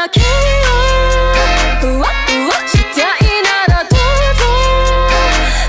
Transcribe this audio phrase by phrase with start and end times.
[0.00, 0.24] だけを
[1.80, 3.98] ふわふわしたいならどう
[4.36, 4.42] ぞ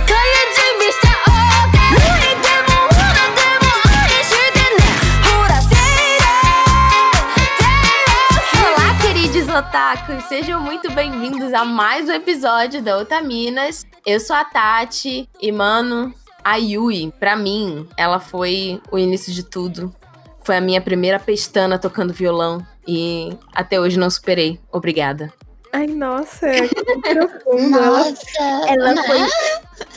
[0.07, 1.29] 開演準備しちゃお
[1.67, 1.99] うか泣
[2.31, 4.79] いても笑っても愛してね
[5.23, 5.75] ほら say
[6.19, 6.39] that
[8.63, 10.23] Olá, queridos otakus!
[10.29, 13.85] Sejam muito bem-vindos a mais um episódio da Otaminas.
[14.05, 16.13] Eu sou a Tati e, mano,
[16.43, 19.93] a Yui, pra mim, ela foi o início de tudo.
[20.44, 24.58] Foi a minha primeira pestana tocando violão e até hoje não superei.
[24.72, 25.32] Obrigada.
[25.72, 27.78] Ai, nossa, que profundo.
[27.78, 29.02] ela, Nossa, ela né?
[29.06, 29.18] foi.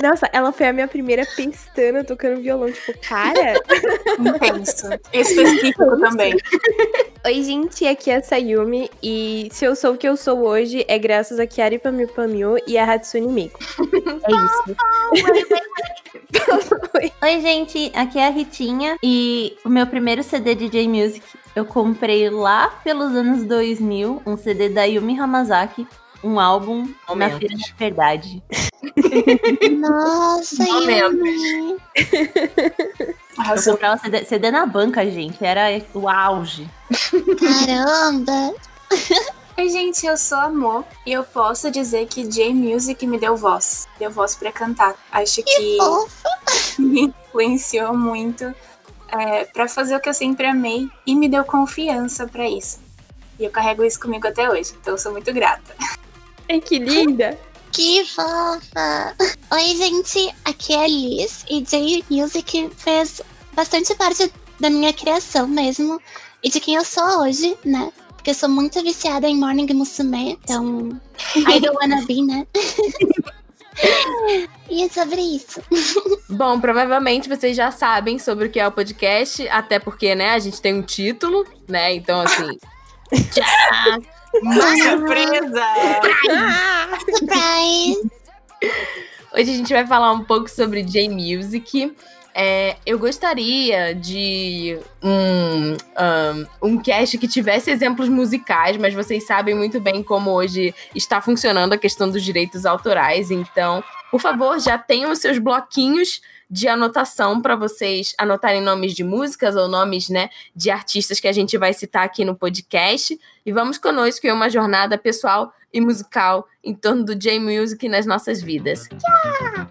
[0.01, 2.71] Nossa, ela foi a minha primeira pestana tocando violão.
[2.71, 3.55] Tipo, cara.
[4.17, 4.87] Intenso.
[5.11, 6.37] Específico também.
[7.25, 8.89] Oi, gente, aqui é a Sayumi.
[9.03, 12.55] E se eu sou o que eu sou hoje, é graças a Kiari Pamiu Pamiu
[12.65, 13.59] e a Hatsune Miku.
[14.23, 14.75] É isso.
[17.21, 21.21] Oi, gente, aqui é a Ritinha e o meu primeiro CD de J-Music
[21.55, 25.87] eu comprei lá pelos anos 2000, um CD da Yumi Hamazaki,
[26.23, 27.39] um álbum na Momentos.
[27.39, 28.43] Feira da Verdade.
[29.79, 30.63] Nossa.
[30.63, 31.77] Yumi.
[33.37, 36.69] Eu comprava CD, CD na banca, gente, era o auge.
[37.39, 38.53] Caramba.
[39.57, 43.87] Oi, gente, eu sou Amor e eu posso dizer que J-Music me deu voz.
[43.97, 44.95] Deu voz pra cantar.
[45.09, 46.29] Acho que Fofa.
[46.77, 48.53] me influenciou muito
[49.09, 52.79] é, para fazer o que eu sempre amei e me deu confiança pra isso.
[53.39, 55.75] E eu carrego isso comigo até hoje, então eu sou muito grata.
[56.49, 57.37] Ai, que linda.
[57.71, 59.15] Que fofa.
[59.51, 60.33] Oi, gente.
[60.45, 61.43] Aqui é a Liz.
[61.49, 63.21] E J-Music fez
[63.53, 65.99] bastante parte da minha criação mesmo.
[66.41, 67.91] E de quem eu sou hoje, né?
[68.15, 70.39] Porque eu sou muito viciada em Morning Musume.
[70.41, 70.89] Então,
[71.35, 72.47] I don't wanna be, né?
[74.69, 75.61] e é sobre isso.
[76.29, 80.39] Bom, provavelmente vocês já sabem sobre o que é o podcast, até porque, né, a
[80.39, 81.93] gente tem um título, né?
[81.93, 82.57] Então, assim.
[84.81, 85.65] Surpresa!
[87.17, 88.11] Surprise!
[89.33, 91.93] Hoje a gente vai falar um pouco sobre J-Music.
[92.37, 99.55] É, eu gostaria de um, um, um cast que tivesse exemplos musicais, mas vocês sabem
[99.55, 103.31] muito bem como hoje está funcionando a questão dos direitos autorais.
[103.31, 103.81] Então,
[104.11, 106.19] por favor, já tenham os seus bloquinhos
[106.51, 111.33] de anotação para vocês anotarem nomes de músicas ou nomes né, de artistas que a
[111.33, 113.17] gente vai citar aqui no podcast.
[113.45, 118.41] E vamos conosco em uma jornada pessoal e musical em torno do J-Music nas nossas
[118.41, 118.87] vidas.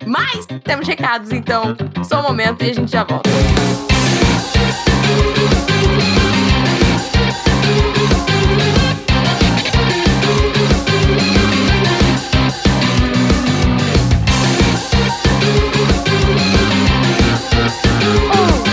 [0.07, 1.75] Mas temos recados, então
[2.07, 3.31] só um momento e a gente já volta.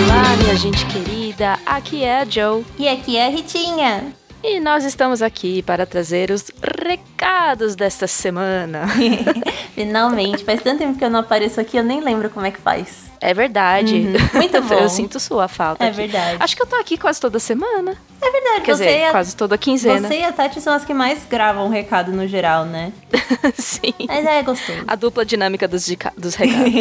[0.04, 4.21] Olá, minha gente querida, aqui é a Joe E aqui é a Ritinha.
[4.44, 6.46] E nós estamos aqui para trazer os
[6.84, 8.86] recados desta semana.
[9.76, 12.60] Finalmente, faz tanto tempo que eu não apareço aqui, eu nem lembro como é que
[12.60, 13.10] faz.
[13.20, 13.96] É verdade.
[13.96, 14.76] Uhum, muito bom.
[14.76, 15.84] Eu sinto sua falta.
[15.84, 15.98] É aqui.
[15.98, 16.38] verdade.
[16.40, 17.96] Acho que eu tô aqui quase toda semana.
[18.22, 20.08] É verdade, Quer você, dizer, a, quase toda quinzena.
[20.08, 22.92] você e a Tati são as que mais gravam recado no geral, né?
[23.58, 23.94] Sim.
[24.08, 24.84] Mas é gostoso.
[24.88, 26.74] A dupla dinâmica dos, dica- dos recados.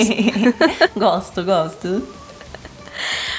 [0.97, 2.09] gosto, gosto.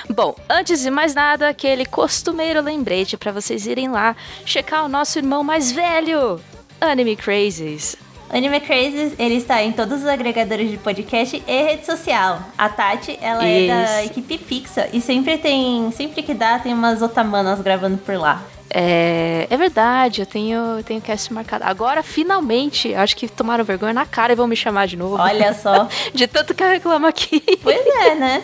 [0.09, 5.17] Bom, antes de mais nada, aquele costumeiro lembrete para vocês irem lá checar o nosso
[5.19, 6.39] irmão mais velho,
[6.79, 7.95] Anime Crazes.
[8.29, 12.41] Anime Crazes, ele está em todos os agregadores de podcast e rede social.
[12.57, 14.11] A Tati, ela é da Isso.
[14.11, 18.41] equipe fixa e sempre tem, sempre que dá, tem umas otamanas gravando por lá.
[18.73, 21.65] É, é verdade, eu tenho, eu tenho cast marcado.
[21.65, 25.17] Agora, finalmente, acho que tomaram vergonha na cara e vão me chamar de novo.
[25.17, 25.89] Olha só.
[26.15, 27.43] De tanto que eu reclamo aqui.
[27.61, 28.43] pois é, né?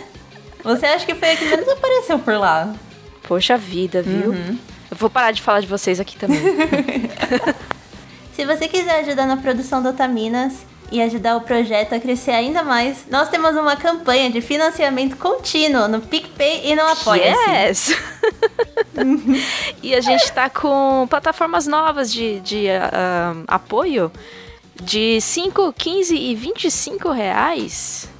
[0.68, 2.76] Você acha que foi a que menos apareceu por lá?
[3.24, 4.32] Poxa vida, viu?
[4.32, 4.58] Uhum.
[4.92, 6.40] Eu vou parar de falar de vocês aqui também.
[8.36, 12.64] Se você quiser ajudar na produção do Otaminas e ajudar o projeto a crescer ainda
[12.64, 17.50] mais, nós temos uma campanha de financiamento contínuo no PicPay e no Apoia-se.
[17.50, 17.98] Yes!
[19.82, 24.12] e a gente tá com plataformas novas de, de ah, apoio
[24.82, 28.17] de 5, 15 e 25 reais.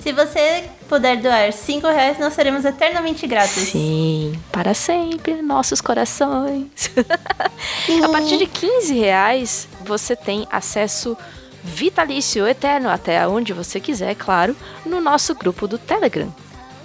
[0.00, 3.50] Se você puder doar 5 reais, nós seremos eternamente gratos.
[3.50, 6.90] Sim, para sempre, nossos corações.
[8.02, 11.16] a partir de 15 reais, você tem acesso
[11.62, 14.56] vitalício, eterno, até onde você quiser, claro,
[14.86, 16.32] no nosso grupo do Telegram.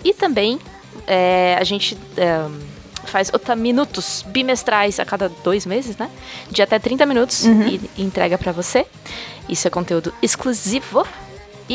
[0.04, 0.60] E também
[1.08, 2.46] é, a gente é,
[3.06, 6.10] faz otaminutos bimestrais a cada dois meses, né?
[6.50, 8.86] De até 30 minutos e, e entrega para você.
[9.48, 11.06] Isso é conteúdo exclusivo.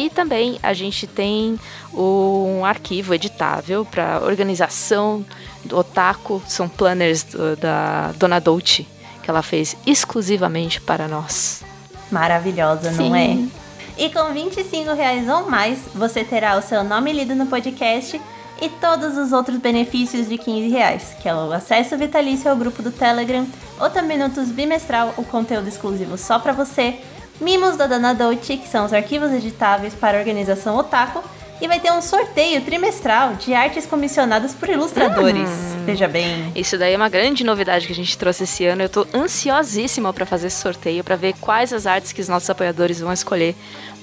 [0.06, 1.58] E também a gente tem
[1.92, 5.24] um arquivo editável para organização
[5.64, 8.86] do Otaku, são planners do- da Dona Dolce,
[9.22, 11.64] que ela fez exclusivamente para nós.
[12.12, 13.26] Maravilhosa, não é?
[13.26, 13.50] Sim.
[13.96, 18.20] E com 25 reais ou mais, você terá o seu nome lido no podcast
[18.62, 22.82] e todos os outros benefícios de 15 reais, que é o acesso vitalício ao grupo
[22.82, 23.44] do Telegram,
[23.80, 27.00] Otaminutos bimestral, o conteúdo exclusivo só pra você,
[27.40, 31.22] mimos da Dana Dolce, que são os arquivos editáveis para a organização Otaku,
[31.60, 35.48] e vai ter um sorteio trimestral de artes comissionadas por ilustradores.
[35.84, 36.52] Veja bem.
[36.54, 38.82] Isso daí é uma grande novidade que a gente trouxe esse ano.
[38.82, 42.48] Eu tô ansiosíssima para fazer esse sorteio, para ver quais as artes que os nossos
[42.48, 43.56] apoiadores vão escolher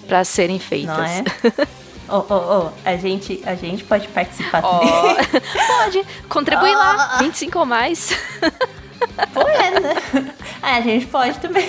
[0.06, 0.98] para serem feitas.
[0.98, 1.24] Não é?
[2.08, 5.42] Ô, ô, ô, a gente, a gente pode participar Ó, também.
[5.68, 8.16] pode contribuir lá, 25 ou mais.
[9.34, 10.34] Pô, é, né?
[10.62, 11.66] Ah, a gente pode também.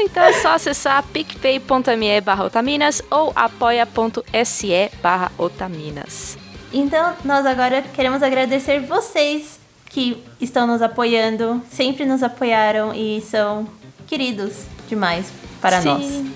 [0.00, 6.36] Então é só acessar picpay.me barra otaminas ou apoia.se barra otaminas.
[6.72, 9.60] Então, nós agora queremos agradecer vocês
[9.90, 13.68] que estão nos apoiando, sempre nos apoiaram e são
[14.06, 15.30] queridos demais
[15.60, 15.88] para Sim.
[15.88, 16.26] nós.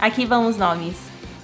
[0.00, 0.96] Aqui vão os nomes: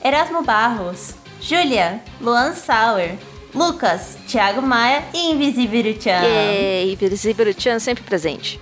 [0.03, 3.17] Erasmo Barros, Júlia, Luan Sauer,
[3.55, 6.23] Lucas, Thiago Maia e Invisível Chan.
[6.25, 8.61] E Invisível Chan sempre presente.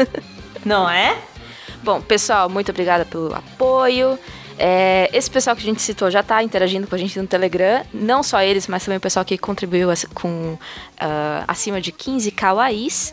[0.64, 1.16] Não é?
[1.82, 4.18] Bom, pessoal, muito obrigada pelo apoio.
[4.58, 7.84] É, esse pessoal que a gente citou já está interagindo com a gente no Telegram.
[7.92, 10.56] Não só eles, mas também o pessoal que contribuiu com
[10.98, 13.12] ah, acima de 15 kawaiis.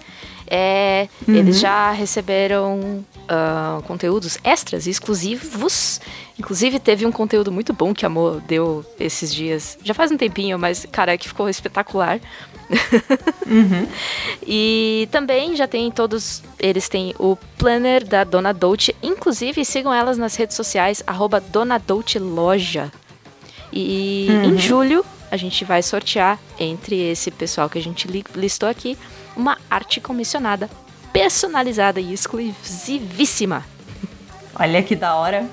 [0.54, 6.02] É, Eles já receberam ah, conteúdos extras e exclusivos.
[6.38, 9.78] Inclusive, teve um conteúdo muito bom que a Mo deu esses dias.
[9.82, 12.20] Já faz um tempinho, mas, cara, que ficou espetacular.
[14.46, 20.18] E também já tem todos, eles têm o planner da Dona Dolce, inclusive sigam elas
[20.18, 22.92] nas redes sociais, arroba Dona Dolce Loja.
[23.72, 28.68] E em julho a gente vai sortear entre esse pessoal que a gente li- listou
[28.68, 28.98] aqui
[29.36, 30.70] uma arte comissionada,
[31.12, 33.66] personalizada e exclusivíssima.
[34.60, 35.48] Olha que da hora.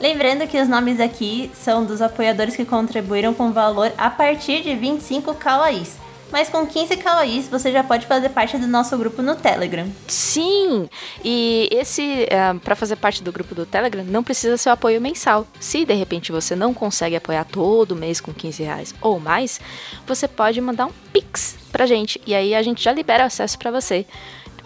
[0.00, 4.74] Lembrando que os nomes aqui são dos apoiadores que contribuíram com valor a partir de
[4.74, 5.96] 25 kawaiis.
[6.32, 9.86] Mas com 15 kawaiis você já pode fazer parte do nosso grupo no Telegram.
[10.08, 10.88] Sim!
[11.22, 12.26] E esse,
[12.64, 15.46] para fazer parte do grupo do Telegram, não precisa ser o apoio mensal.
[15.60, 19.60] Se de repente você não consegue apoiar todo mês com 15 reais ou mais,
[20.06, 22.18] você pode mandar um Pix pra gente.
[22.26, 24.06] E aí a gente já libera acesso pra você.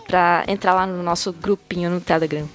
[0.07, 2.49] Pra entrar lá no nosso grupinho no Telegram.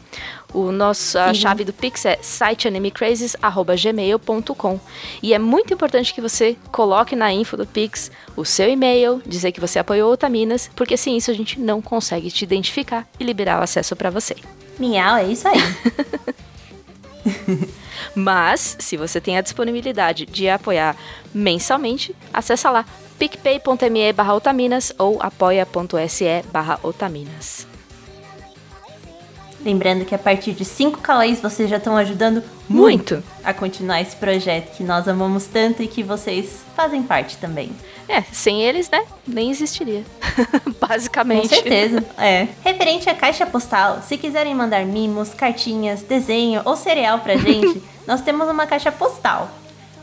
[0.53, 1.41] O nosso, a Sim.
[1.41, 4.79] chave do Pix é siteanimecrazes.gmail.com
[5.23, 9.53] E é muito importante que você coloque na info do Pix o seu e-mail, dizer
[9.53, 13.23] que você apoiou o Otaminas, porque sem isso a gente não consegue te identificar e
[13.23, 14.35] liberar o acesso para você.
[14.77, 15.57] Miau, é isso aí.
[18.15, 20.95] Mas, se você tem a disponibilidade de apoiar
[21.33, 22.85] mensalmente, acessa lá
[23.19, 27.67] picpay.me barra otaminas ou apoia.se barra otaminas.
[29.63, 33.23] Lembrando que a partir de 5 kawaiis vocês já estão ajudando Muito!
[33.43, 37.71] a continuar esse projeto que nós amamos tanto e que vocês fazem parte também.
[38.07, 40.03] É, sem eles, né, nem existiria.
[40.63, 41.49] Com Basicamente.
[41.49, 42.47] certeza, é.
[42.63, 48.21] Referente à caixa postal, se quiserem mandar mimos, cartinhas, desenho ou cereal pra gente, nós
[48.21, 49.49] temos uma caixa postal.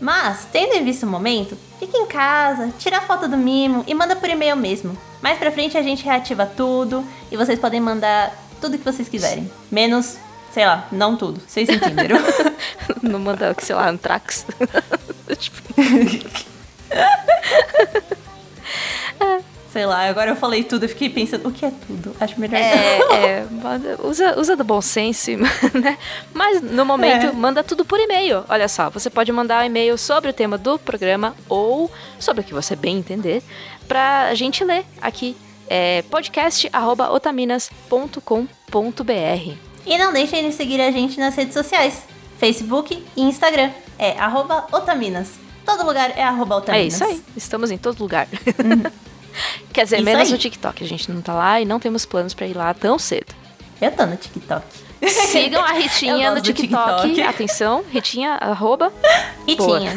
[0.00, 3.94] Mas, tendo em vista o momento, fica em casa, tira a foto do mimo e
[3.94, 4.96] manda por e-mail mesmo.
[5.20, 9.50] Mais pra frente a gente reativa tudo e vocês podem mandar tudo que vocês quiserem.
[9.70, 10.16] Menos,
[10.52, 11.40] sei lá, não tudo.
[11.46, 12.18] Vocês entenderam?
[13.02, 14.44] Não manda, sei lá, Antrax.
[15.38, 15.58] tipo,
[19.72, 22.16] sei lá, agora eu falei tudo e fiquei pensando, o que é tudo?
[22.18, 22.66] Acho melhor não.
[22.66, 23.46] é, é,
[24.02, 25.30] usa, usa do bom senso,
[25.80, 25.96] né?
[26.32, 27.32] Mas no momento, É.
[27.32, 28.44] manda tudo por e-mail.
[28.48, 32.44] Olha só, você pode mandar um e-mail sobre o tema do programa ou sobre o
[32.44, 33.42] que você bem entender
[33.86, 35.36] pra gente ler aqui.
[35.68, 38.57] É podcast.otaminas.com.br
[39.86, 42.02] E não deixem de seguir a gente nas redes sociais.
[42.38, 43.70] Facebook e Instagram.
[43.98, 45.30] É arroba Otaminas.
[45.64, 46.94] Todo lugar é arroba É Otaminas.
[46.94, 48.26] isso aí, estamos em todo lugar.
[49.72, 50.32] Quer dizer, Isso menos aí.
[50.32, 50.82] no TikTok.
[50.84, 53.34] A gente não tá lá e não temos planos pra ir lá tão cedo.
[53.80, 54.64] Eu tô no TikTok.
[55.08, 57.02] Sigam a Ritinha no TikTok.
[57.02, 57.22] TikTok.
[57.22, 58.92] Atenção, Ritinha, arroba.
[59.46, 59.78] E Boa.
[59.78, 59.94] tinha.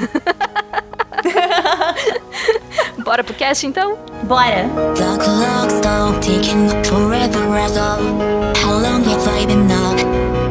[3.04, 3.98] Bora pro cast então?
[4.24, 4.70] Bora!
[4.96, 8.54] The clock stopped ticking forever ago.
[8.64, 9.96] How long have I been now?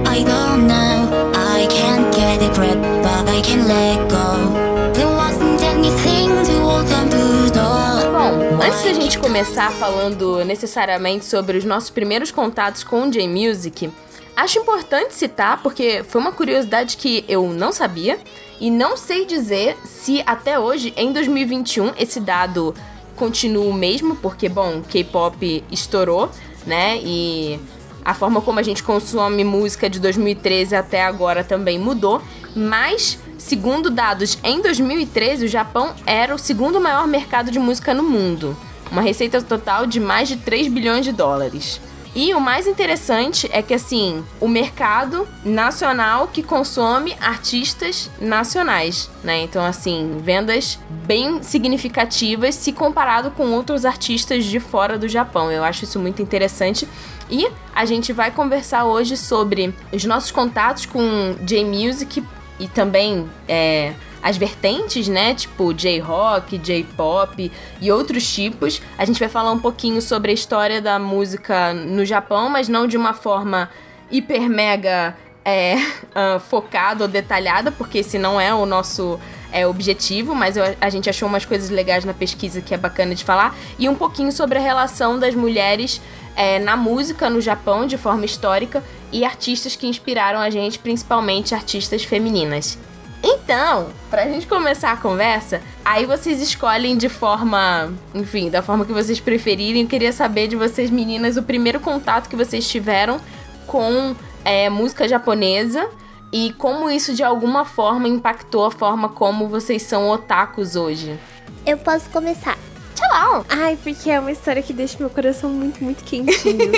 [0.07, 1.33] I don't know.
[1.35, 4.93] I can't get a grip, but I can let go.
[4.95, 7.51] There wasn't anything to hold on to.
[7.53, 8.11] though.
[8.13, 13.91] Bom, antes da gente começar falando necessariamente sobre os nossos primeiros contatos com o J-Music,
[14.37, 18.19] acho importante citar, porque foi uma curiosidade que eu não sabia
[18.61, 22.75] e não sei dizer se até hoje, em 2021, esse dado
[23.17, 26.31] continua o mesmo, porque, bom, K-pop estourou,
[26.67, 26.99] né?
[27.03, 27.59] E
[28.05, 32.23] a forma como a gente consome música de 2013 até agora também mudou,
[32.55, 38.03] mas segundo dados em 2013, o Japão era o segundo maior mercado de música no
[38.03, 38.57] mundo,
[38.91, 41.81] uma receita total de mais de 3 bilhões de dólares.
[42.15, 49.43] E o mais interessante é que, assim, o mercado nacional que consome artistas nacionais, né?
[49.43, 55.53] Então, assim, vendas bem significativas se comparado com outros artistas de fora do Japão.
[55.53, 56.89] Eu acho isso muito interessante.
[57.31, 62.25] E a gente vai conversar hoje sobre os nossos contatos com J-Music
[62.59, 65.35] e também é, as vertentes, né?
[65.35, 67.51] Tipo J-rock, J-pop
[67.81, 68.81] e outros tipos.
[68.99, 72.87] A gente vai falar um pouquinho sobre a história da música no Japão, mas não
[72.87, 73.71] de uma forma
[74.11, 79.19] hiper mega é, uh, focada ou detalhada, porque esse não é o nosso
[79.53, 83.15] é, objetivo, mas eu, a gente achou umas coisas legais na pesquisa que é bacana
[83.15, 83.57] de falar.
[83.79, 86.01] E um pouquinho sobre a relação das mulheres
[86.37, 91.55] é, na música no Japão de forma histórica e artistas que inspiraram a gente, principalmente
[91.55, 92.79] artistas femininas.
[93.23, 98.93] Então, pra gente começar a conversa, aí vocês escolhem de forma, enfim, da forma que
[98.93, 99.83] vocês preferirem.
[99.83, 103.21] Eu queria saber de vocês, meninas, o primeiro contato que vocês tiveram
[103.67, 105.89] com é, música japonesa
[106.33, 111.19] e como isso de alguma forma impactou a forma como vocês são otakus hoje.
[111.67, 112.57] Eu posso começar.
[112.95, 113.45] Tchau!
[113.49, 116.59] Ai, porque é uma história que deixa meu coração muito, muito quentinho.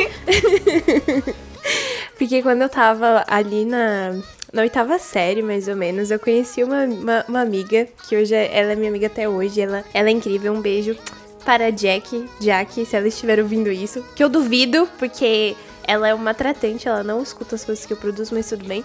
[2.19, 4.21] porque quando eu tava ali na,
[4.53, 8.51] na oitava série, mais ou menos, eu conheci uma, uma, uma amiga, que hoje é,
[8.53, 9.61] ela é minha amiga até hoje.
[9.61, 10.53] Ela, ela é incrível.
[10.53, 10.97] Um beijo
[11.45, 14.05] para Jack, Jack, se ela estiver ouvindo isso.
[14.15, 17.97] Que eu duvido, porque ela é uma tratante, ela não escuta as coisas que eu
[17.97, 18.85] produzo, mas tudo bem.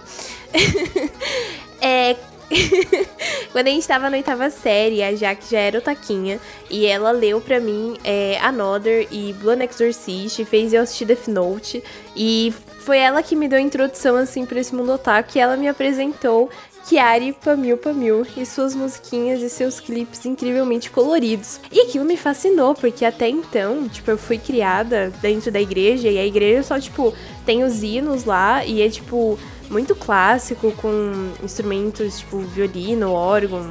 [1.80, 2.16] é.
[3.52, 6.40] Quando a gente tava na oitava série, a Jaque já era otaquinha.
[6.70, 11.84] E ela leu pra mim é, Another e Blood Exorcist, fez eu assistir Death Note.
[12.16, 12.54] E
[12.88, 15.36] foi ela que me deu a introdução, assim, pra esse mundo otaku.
[15.36, 16.48] E ela me apresentou
[16.88, 21.60] Kiari Pamil Pamil e suas musiquinhas e seus clipes incrivelmente coloridos.
[21.70, 26.16] E aquilo me fascinou, porque até então, tipo, eu fui criada dentro da igreja e
[26.16, 27.12] a igreja só, tipo,
[27.44, 33.70] tem os hinos lá e é, tipo, muito clássico, com instrumentos, tipo, violino, órgão,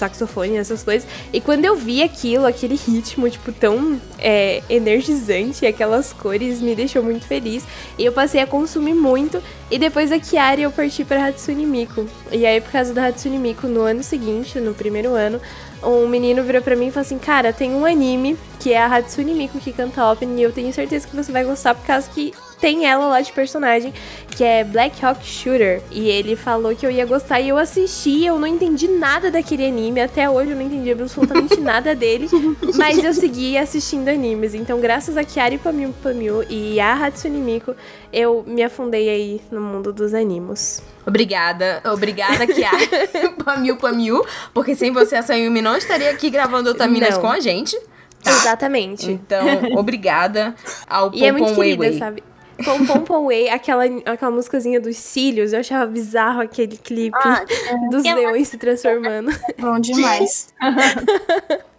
[0.00, 1.08] saxofone, essas coisas.
[1.32, 7.02] E quando eu vi aquilo, aquele ritmo, tipo, tão é, energizante, aquelas cores, me deixou
[7.02, 7.64] muito feliz.
[7.98, 9.42] E eu passei a consumir muito.
[9.70, 12.06] E depois da Kiari, eu parti pra Hatsune Miku.
[12.32, 15.40] E aí, por causa da Hatsune Miku, no ano seguinte, no primeiro ano,
[15.82, 18.86] um menino virou pra mim e falou assim: Cara, tem um anime que é a
[18.86, 22.08] Hatsune Miku que canta opening e eu tenho certeza que você vai gostar por causa
[22.10, 23.92] que tem ela lá de personagem,
[24.36, 25.82] que é Black Hawk Shooter.
[25.90, 29.66] E ele falou que eu ia gostar e eu assisti, eu não entendi nada daquele
[29.66, 32.28] anime, até hoje eu não entendi absolutamente nada dele,
[32.76, 34.54] mas eu segui assistindo animes.
[34.54, 37.74] Então, graças a Kiari Pamiu Pamiu e a Hatsune Miku,
[38.12, 40.82] eu me afundei aí no mundo dos animes.
[41.06, 42.78] Obrigada, obrigada, Kiara,
[43.44, 47.20] Pamiu Pamiu, porque sem você a Sayumi não estaria aqui gravando Otaminas Não.
[47.20, 47.76] com a gente.
[48.22, 48.30] Tá.
[48.32, 49.10] Exatamente.
[49.10, 50.54] Então, obrigada
[50.86, 51.98] ao E é muito Pom Pom Wei querida, Wei.
[51.98, 52.22] sabe?
[52.64, 57.44] Pom Pom Pom Wei, aquela, aquela musicazinha dos cílios, eu achava bizarro aquele clipe Ah,
[57.90, 59.30] dos é leões se transformando.
[59.58, 60.52] bom demais.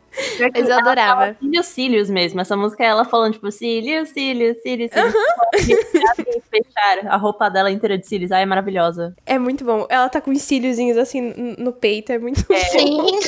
[0.53, 1.37] Mas eu adorava.
[1.39, 2.41] Cílios, cílios mesmo.
[2.41, 5.13] Essa música é ela falando, tipo, cílios, cílios, cílios, cílios.
[5.55, 8.29] E fechar a roupa dela inteira de cílios.
[8.29, 9.15] Ai, é maravilhosa.
[9.25, 9.87] É muito bom.
[9.89, 12.55] Ela tá com os cíliozinhos assim no peito, é muito bom.
[12.71, 13.19] Sim.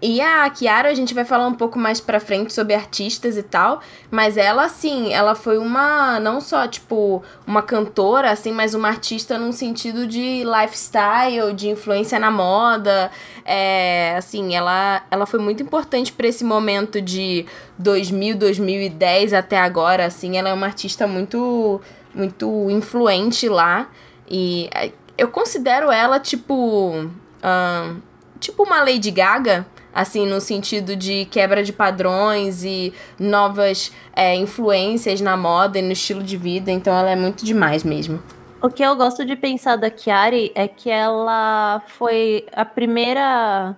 [0.00, 3.42] E a Kiara, a gente vai falar um pouco mais pra frente sobre artistas e
[3.42, 3.80] tal,
[4.12, 9.36] mas ela, assim, ela foi uma, não só, tipo, uma cantora, assim, mas uma artista
[9.36, 13.10] num sentido de lifestyle, de influência na moda,
[13.44, 17.44] é, assim, ela, ela foi muito importante pra esse momento de
[17.76, 21.80] 2000, 2010 até agora, assim, ela é uma artista muito,
[22.14, 23.88] muito influente lá,
[24.30, 27.10] e é, eu considero ela, tipo,
[28.38, 35.20] tipo uma Lady Gaga, assim, no sentido de quebra de padrões e novas é, influências
[35.20, 36.70] na moda e no estilo de vida.
[36.70, 38.22] Então ela é muito demais mesmo.
[38.60, 43.76] O que eu gosto de pensar da Kiari é que ela foi a primeira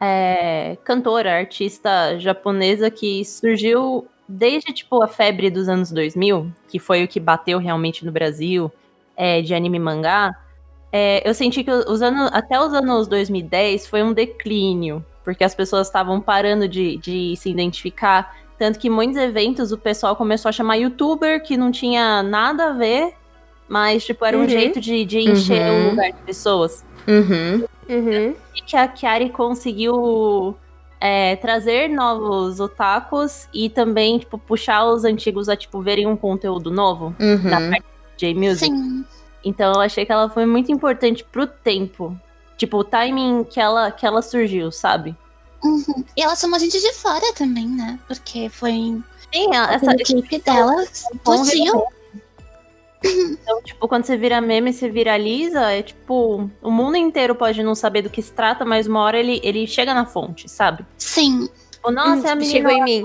[0.00, 7.04] é, cantora, artista japonesa que surgiu desde tipo a febre dos anos 2000, que foi
[7.04, 8.72] o que bateu realmente no Brasil
[9.16, 10.34] é, de anime e mangá.
[10.92, 15.56] É, eu senti que os anos, até os anos 2010 foi um declínio, porque as
[15.56, 18.32] pessoas estavam parando de, de se identificar.
[18.56, 22.72] Tanto que muitos eventos o pessoal começou a chamar youtuber que não tinha nada a
[22.72, 23.12] ver,
[23.68, 24.48] mas tipo, era um Uhum.
[24.48, 25.86] jeito de, de encher Uhum.
[25.86, 26.84] o lugar de pessoas.
[27.08, 27.64] Uhum.
[27.88, 28.34] Uhum.
[28.54, 30.56] E que a Kiari conseguiu
[31.00, 36.70] é, trazer novos otakus e também, tipo, puxar os antigos a, tipo, verem um conteúdo
[36.70, 37.50] novo Uhum.
[37.50, 37.84] da parte
[38.16, 38.66] de J-Music.
[38.70, 39.04] Sim.
[39.44, 42.16] Então eu achei que ela foi muito importante pro tempo.
[42.56, 45.14] Tipo, o timing que ela, que ela surgiu, sabe?
[45.62, 46.04] Uhum.
[46.16, 47.98] E ela chamou gente de fora também, né?
[48.06, 48.72] Porque foi
[49.34, 51.84] Sim, essa, essa equipe dela explodiu.
[53.04, 57.74] Então, tipo, quando você vira meme, você viraliza, é tipo, o mundo inteiro pode não
[57.74, 60.84] saber do que se trata, mas uma hora ele, ele chega na fonte, sabe?
[60.98, 61.48] Sim.
[61.70, 63.04] Tipo, nossa, é a Hum, menina Chegou em mim.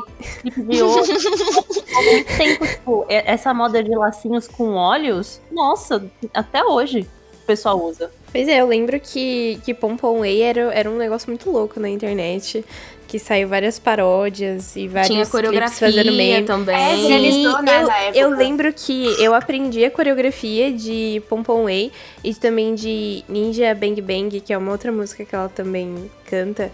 [0.70, 1.04] de ouro.
[2.38, 6.04] Tempo, tipo, essa moda de lacinhos com olhos, nossa,
[6.34, 7.08] até hoje
[7.44, 8.12] o pessoal usa.
[8.32, 11.90] Pois é, eu lembro que, que Pompom Way era, era um negócio muito louco na
[11.90, 12.64] internet.
[13.08, 16.46] Que saiu várias paródias e vários Tinha coreografia fazendo meme.
[16.46, 16.74] também.
[16.74, 18.20] É, Sim, viralizou, né, eu, na época.
[18.20, 21.92] eu lembro que eu aprendi a coreografia de Pompom Way
[22.24, 26.72] e também de Ninja Bang Bang, que é uma outra música que ela também canta.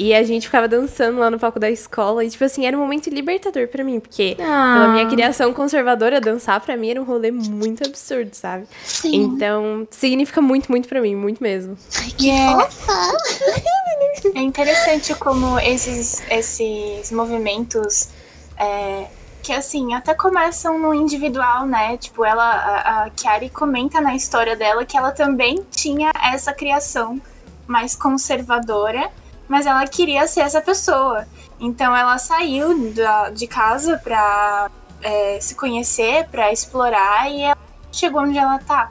[0.00, 2.24] E a gente ficava dançando lá no palco da escola.
[2.24, 4.74] E, tipo assim, era um momento libertador pra mim, porque Ah.
[4.74, 8.66] pela minha criação conservadora, dançar pra mim era um rolê muito absurdo, sabe?
[8.84, 9.16] Sim.
[9.16, 11.76] Então, significa muito, muito pra mim, muito mesmo.
[11.98, 12.92] Ai, que fofa.
[14.34, 18.08] É interessante como esses, esses movimentos
[18.56, 19.06] é,
[19.42, 21.96] que assim até começam no individual, né?
[21.96, 27.20] Tipo, ela a, a Chiari comenta na história dela que ela também tinha essa criação
[27.66, 29.08] mais conservadora,
[29.48, 31.26] mas ela queria ser essa pessoa.
[31.58, 34.70] Então ela saiu da, de casa pra
[35.02, 37.58] é, se conhecer, pra explorar e ela
[37.90, 38.90] chegou onde ela tá.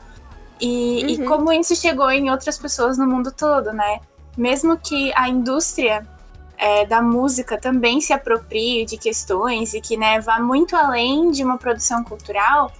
[0.60, 1.28] E, e Uhum.
[1.28, 4.00] como isso chegou em outras pessoas no mundo todo, né?
[4.36, 6.06] Mesmo que a indústria
[6.58, 11.44] é, da música também se aproprie de questões e que né, vá muito além de
[11.44, 12.72] uma produção cultural,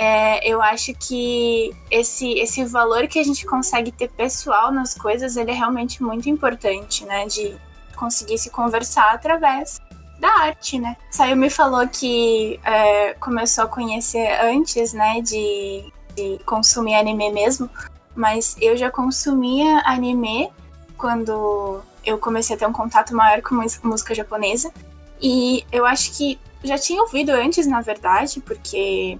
[0.00, 5.36] é, eu acho que esse, esse valor que a gente consegue ter pessoal nas coisas,
[5.36, 7.26] ele é realmente muito importante, né?
[7.26, 7.56] De
[7.96, 9.80] conseguir se conversar através
[10.20, 10.96] da arte, né?
[11.10, 17.68] Saiu me falou que é, começou a conhecer antes, né, de, de consumir anime mesmo,
[18.14, 20.48] mas eu já consumia anime
[20.96, 24.72] quando eu comecei a ter um contato maior com música japonesa.
[25.20, 29.18] E eu acho que já tinha ouvido antes, na verdade, porque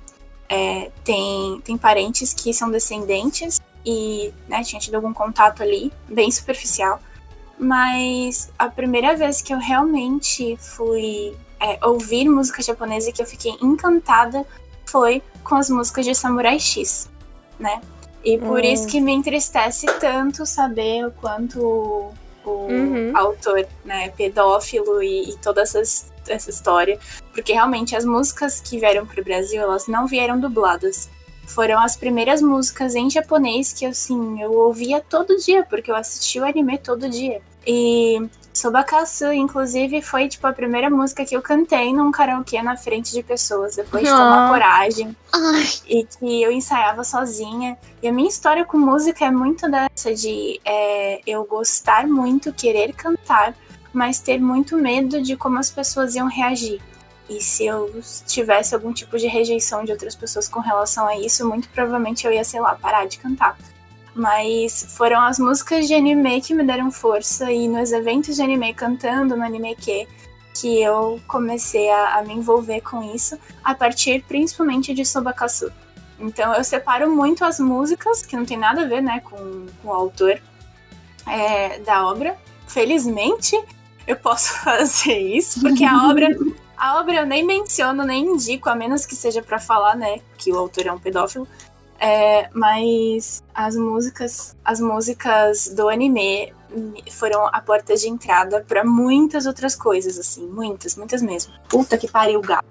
[0.48, 6.30] é, tem, tem parentes que são descendentes e né, tinha tido algum contato ali, bem
[6.30, 7.00] superficial.
[7.58, 13.26] Mas a primeira vez que eu realmente fui é, ouvir música japonesa e que eu
[13.26, 14.46] fiquei encantada
[14.86, 17.08] foi com as músicas de Samurai X,
[17.58, 17.80] né?
[18.24, 18.64] E por Hum.
[18.64, 23.12] isso que me entristece tanto saber o quanto o, o Uhum.
[23.16, 26.98] autor né, pedófilo e, e toda essas, essa história.
[27.32, 31.08] Porque realmente as músicas que vieram pro Brasil, elas não vieram dubladas.
[31.46, 36.42] Foram as primeiras músicas em japonês que, assim, eu ouvia todo dia, porque eu assistia
[36.42, 37.40] o anime todo dia.
[37.66, 43.12] E Sobakasu, inclusive, foi, tipo, a primeira música que eu cantei num karaokê na frente
[43.12, 44.48] de pessoas, depois de tomar Ah.
[44.48, 47.78] coragem Ai, e que eu ensaiava sozinha.
[48.02, 52.92] E a minha história com música é muito dessa de é, eu gostar muito, querer
[52.94, 53.54] cantar,
[53.92, 56.80] mas ter muito medo de como as pessoas iam reagir.
[57.28, 61.46] E se eu tivesse algum tipo de rejeição de outras pessoas com relação a isso,
[61.46, 63.56] muito provavelmente eu ia, sei lá, parar de cantar.
[64.14, 68.72] Mas foram as músicas de anime que me deram força e nos eventos de anime
[68.72, 70.08] cantando no anime que
[70.60, 75.70] que eu comecei a, a me envolver com isso a partir principalmente de Sobakasu.
[76.18, 79.88] Então eu separo muito as músicas, que não tem nada a ver né, com, com
[79.88, 80.40] o autor
[81.26, 82.36] é, da obra.
[82.66, 83.56] Felizmente
[84.08, 86.36] eu posso fazer isso, porque a obra.
[86.76, 90.52] A obra eu nem menciono, nem indico, a menos que seja pra falar, né, que
[90.52, 91.46] o autor é um pedófilo.
[92.00, 96.54] É, mas as músicas, as músicas do anime
[97.10, 101.52] foram a porta de entrada pra muitas outras coisas, assim, muitas, muitas mesmo.
[101.68, 102.64] Puta que pariu, gato.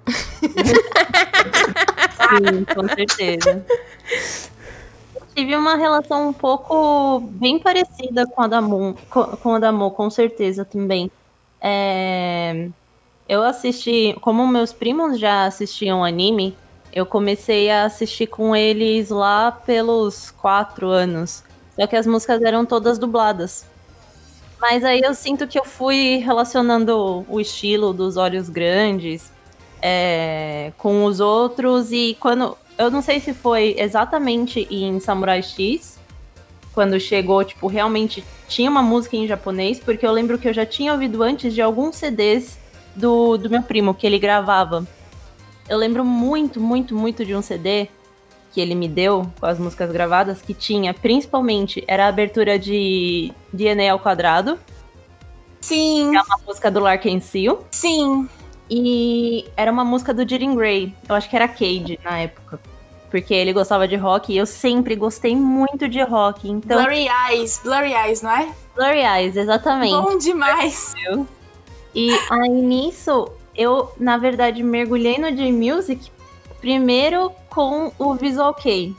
[2.18, 3.66] Sim, com certeza.
[5.36, 8.94] Tive uma relação um pouco bem parecida com a da com,
[9.44, 11.12] com a da Mo, com certeza também.
[11.70, 12.70] É,
[13.28, 16.56] eu assisti, como meus primos já assistiam anime,
[16.94, 21.44] eu comecei a assistir com eles lá pelos quatro anos.
[21.76, 23.66] Só que as músicas eram todas dubladas.
[24.62, 29.30] Mas aí eu sinto que eu fui relacionando o estilo dos olhos grandes
[29.82, 35.97] é, com os outros e quando eu não sei se foi exatamente em Samurai X
[36.78, 40.64] quando chegou tipo realmente tinha uma música em japonês porque eu lembro que eu já
[40.64, 42.60] tinha ouvido antes de alguns CDs
[42.96, 44.86] do, do meu primo que ele gravava
[45.68, 47.88] eu lembro muito muito muito de um CD
[48.54, 53.34] que ele me deu com as músicas gravadas que tinha principalmente era a abertura de
[53.52, 54.60] DNA ao quadrado
[55.60, 57.66] Sim, É uma música do Larkin Seal.
[57.72, 58.30] sim.
[58.70, 60.94] E era uma música do Jiren Gray.
[61.10, 62.60] Eu acho que era Cade na época.
[63.10, 66.50] Porque ele gostava de rock e eu sempre gostei muito de rock.
[66.50, 68.50] Então, Blurry Eyes, Blurry Eyes, não é?
[68.76, 69.94] Blurry Eyes, exatamente.
[69.94, 70.94] Bom demais.
[71.96, 76.12] E aí nisso, eu, na verdade, mergulhei no J-Music
[76.60, 78.94] primeiro com o Visual Kei.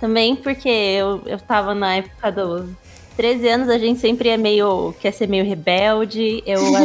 [0.00, 2.70] Também porque eu, eu tava na época dos
[3.16, 4.94] 13 anos, a gente sempre é meio.
[5.00, 6.42] quer ser meio rebelde.
[6.46, 6.60] Eu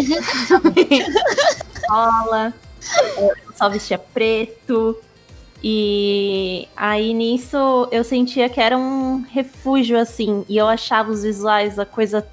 [1.76, 2.54] escola,
[3.18, 4.98] eu só vestia preto.
[5.63, 10.43] E aí nisso eu sentia que era um refúgio, assim.
[10.50, 12.28] E eu achava os visuais a coisa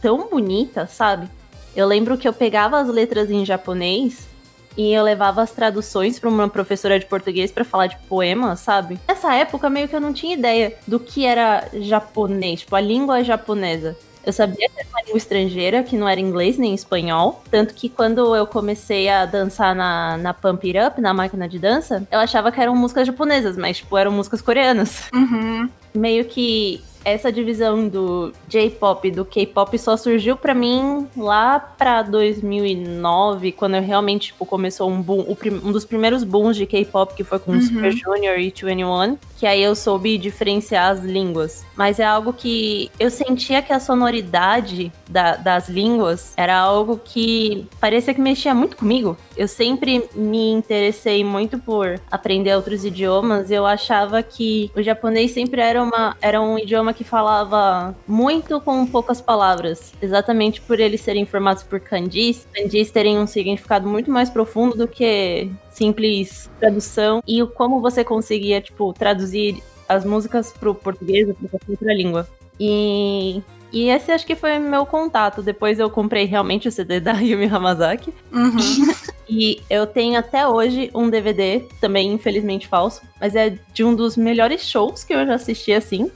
[0.00, 1.28] tão bonita, sabe?
[1.74, 4.28] Eu lembro que eu pegava as letras em japonês
[4.76, 8.98] e eu levava as traduções para uma professora de português para falar de poema, sabe?
[9.06, 13.22] Nessa época meio que eu não tinha ideia do que era japonês, tipo a língua
[13.22, 13.96] japonesa.
[14.24, 17.42] Eu sabia que era uma língua estrangeira, que não era inglês nem espanhol.
[17.50, 21.58] Tanto que quando eu comecei a dançar na, na Pump It Up, na máquina de
[21.58, 25.10] dança, eu achava que eram músicas japonesas, mas, tipo, eram músicas coreanas.
[25.12, 25.68] Uhum.
[25.94, 32.02] Meio que essa divisão do J-pop e do K-pop só surgiu pra mim lá pra
[32.02, 37.24] 2009, quando eu realmente tipo, começou um boom, um dos primeiros booms de K-pop que
[37.24, 41.64] foi com Super Junior e 21, que aí eu soube diferenciar as línguas.
[41.76, 47.66] Mas é algo que eu sentia que a sonoridade da- das línguas era algo que
[47.80, 49.16] parecia que mexia muito comigo.
[49.36, 55.32] Eu sempre me interessei muito por aprender outros idiomas e eu achava que o japonês
[55.32, 59.92] sempre era, uma, era um idioma que falava muito com poucas palavras.
[60.00, 62.46] Exatamente por eles serem formados por kanjis.
[62.54, 67.22] Kanjis terem um significado muito mais profundo do que simples tradução.
[67.26, 72.28] E como você conseguia, tipo, traduzir as músicas pro português ou pra outra língua.
[72.58, 75.42] E e esse acho que foi meu contato.
[75.42, 78.12] Depois eu comprei realmente o CD da Yumi Hamazaki.
[78.30, 78.92] Uhum.
[79.28, 84.16] E eu tenho até hoje um DVD, também infelizmente falso, mas é de um dos
[84.16, 86.10] melhores shows que eu já assisti assim.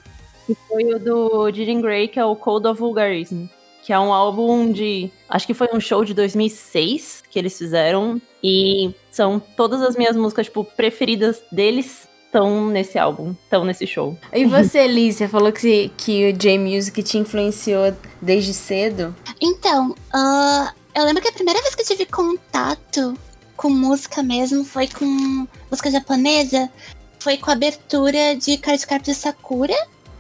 [0.46, 3.46] Que foi o do Jiren Grey, que é o Code of Vulgarism.
[3.82, 5.10] Que é um álbum de.
[5.28, 8.20] Acho que foi um show de 2006 que eles fizeram.
[8.42, 14.16] E são todas as minhas músicas, tipo, preferidas deles estão nesse álbum, estão nesse show.
[14.32, 19.14] E você, Liz, você falou que, que o J-Music te influenciou desde cedo?
[19.40, 23.14] Então, ah, eu lembro que a primeira vez que eu tive contato
[23.56, 26.70] com música mesmo foi com música japonesa.
[27.18, 29.74] Foi com a abertura de Card Captor Sakura.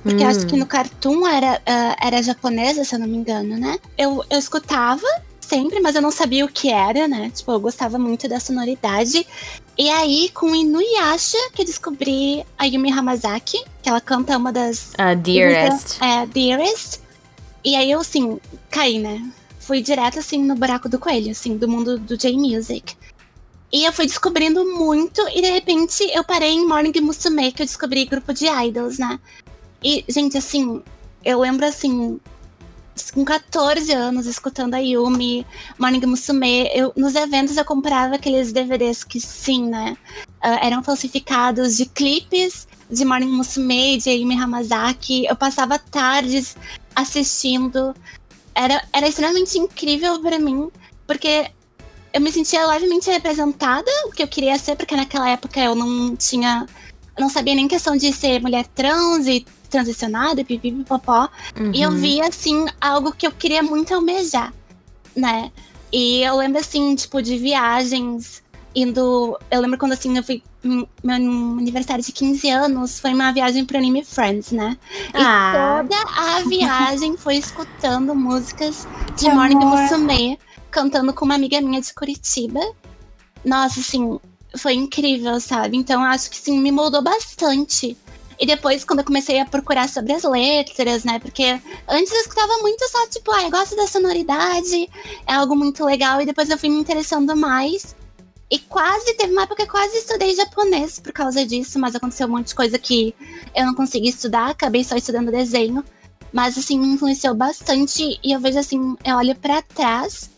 [0.06, 3.58] Porque eu acho que no Cartoon era, ah, era japonesa, se eu não me engano,
[3.58, 3.78] né?
[3.98, 5.06] Eu, eu escutava
[5.40, 7.30] sempre, mas eu não sabia o que era, né?
[7.34, 9.26] Tipo, eu gostava muito da sonoridade.
[9.76, 14.92] E aí, com Inuyasha, que eu descobri a Yumi Hamazaki, que ela canta uma das
[14.96, 15.98] A Dearest.
[16.00, 17.00] é, Dearest.
[17.64, 18.38] E aí eu, assim,
[18.70, 19.28] caí, né?
[19.58, 22.94] Fui direto, assim, no buraco do coelho, assim, do mundo do J-Music.
[23.72, 27.66] E eu fui descobrindo muito, e de repente eu parei em Morning Musume, que eu
[27.66, 29.18] descobri grupo de idols, né?
[29.82, 30.82] E, gente, assim,
[31.24, 32.20] eu lembro, assim,
[33.12, 35.46] com 14 anos, escutando a Yumi,
[35.78, 39.96] Morning Musume, eu, nos eventos eu comprava aqueles DVDs que, sim, né?
[40.46, 45.26] ah, eram falsificados de clipes de Morning Musume, de Yumi Hamazaki.
[45.26, 46.56] Eu passava tardes
[46.94, 47.94] assistindo.
[48.54, 50.70] Era, era extremamente incrível pra mim,
[51.06, 51.50] porque
[52.12, 56.14] eu me sentia levemente representada, o que eu queria ser, porque naquela época eu não
[56.16, 56.66] tinha.
[57.16, 59.44] Eu não sabia nem questão de ser mulher trans e
[59.76, 61.28] transicionada, pipipipopó.
[61.72, 61.96] E eu Uhum.
[61.98, 64.52] via, assim, algo que eu queria muito almejar,
[65.14, 65.52] né?
[65.92, 68.42] E eu lembro, assim, tipo, de viagens,
[68.74, 69.38] indo.
[69.50, 70.42] Eu lembro quando, assim, eu fui.
[70.64, 74.76] hum, Meu aniversário de 15 anos foi uma viagem pro Anime Friends, né?
[75.14, 75.52] E Ah.
[75.52, 78.86] toda a viagem foi escutando músicas
[79.16, 79.78] de Que Morning amor.
[79.78, 80.38] Musume,
[80.70, 82.60] cantando com uma amiga minha de Curitiba.
[83.44, 84.18] Nossa, assim,
[84.58, 85.76] foi incrível, sabe?
[85.76, 87.96] Então, acho que, sim, me moldou bastante.
[88.38, 91.18] E depois, quando eu comecei a procurar sobre as letras, né?
[91.18, 94.88] Porque antes eu escutava muito só, tipo, ah, eu gosto da sonoridade,
[95.26, 96.20] é algo muito legal.
[96.20, 97.96] E depois eu fui me interessando mais.
[98.50, 102.28] E quase, teve uma época que eu quase estudei japonês por causa disso, mas aconteceu
[102.28, 103.14] um monte de coisa que
[103.54, 105.84] eu não consegui estudar, acabei só estudando desenho.
[106.32, 108.20] Mas, assim, me influenciou bastante.
[108.22, 110.30] E eu vejo, assim, eu olho pra trás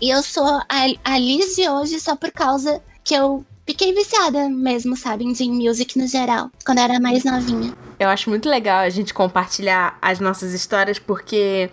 [0.00, 0.64] e eu sou a,
[1.04, 5.98] a Liz de hoje só por causa que eu fiquei viciada mesmo, sabe, em Music
[5.98, 7.72] no geral, quando era mais novinha.
[7.98, 11.70] Eu acho muito legal a gente compartilhar as nossas histórias porque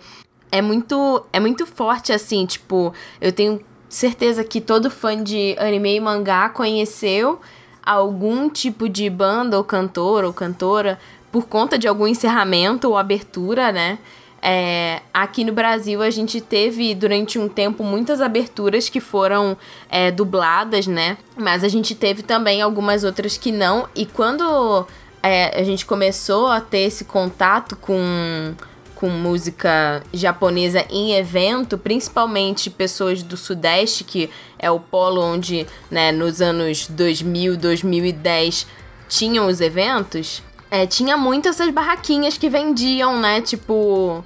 [0.52, 5.96] é muito é muito forte assim, tipo, eu tenho certeza que todo fã de anime
[5.96, 7.40] e mangá conheceu
[7.82, 10.98] algum tipo de banda ou cantor ou cantora
[11.32, 13.98] por conta de algum encerramento ou abertura, né?
[14.42, 19.56] É, aqui no Brasil a gente teve durante um tempo muitas aberturas que foram
[19.88, 21.18] é, dubladas, né?
[21.36, 23.88] Mas a gente teve também algumas outras que não.
[23.94, 24.86] E quando
[25.22, 28.54] é, a gente começou a ter esse contato com,
[28.94, 36.12] com música japonesa em evento, principalmente pessoas do Sudeste, que é o polo onde, né,
[36.12, 38.66] nos anos 2000, 2010
[39.06, 43.40] tinham os eventos, é, tinha muito essas barraquinhas que vendiam, né?
[43.40, 44.24] Tipo,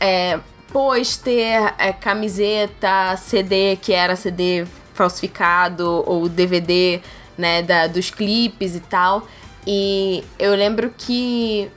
[0.00, 0.40] é,
[0.72, 7.00] pôster, é, camiseta, CD que era CD falsificado, ou DVD,
[7.36, 7.62] né?
[7.62, 9.28] Da, dos clipes e tal.
[9.66, 11.70] E eu lembro que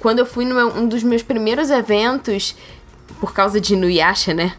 [0.00, 2.56] quando eu fui num um dos meus primeiros eventos,
[3.20, 4.54] por causa de Inuyasha, né?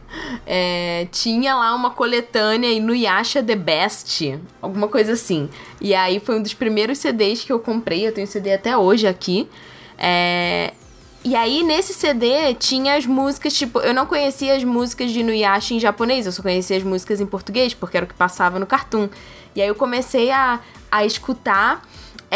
[0.46, 5.50] É, tinha lá uma coletânea Inuyasha The Best, alguma coisa assim.
[5.80, 9.08] E aí foi um dos primeiros CDs que eu comprei, eu tenho CD até hoje
[9.08, 9.48] aqui.
[9.98, 10.74] É,
[11.24, 15.74] e aí nesse CD tinha as músicas, tipo, eu não conhecia as músicas de Inuyasha
[15.74, 18.66] em japonês, eu só conhecia as músicas em português, porque era o que passava no
[18.66, 19.10] Cartoon.
[19.56, 20.60] E aí eu comecei a,
[20.92, 21.82] a escutar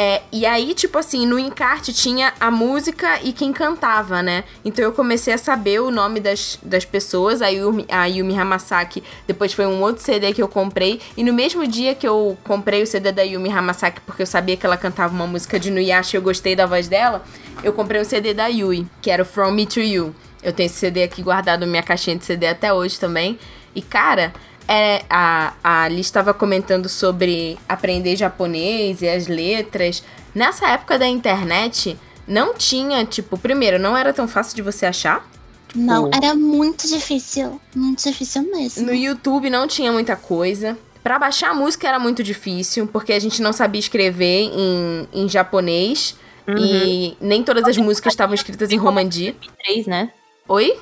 [0.02, 4.46] é, e aí, tipo assim, no encarte tinha a música e quem cantava, né?
[4.64, 7.42] Então eu comecei a saber o nome das, das pessoas.
[7.42, 11.02] A Yumi, a Yumi Hamasaki depois foi um outro CD que eu comprei.
[11.18, 14.56] E no mesmo dia que eu comprei o CD da Yumi Hamasaki, porque eu sabia
[14.56, 17.22] que ela cantava uma música de Nuyasha e eu gostei da voz dela,
[17.62, 20.16] eu comprei o CD da Yui, que era o From Me to You.
[20.42, 23.38] Eu tenho esse CD aqui guardado na minha caixinha de CD até hoje também.
[23.76, 24.32] E cara,
[24.70, 30.04] é, a, a Liz estava comentando sobre aprender japonês e as letras.
[30.36, 35.28] Nessa época da internet, não tinha, tipo, primeiro, não era tão fácil de você achar.
[35.68, 37.60] Tipo, Não, era muito difícil.
[37.76, 38.86] Muito difícil mesmo.
[38.86, 40.78] No YouTube não tinha muita coisa.
[41.02, 45.28] Pra baixar a música era muito difícil, porque a gente não sabia escrever em, em
[45.28, 46.16] japonês.
[46.48, 49.32] E nem todas as músicas estavam escritas em romandi.
[49.32, 50.12] 2003, né?
[50.48, 50.78] Oi?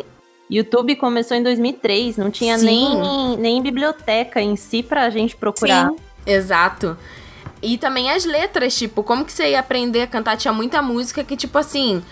[0.49, 2.65] YouTube começou em 2003, não tinha Sim.
[2.65, 5.91] nem, nem biblioteca em si pra gente procurar.
[6.25, 6.97] Exato.
[7.61, 10.37] E também as letras, tipo, como que você ia aprender a cantar?
[10.37, 12.03] Tinha muita música que, tipo assim,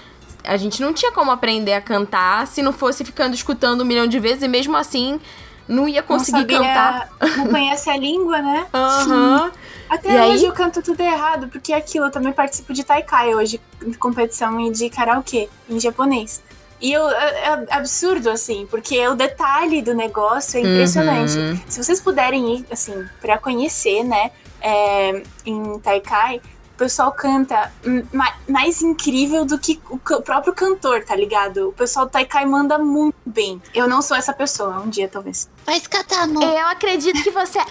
[0.44, 4.08] a gente não tinha como aprender a cantar se não fosse ficando escutando um milhão
[4.08, 5.20] de vezes e mesmo assim
[5.68, 7.10] não ia conseguir não sabia, cantar.
[7.38, 8.68] Não conhece a língua, né?
[8.74, 9.52] Aham.
[9.90, 10.46] Até E hoje aí?
[10.46, 13.62] eu canto tudo errado, porque é aquilo, eu também participo de Taikai hoje,
[14.00, 16.42] competição e de karaokê, em japonês.
[16.82, 21.38] E eu, é, é absurdo, assim, porque o detalhe do negócio é impressionante.
[21.38, 21.60] Uhum.
[21.68, 26.42] Se vocês puderem ir, assim, pra conhecer, né, é, em Taikai,
[26.74, 27.72] o pessoal canta
[28.12, 31.70] ma- mais incrível do que o próprio cantor, tá ligado?
[31.70, 33.62] O pessoal do Taikai manda muito bem.
[33.74, 35.50] Eu não sou essa pessoa, um dia talvez.
[35.66, 36.44] Faz catar, amor.
[36.44, 37.64] Eu acredito que você é.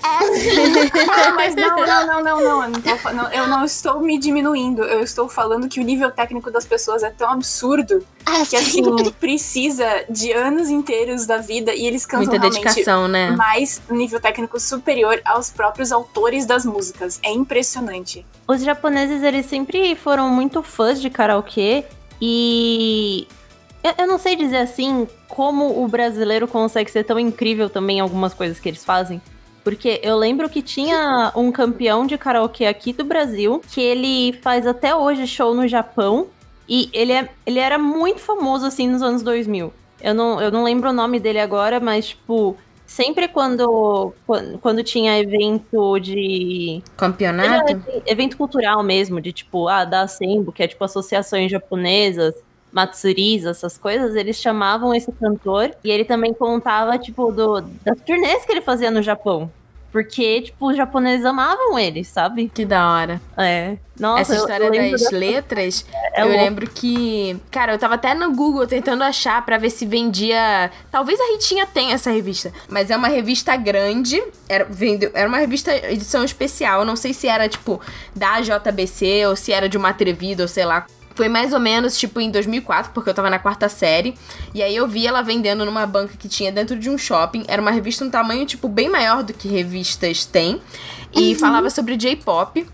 [1.07, 2.65] Não, mas não, não, não, não, não.
[2.65, 4.83] Eu não, tô não, eu não estou me diminuindo.
[4.83, 8.57] Eu estou falando que o nível técnico das pessoas é tão absurdo Ah, que sim.
[8.57, 13.31] assim precisa de anos inteiros da vida e eles cantam Muita dedicação, né?
[13.31, 17.21] mais um nível técnico superior aos próprios autores das músicas.
[17.23, 18.27] É impressionante.
[18.49, 21.85] Os japoneses, eles sempre foram muito fãs de karaokê
[22.21, 23.29] e
[23.85, 28.01] eu, eu não sei dizer assim como o brasileiro consegue ser tão incrível também em
[28.01, 29.21] algumas coisas que eles fazem.
[29.63, 34.67] Porque eu lembro que tinha um campeão de karaokê aqui do Brasil, que ele faz
[34.67, 36.29] até hoje show no Japão.
[36.69, 39.73] E ele, é, ele era muito famoso, assim, nos anos 2000.
[40.01, 44.83] Eu não, eu não lembro o nome dele agora, mas, tipo, sempre quando, quando, quando
[44.83, 47.69] tinha evento de Campeonato?
[47.69, 52.35] Seja evento cultural mesmo, de tipo, ah, da Asembo, que é tipo associações japonesas,
[52.75, 58.45] Matsuris, essas coisas, eles chamavam esse cantor e ele também contava, tipo, do, das turnês
[58.45, 59.51] que ele fazia no Japão.
[59.93, 62.51] Porque, tipo, os japoneses amavam ele, sabe?
[62.53, 63.21] Que da hora.
[63.39, 63.77] É.
[63.97, 66.43] Nossa, Essa eu- história eu lembro das dessa- letras, É eu louco.
[66.43, 67.37] lembro que.
[67.49, 70.69] Cara, eu tava até no Google tentando achar pra ver se vendia.
[70.91, 74.21] Talvez a Ritinha tenha essa revista, mas é uma revista grande.
[74.49, 76.81] Era, vendeu, era uma revista edição especial.
[76.81, 77.81] Eu não sei se era, tipo,
[78.17, 80.85] da JBC ou se era de uma atrevida ou sei lá.
[81.15, 84.15] Foi mais ou menos, tipo, em 2004, porque eu tava na quarta série.
[84.53, 87.45] E aí eu vi ela vendendo numa banca que tinha dentro de um shopping.
[87.47, 90.61] Era uma revista um tamanho, tipo, bem maior do que revistas têm.
[91.15, 92.67] E falava sobre J-pop.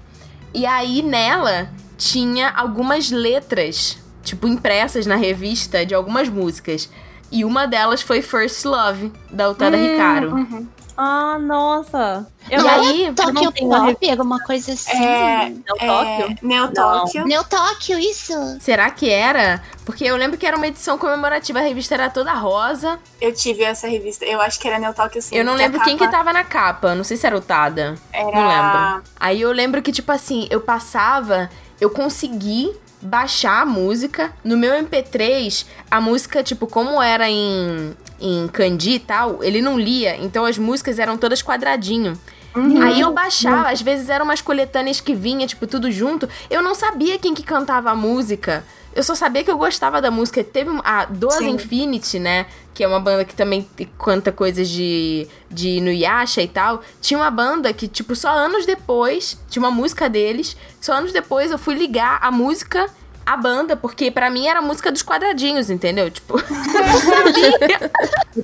[0.55, 6.89] E aí nela tinha algumas letras, tipo, impressas na revista de algumas músicas.
[7.31, 10.69] E uma delas foi First Love, da Utada Hum, Ricardo.
[11.03, 12.27] Ah, nossa.
[12.51, 15.03] Eu E não- aí, eu Tóquio Pop, alguma coisa assim.
[15.03, 16.37] É, Não, é, Tóquio?
[16.43, 17.25] Neo Tóquio.
[17.27, 18.35] Neo Tóquio, isso.
[18.61, 19.63] será que era?
[19.87, 22.99] Porque eu lembro que era uma edição comemorativa, a revista era toda rosa.
[23.19, 24.27] Eu tive essa revista.
[24.27, 25.35] Eu acho que era Neo Tóquio, sim.
[25.35, 27.95] eu não lembro quem que tava na capa, não sei se era o Tada.
[28.13, 28.31] Era...
[28.31, 29.11] Não lembro.
[29.19, 31.49] Aí eu lembro que, tipo assim, eu passava,
[31.81, 34.33] eu consegui baixar a música.
[34.45, 39.79] No meu MP3, a música, tipo, como era em, em kanji e tal, ele não
[39.79, 42.19] lia, então as músicas eram todas quadradinho.
[42.55, 46.29] Aí eu baixava, às vezes eram umas coletâneas que vinha, tipo, tudo junto.
[46.49, 48.65] Eu não sabia quem que cantava a música.
[48.95, 50.43] Eu só sabia que eu gostava da música.
[50.43, 51.51] Teve a Sim.
[51.51, 52.47] Infinity, né?
[52.75, 56.83] Que é uma banda que também canta coisas de, de Inuyasha e tal.
[57.01, 60.57] Tinha uma banda que, tipo, só anos depois, tinha uma música deles.
[60.81, 62.89] Só anos depois eu fui ligar a música
[63.25, 66.11] à banda, porque pra mim era a música dos quadradinhos, entendeu?
[66.11, 66.43] Tipo,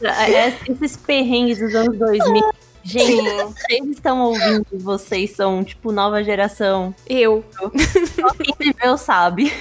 [0.02, 2.52] É, Esses perrengues dos anos 2000.
[2.86, 6.94] Gente, vocês estão ouvindo, vocês são, tipo, nova geração.
[7.08, 7.44] Eu.
[7.52, 9.52] Só quem viveu sabe.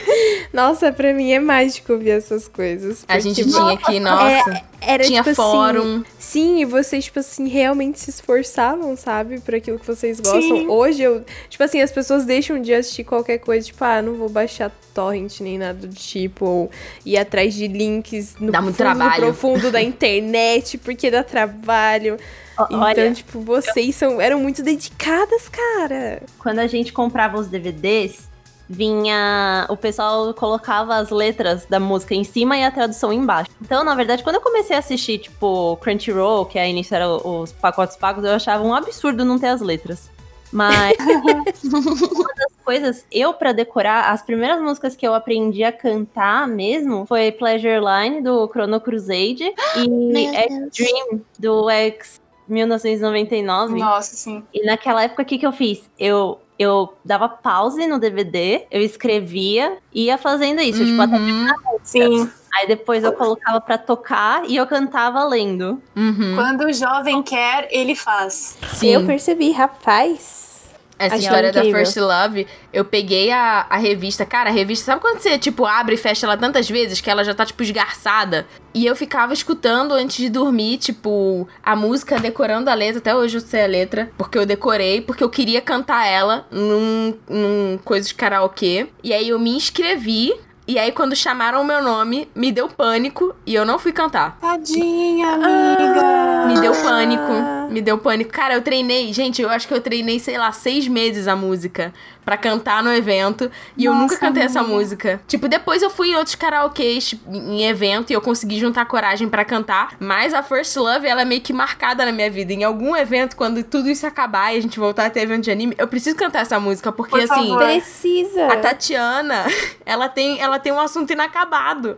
[0.53, 3.03] Nossa, pra mim é mágico ver essas coisas.
[3.07, 4.63] a gente tipo, tinha aqui, nossa.
[4.79, 5.95] Era tinha tipo fórum.
[5.95, 9.39] Assim, sim, e vocês, tipo assim, realmente se esforçavam, sabe?
[9.39, 10.41] Por aquilo que vocês gostam.
[10.41, 10.67] Sim.
[10.67, 11.25] Hoje eu.
[11.49, 15.39] Tipo assim, as pessoas deixam de assistir qualquer coisa, tipo, ah, não vou baixar torrent
[15.39, 16.71] nem nada do tipo, ou
[17.03, 19.23] ir atrás de links no Dá muito fundo trabalho.
[19.23, 22.17] profundo da internet, porque dá trabalho.
[22.55, 26.23] Então, Olha, tipo, vocês são, eram muito dedicadas, cara.
[26.39, 28.29] quando a gente comprava os DVDs,
[28.69, 29.65] vinha.
[29.69, 33.51] O pessoal colocava as letras da música em cima e a tradução embaixo.
[33.61, 37.51] Então, na verdade, quando eu comecei a assistir, tipo, Crunchyroll, que aí início era os
[37.51, 40.09] pacotes pagos, eu achava um absurdo não ter as letras.
[40.51, 40.95] Mas
[41.65, 47.05] uma das coisas, eu pra decorar, as primeiras músicas que eu aprendi a cantar mesmo
[47.05, 49.43] foi Pleasure Line do Chrono Crusade
[49.75, 50.71] e Deus.
[50.71, 53.75] Dream do X 1999.
[53.79, 54.43] Nossa, sim.
[54.53, 55.89] E naquela época, o que, que eu fiz?
[55.99, 60.83] Eu, eu dava pause no DVD, eu escrevia e ia fazendo isso.
[60.85, 61.47] Tipo, até- Uhum,
[61.83, 62.31] Sim.
[62.53, 65.81] aí depois eu colocava pra tocar e eu cantava lendo.
[65.95, 66.33] uhum.
[66.35, 68.57] Quando o jovem quer, ele faz.
[68.73, 68.89] Sim.
[68.89, 70.54] Eu percebi, rapaz.
[70.97, 71.79] Essa Achei história da incrível.
[71.79, 74.25] First Love, eu peguei a, a revista.
[74.25, 77.23] Cara, a revista, sabe quando você, tipo, abre e fecha ela tantas vezes que ela
[77.23, 78.47] já tá, tipo, esgarçada?
[78.73, 82.99] E eu ficava escutando antes de dormir, tipo, a música, decorando a letra.
[82.99, 87.13] Até hoje eu sei a letra, porque eu decorei, porque eu queria cantar ela num,
[87.29, 88.87] num coisa de karaokê.
[89.03, 90.33] E aí eu me inscrevi.
[90.67, 94.37] E aí, quando chamaram o meu nome, me deu pânico e eu não fui cantar.
[94.41, 96.47] Tadinha, amiga.
[96.47, 97.33] Me deu pânico.
[97.69, 98.31] Me deu pânico.
[98.31, 99.13] Cara, eu treinei.
[99.13, 102.91] Gente, eu acho que eu treinei, sei lá, seis meses a música pra cantar no
[102.91, 103.51] evento.
[103.77, 104.75] E eu Nossa, nunca cantei essa amiga.
[104.75, 105.21] música.
[105.27, 109.45] Tipo, depois eu fui em outros karaokês em evento e eu consegui juntar coragem pra
[109.45, 109.95] cantar.
[109.99, 112.51] Mas a First Love, ela é meio que marcada na minha vida.
[112.51, 115.51] Em algum evento, quando tudo isso acabar e a gente voltar a ter evento de
[115.51, 116.91] anime, eu preciso cantar essa música.
[116.91, 117.55] Porque, Por assim.
[117.55, 118.47] Precisa.
[118.47, 119.45] A Tatiana,
[119.85, 121.97] ela tem, ela tem um assunto inacabado.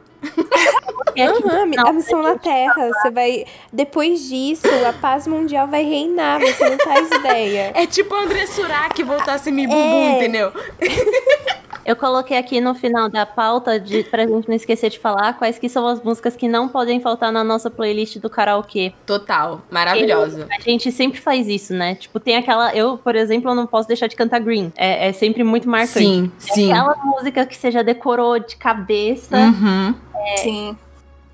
[1.10, 2.90] Aqui, Aham, mi- não, a missão na Terra.
[2.94, 3.46] Você vai.
[3.72, 6.40] Depois disso, a paz mundial vai reinar.
[6.40, 7.72] Você não faz ideia.
[7.76, 10.16] É tipo a André Surak voltasse me bumbum, É.
[10.18, 10.52] entendeu?
[11.88, 15.58] eu coloquei aqui no final da pauta, de, pra gente não esquecer de falar, quais
[15.58, 18.92] que são as músicas que não podem faltar na nossa playlist do karaokê.
[19.06, 19.62] Total.
[19.72, 20.50] Maravilhosa.
[20.52, 21.96] A gente sempre faz isso, né?
[21.96, 22.76] Tipo, tem aquela.
[22.76, 24.74] Eu, por exemplo, eu não posso deixar de cantar Green.
[24.76, 26.00] É, é sempre muito marcante.
[26.00, 26.74] Sim, sim.
[26.74, 29.38] Aquela música que você já decorou de cabeça.
[29.38, 29.96] Uhum.
[30.40, 30.78] Sim.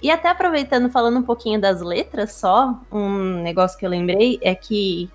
[0.04, 4.54] E até aproveitando, falando um pouquinho das letras só, um negócio que eu lembrei é
[4.54, 5.10] que,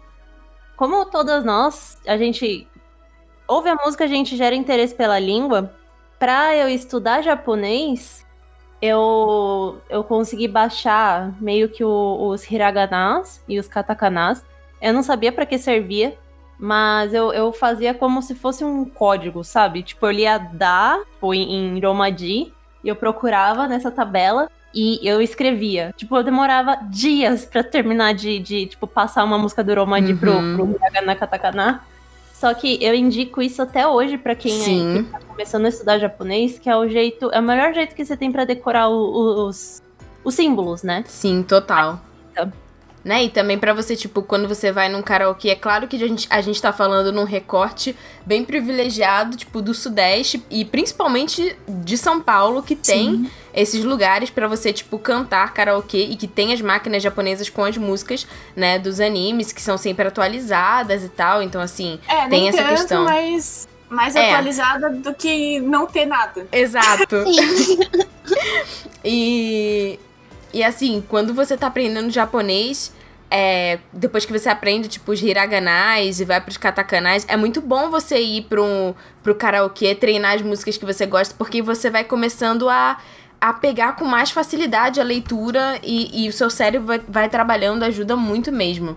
[0.77, 2.67] como todas nós, a gente
[3.49, 5.73] ouve a música, a gente gera interesse pela língua.
[6.19, 8.25] Pra eu estudar japonês,
[8.81, 14.45] eu, eu consegui baixar meio que o- os hiraganas e os katakanas.
[14.81, 16.17] Eu não sabia pra que servia,
[16.59, 19.83] mas eu, eu fazia como se fosse um código, sabe?
[19.83, 22.53] Tipo, eu lia da, tipo, em, em Romaji,
[22.85, 25.93] e eu procurava nessa tabela e eu escrevia.
[25.97, 30.33] Tipo, eu demorava dias pra terminar de, de tipo, passar uma música do Romaji pro,
[30.33, 30.57] Uhum.
[30.57, 31.83] pro hiragana katakana.
[32.39, 35.09] Só que eu indico isso até hoje pra quem é, Sim.
[35.11, 38.17] tá começando a estudar japonês, que é o jeito, é o melhor jeito que você
[38.17, 39.83] tem pra decorar o- os,
[40.23, 41.03] os símbolos, né?
[41.09, 42.01] Sim, total.
[43.05, 43.25] Né?
[43.25, 46.27] E também pra você, tipo, quando você vai num karaokê, é claro que a gente,
[46.29, 52.21] a gente tá falando num recorte bem privilegiado, tipo, do Sudeste e principalmente de São
[52.21, 57.03] Paulo, que tem esses lugares pra você, tipo, cantar karaokê e que tem as máquinas
[57.03, 61.41] japonesas com as músicas, né, dos animes, que são sempre atualizadas e tal.
[61.41, 63.05] Então, assim, É, Tem nem essa tanto, questão.
[63.05, 64.33] mas mais É.
[64.33, 66.47] atualizada do que não ter nada.
[66.53, 67.25] exato.
[67.33, 67.79] Sim.
[69.05, 69.99] E,
[70.53, 72.93] e assim, quando você tá aprendendo japonês,
[73.31, 77.91] é, depois que você aprende, tipo, os hiraganais e vai pros katakanais, é muito bom
[77.91, 82.69] você ir pro, pro karaokê, treinar as músicas que você gosta, porque você vai começando
[82.69, 82.99] a,
[83.41, 87.83] a pegar com mais facilidade a leitura e, e o seu cérebro vai, vai trabalhando,
[87.83, 88.97] ajuda muito mesmo.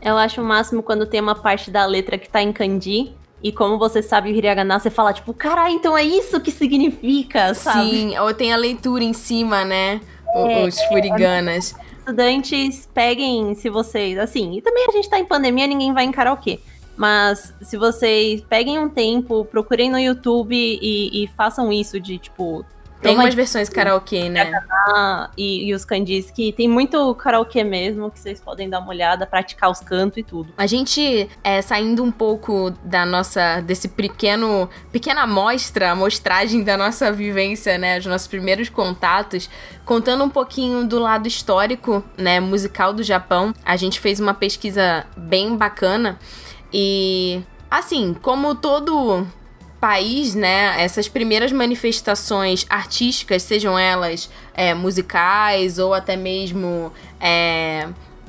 [0.00, 3.52] Eu acho o máximo quando tem uma parte da letra que tá em kanji E
[3.52, 7.90] como você sabe o hiragana, você fala, tipo, caralho, então é isso que significa, sabe?
[7.90, 10.00] Sim, ou tem a leitura em cima, né?
[10.34, 11.74] O- É, Os furiganas.
[11.98, 16.12] estudantes peguem, se vocês, assim, e também a gente tá em pandemia, ninguém vai em
[16.12, 16.58] karaokê.
[16.96, 22.64] Mas se vocês peguem um tempo, procurem no YouTube e, e façam isso de, tipo,
[23.02, 24.52] Tem Toma umas versões karaokê, né?
[24.70, 28.90] ah, e, e os kanjis, que tem muito karaokê mesmo, que vocês podem dar uma
[28.90, 30.52] olhada, praticar os cantos e tudo.
[30.56, 37.10] A gente, é, saindo um pouco da nossa, desse pequeno, pequena amostra, amostragem da nossa
[37.10, 39.50] vivência, né, os nossos primeiros contatos,
[39.84, 45.04] contando um pouquinho do lado histórico, né, musical do Japão, a gente fez uma pesquisa
[45.16, 46.20] bem bacana
[46.72, 49.26] e, assim, como todo
[49.82, 57.88] país, né, essas primeiras manifestações artísticas, sejam elas é, musicais ou até mesmo é,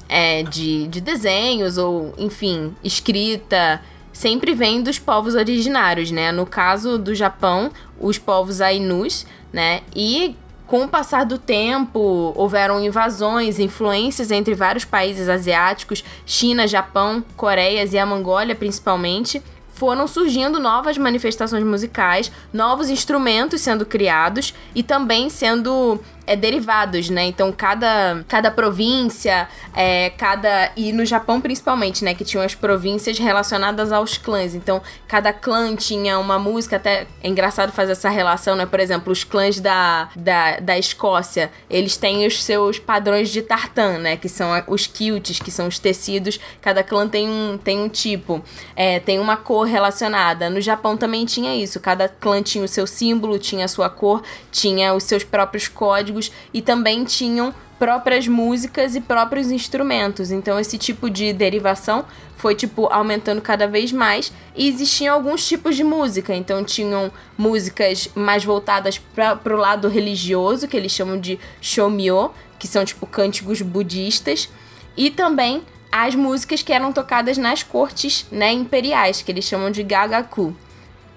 [0.09, 3.79] é, de, de desenhos ou, enfim, escrita,
[4.11, 6.31] sempre vem dos povos originários, né?
[6.31, 9.81] No caso do Japão, os povos Ainus, né?
[9.95, 10.35] E
[10.65, 17.93] com o passar do tempo, houveram invasões, influências entre vários países asiáticos, China, Japão, Coreias
[17.93, 19.39] e a Mongólia principalmente.
[19.73, 27.25] Foram surgindo novas manifestações musicais, novos instrumentos sendo criados e também sendo é, derivados, né?
[27.25, 30.71] Então, cada, cada província, é, cada.
[30.75, 32.13] E no Japão principalmente, né?
[32.13, 34.55] Que tinham as províncias relacionadas aos clãs.
[34.55, 38.65] Então, cada clã tinha uma música, até é engraçado fazer essa relação, né?
[38.65, 43.99] Por exemplo, os clãs da, da, da Escócia, eles têm os seus padrões de tartan,
[43.99, 44.17] né?
[44.17, 46.39] Que são os quilts, que são os tecidos.
[46.61, 48.41] Cada clã tem um, tem um tipo,
[48.75, 50.49] é, tem uma cor relacionada.
[50.49, 51.79] No Japão também tinha isso.
[51.79, 54.21] Cada clã tinha o seu símbolo, tinha a sua cor,
[54.51, 60.31] tinha os seus próprios códigos e também tinham próprias músicas e próprios instrumentos.
[60.31, 62.05] Então esse tipo de derivação
[62.37, 66.33] foi tipo aumentando cada vez mais e existiam alguns tipos de música.
[66.33, 72.67] Então tinham músicas mais voltadas para pro lado religioso, que eles chamam de shomyo, que
[72.67, 74.49] são tipo cânticos budistas,
[74.95, 75.63] e também
[75.95, 80.55] as músicas que eram tocadas nas cortes, né, imperiais, que eles chamam de gagaku.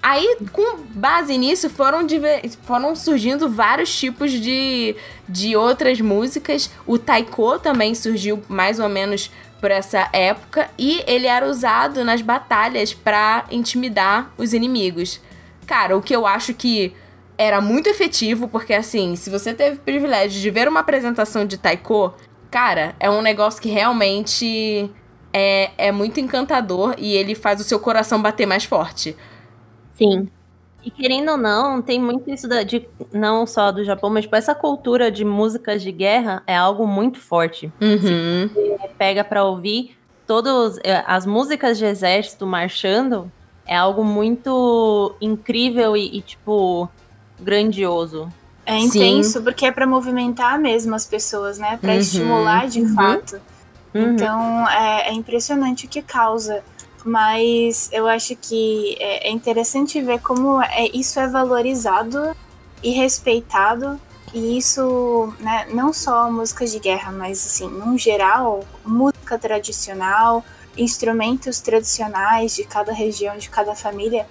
[0.03, 2.05] Aí, com base nisso, foram,
[2.61, 4.95] foram surgindo vários tipos de,
[5.27, 6.69] de outras músicas.
[6.85, 12.21] O taiko também surgiu mais ou menos por essa época e ele era usado nas
[12.21, 15.19] batalhas pra intimidar os inimigos.
[15.65, 16.93] Cara, o que eu acho que
[17.35, 21.57] era muito efetivo, porque assim, se você teve o privilégio de ver uma apresentação de
[21.57, 22.13] taiko,
[22.57, 24.89] cara, é um negócio que realmente
[25.31, 29.15] é, é muito encantador e ele faz o seu coração bater mais forte.
[29.93, 30.27] Sim.
[30.83, 34.35] E querendo ou não, tem muito isso da, de não só do Japão, mas tipo,
[34.35, 37.71] essa cultura de músicas de guerra é algo muito forte.
[37.79, 38.49] Uhum.
[38.51, 39.95] Você pega pra ouvir
[40.25, 43.31] todas as músicas de exército marchando,
[43.67, 46.89] é algo muito incrível e, e, tipo
[47.39, 48.27] grandioso.
[48.67, 48.87] É Sim.
[48.87, 51.77] intenso porque é pra movimentar mesmo as pessoas, né?
[51.81, 51.99] Pra Uhum.
[51.99, 53.39] estimular de fato.
[53.95, 54.01] Uhum.
[54.11, 56.61] Então é, é impressionante o que causa.
[57.05, 62.35] Mas eu acho que é, é interessante ver como é, isso é valorizado
[62.83, 63.97] e respeitado.
[64.33, 70.43] E isso, né, não só músicas de guerra, mas assim, num geral, música tradicional,
[70.77, 74.27] instrumentos tradicionais de cada região, de cada família,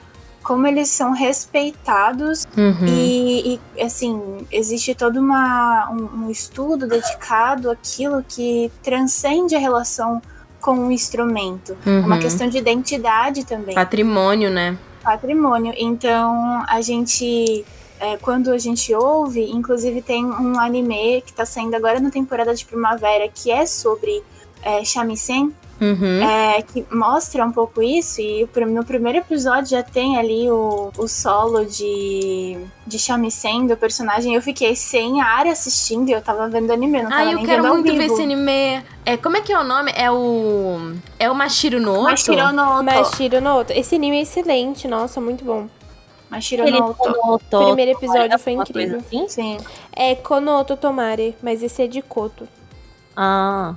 [0.46, 2.86] como eles são respeitados Uhum.
[2.86, 10.22] e, e, assim, existe todo uma, um, um estudo dedicado àquilo que transcende a relação
[10.60, 11.76] com o instrumento.
[11.84, 12.20] É uma Uhum.
[12.22, 14.78] questão de identidade também, Patrimônio, né?
[15.02, 15.72] patrimônio.
[15.76, 17.64] Então, a gente,
[18.00, 22.54] é, quando a gente ouve, inclusive tem um anime que tá saindo agora na temporada
[22.54, 24.22] de primavera, que é sobre
[24.62, 26.22] é, shamisen, Uhum.
[26.22, 31.06] é, que mostra um pouco isso, e no primeiro episódio já tem ali o, o
[31.06, 32.56] solo de,
[32.86, 34.34] de shamisen do personagem.
[34.34, 37.44] Eu fiquei sem ar assistindo e eu tava vendo anime, não tava Ah, eu nem
[37.44, 38.82] quero muito ver esse anime.
[39.04, 39.92] É, como é que é o nome?
[39.94, 40.94] É o.
[41.18, 42.02] É o Mashiro no Oto?
[42.04, 42.82] Mashiro no Oto.
[42.84, 43.72] Mashiro no Oto.
[43.72, 45.68] Esse anime é excelente, nossa, muito bom.
[46.30, 46.96] Mashiro Ele no Oto.
[46.96, 48.98] conotou O primeiro episódio foi incrível.
[48.98, 49.28] assim?
[49.28, 49.58] Sim.
[49.92, 52.48] É Konoto Tomare, mas esse é de Koto.
[53.16, 53.74] Ah,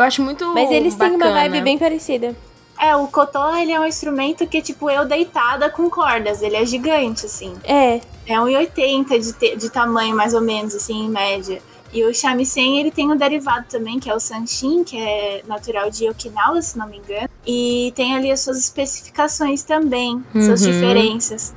[0.00, 0.46] Eu acho muito.
[0.54, 1.40] Mas eles têm uma bacana.
[1.42, 2.34] vibe bem parecida.
[2.80, 6.40] É, o Kotô, ele é um instrumento que, tipo, eu deitada com cordas.
[6.40, 7.52] Ele é gigante, assim.
[7.62, 11.60] É, É 1,80 de, te- de tamanho, mais ou menos, assim, em média.
[11.92, 15.90] E o shamisen, ele tem um derivado também, que é o sanshin, que é natural
[15.90, 17.28] de Okinawa, se não me engano.
[17.46, 20.70] E tem ali as suas especificações também, suas Uhum.
[20.70, 21.52] diferenças.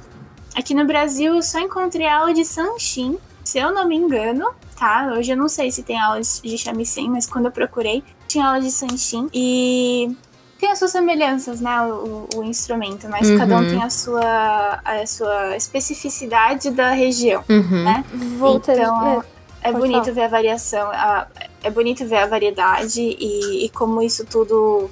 [0.55, 4.49] Aqui no Brasil, eu só encontrei aula de sanshin, se eu não me engano,
[4.83, 5.13] tá?
[5.17, 8.59] Hoje eu não sei se tem aulas de shamisen, mas quando eu procurei, tinha aula
[8.59, 9.29] de sanshin.
[9.33, 10.13] E
[10.59, 13.69] tem as suas semelhanças, né, o, o instrumento, mas cada um Uhum.
[13.69, 17.83] tem a sua, a sua especificidade da região, Uhum.
[17.83, 18.03] né?
[18.37, 18.79] Voltando.
[18.81, 19.23] Então,
[19.61, 20.15] é pode bonito falar.
[20.15, 21.27] ver a variação, a-
[21.63, 24.89] é bonito ver a variedade e, e como isso tudo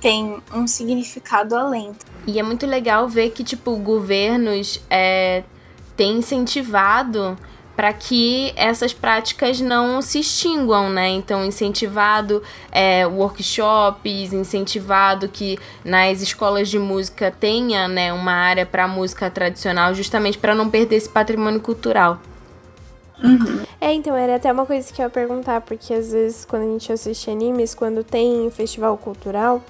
[0.00, 1.92] tem um significado além.
[2.26, 5.42] E é muito legal ver que, tipo, governos é,
[5.96, 7.36] têm incentivado
[7.76, 11.08] para que essas práticas não se extinguam, né?
[11.08, 18.86] Então, incentivado é, workshops, incentivado que nas escolas de música tenha né, uma área para
[18.86, 22.20] música tradicional, justamente para não perder esse patrimônio cultural.
[23.80, 26.66] É, então, era até uma coisa que eu ia perguntar, porque às vezes quando a
[26.66, 29.62] gente assiste animes, quando tem festival cultural,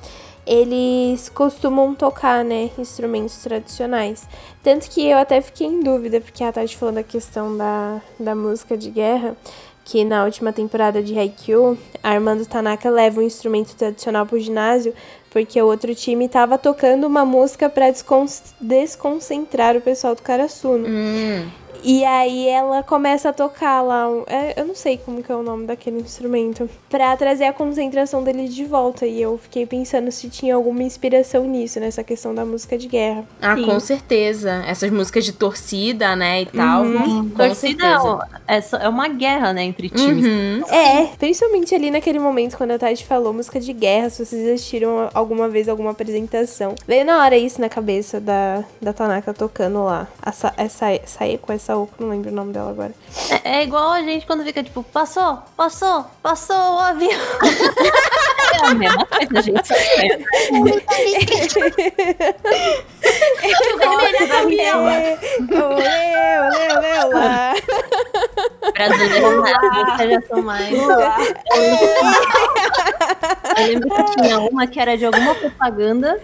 [0.47, 4.27] eles costumam tocar, né, instrumentos tradicionais.
[4.63, 8.35] Tanto que eu até fiquei em dúvida, porque a Tati falou da questão da, da
[8.35, 9.37] música de guerra,
[9.85, 14.95] que na última temporada de Haikyuu, a Armando Tanaka leva um instrumento tradicional pro ginásio,
[15.31, 18.27] porque o outro time tava tocando uma música pra descon
[18.61, 20.87] desconcentrar o pessoal do Karasuno.
[20.89, 21.64] Hum.
[21.85, 25.37] E aí ela começa a tocar lá, um- é, eu não sei como que é
[25.37, 29.07] o nome daquele instrumento, pra trazer a concentração deles de volta.
[29.07, 33.25] E eu fiquei pensando se tinha alguma inspiração nisso, nessa questão da música de guerra.
[33.43, 33.65] Ah, Sim.
[33.67, 34.65] com certeza.
[34.67, 36.83] Essas músicas de torcida, né, e tal.
[36.85, 37.29] Uhum.
[37.31, 38.29] Com Torcida certeza.
[38.49, 40.25] é, só- é uma guerra, né, entre times.
[40.25, 40.63] Uhum.
[40.75, 45.11] É, principalmente ali naquele momento quando a Tati falou música de guerra, se vocês assistiram
[45.13, 46.75] alguma vez alguma apresentação.
[46.87, 50.09] Veio na hora isso na cabeça da, da Tanaka tocando lá.
[50.23, 52.93] A Sa essa Saeko, essa Oko, não lembro o nome dela agora.
[53.45, 57.11] É, é igual a gente quando fica tipo, passou, passou, passou o avião.
[58.63, 59.67] é a mesma coisa, gente.
[59.69, 60.25] só que-
[65.55, 67.55] É, olê, olê, olê, olá.
[68.73, 70.73] Brasileiros né, já são mais.
[73.57, 76.21] Eu lembro que tinha uma que era de alguma propaganda.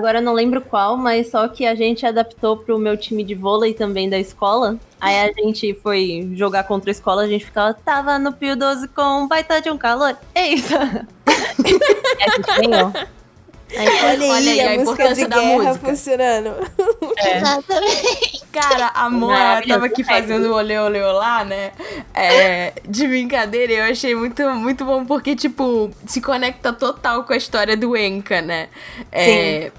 [0.00, 3.34] Agora eu não lembro qual, mas só que a gente adaptou pro meu time de
[3.34, 4.78] vôlei também da escola.
[4.98, 8.88] Aí a gente foi jogar contra a escola, a gente ficava, tava no Pio 12
[8.88, 10.16] com um baita de um calor.
[10.34, 11.06] Eita!
[11.28, 12.92] e a gente ganhou.
[13.76, 15.74] Aí, Olha, Olha aí a a, importância da música.
[15.74, 16.54] funcionando.
[17.22, 18.42] Exatamente.
[18.50, 21.72] Cara, a Moa tava aqui fazendo o olê olê olá, né?
[22.14, 27.36] É, de brincadeira, eu achei muito, muito bom porque, tipo, se conecta total com a
[27.36, 28.68] história do Enka, né?
[29.12, 29.70] É,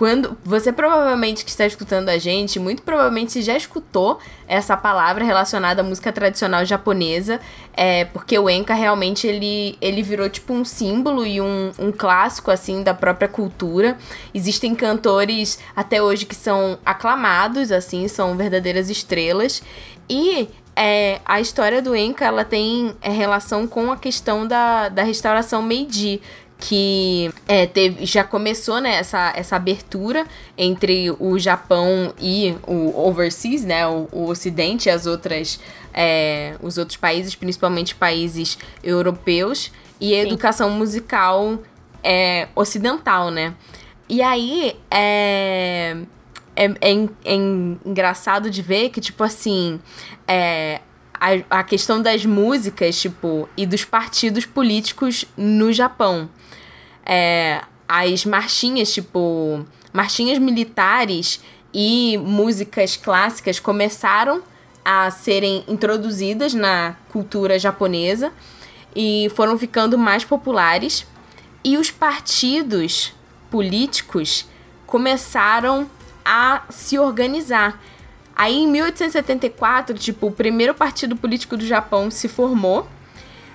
[0.00, 5.82] quando você provavelmente que está escutando a gente, muito provavelmente já escutou essa palavra relacionada
[5.82, 7.38] à música tradicional japonesa,
[7.74, 12.50] é porque o Enka realmente ele, ele virou tipo um símbolo e um, um clássico
[12.50, 13.98] assim da própria cultura.
[14.32, 19.62] Existem cantores até hoje que são aclamados, assim, são verdadeiras estrelas.
[20.08, 25.02] E é, a história do Enka ela tem é, relação com a questão da, da
[25.02, 26.22] restauração Meiji,
[26.60, 33.64] que é, teve, já começou né, essa, essa abertura entre o Japão e o overseas,
[33.64, 35.58] né, o, o Ocidente e as outras,
[35.94, 41.58] é, os outros países, principalmente países europeus, e a educação musical
[42.02, 43.54] é, ocidental, né?
[44.08, 45.96] E aí é,
[46.56, 49.80] é, é, é engraçado de ver que, tipo assim,
[50.26, 50.80] é,
[51.14, 56.28] a, a questão das músicas, tipo, e dos partidos políticos no Japão.
[57.04, 61.40] É, as marchinhas, tipo, marchinhas militares
[61.72, 64.42] e músicas clássicas começaram
[64.84, 68.32] a serem introduzidas na cultura japonesa
[68.94, 71.06] e foram ficando mais populares.
[71.62, 73.12] E os partidos
[73.50, 74.46] políticos
[74.86, 75.88] começaram
[76.24, 77.80] a se organizar.
[78.34, 82.88] Aí em 1874, tipo, o primeiro partido político do Japão se formou.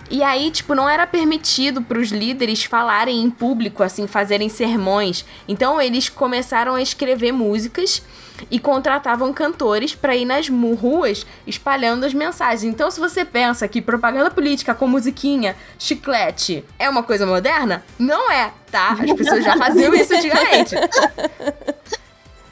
[0.09, 5.25] E aí, tipo, não era permitido para os líderes falarem em público, assim, fazerem sermões.
[5.47, 8.03] Então, eles começaram a escrever músicas
[8.51, 12.63] e contratavam cantores para ir nas ruas espalhando as mensagens.
[12.63, 18.31] Então, se você pensa que propaganda política com musiquinha, chiclete, é uma coisa moderna, não
[18.31, 18.97] é, tá?
[18.99, 20.75] As pessoas já faziam isso antigamente.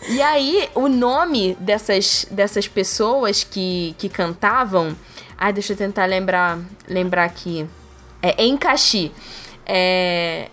[0.10, 4.96] E aí, o nome dessas, dessas pessoas que, que cantavam.
[5.38, 7.68] Ai, deixa eu tentar lembrar, lembrar aqui.
[8.22, 9.12] É Encaxi.
[9.66, 10.50] É,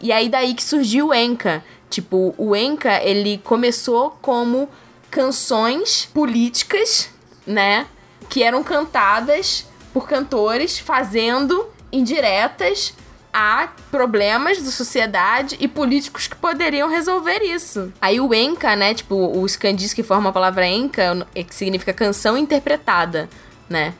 [0.00, 1.64] e aí, daí que surgiu o Enka.
[1.88, 4.68] Tipo, o Enka, ele começou como
[5.10, 7.10] canções políticas,
[7.46, 7.86] né?
[8.28, 12.92] Que eram cantadas por cantores fazendo indiretas
[13.32, 17.92] a problemas da sociedade e políticos que poderiam resolver isso.
[18.00, 21.92] Aí o Enka, né, tipo, os kanjis que formam a palavra Enka, é que significa
[21.92, 23.28] canção interpretada,
[23.68, 23.94] né?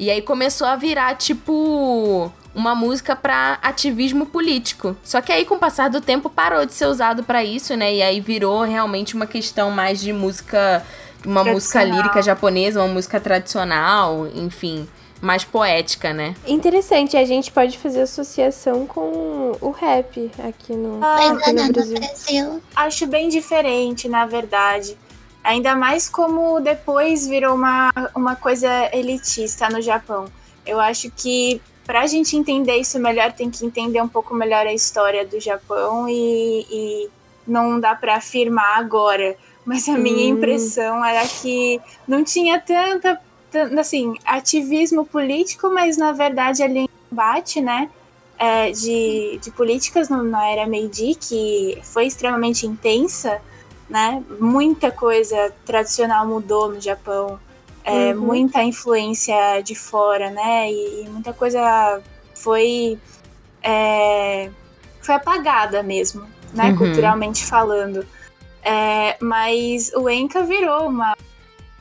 [0.00, 4.96] E aí começou a virar, tipo, uma música para ativismo político.
[5.04, 7.94] Só que aí com o passar do tempo parou de ser usado para isso, né?
[7.94, 10.82] E aí virou realmente uma questão mais de música,
[11.22, 14.88] uma música lírica japonesa, uma música tradicional, enfim,
[15.20, 16.34] mais poética, né?
[16.46, 21.98] Interessante, a gente pode fazer associação com o rap aqui no, Ah, aqui no Brasil.
[21.98, 22.62] Brasil.
[22.74, 24.96] Acho bem diferente, na verdade.
[25.42, 30.26] Ainda mais como depois virou uma, uma coisa elitista no Japão.
[30.66, 34.72] Eu acho que pra gente entender isso melhor, tem que entender um pouco melhor a
[34.72, 37.08] história do Japão e, e
[37.46, 39.36] não dá pra afirmar agora.
[39.64, 40.36] Mas a minha Hum.
[40.36, 43.20] impressão era que não tinha tanta,
[43.50, 47.88] tan- assim, ativismo político, mas na verdade ali em combate, né?
[48.42, 53.38] é, de, de políticas no- na era Meiji, que foi extremamente intensa,
[53.90, 54.22] né?
[54.38, 57.38] Muita coisa tradicional mudou no Japão,
[57.84, 58.20] é, Uhum.
[58.20, 60.70] muita influência de fora, né?
[60.70, 62.00] E, e muita coisa
[62.34, 62.96] foi,
[63.62, 64.48] é,
[65.02, 66.24] foi apagada mesmo,
[66.54, 66.70] né?
[66.70, 66.76] Uhum.
[66.76, 68.06] Culturalmente falando.
[68.62, 71.16] É, mas o Enka virou uma,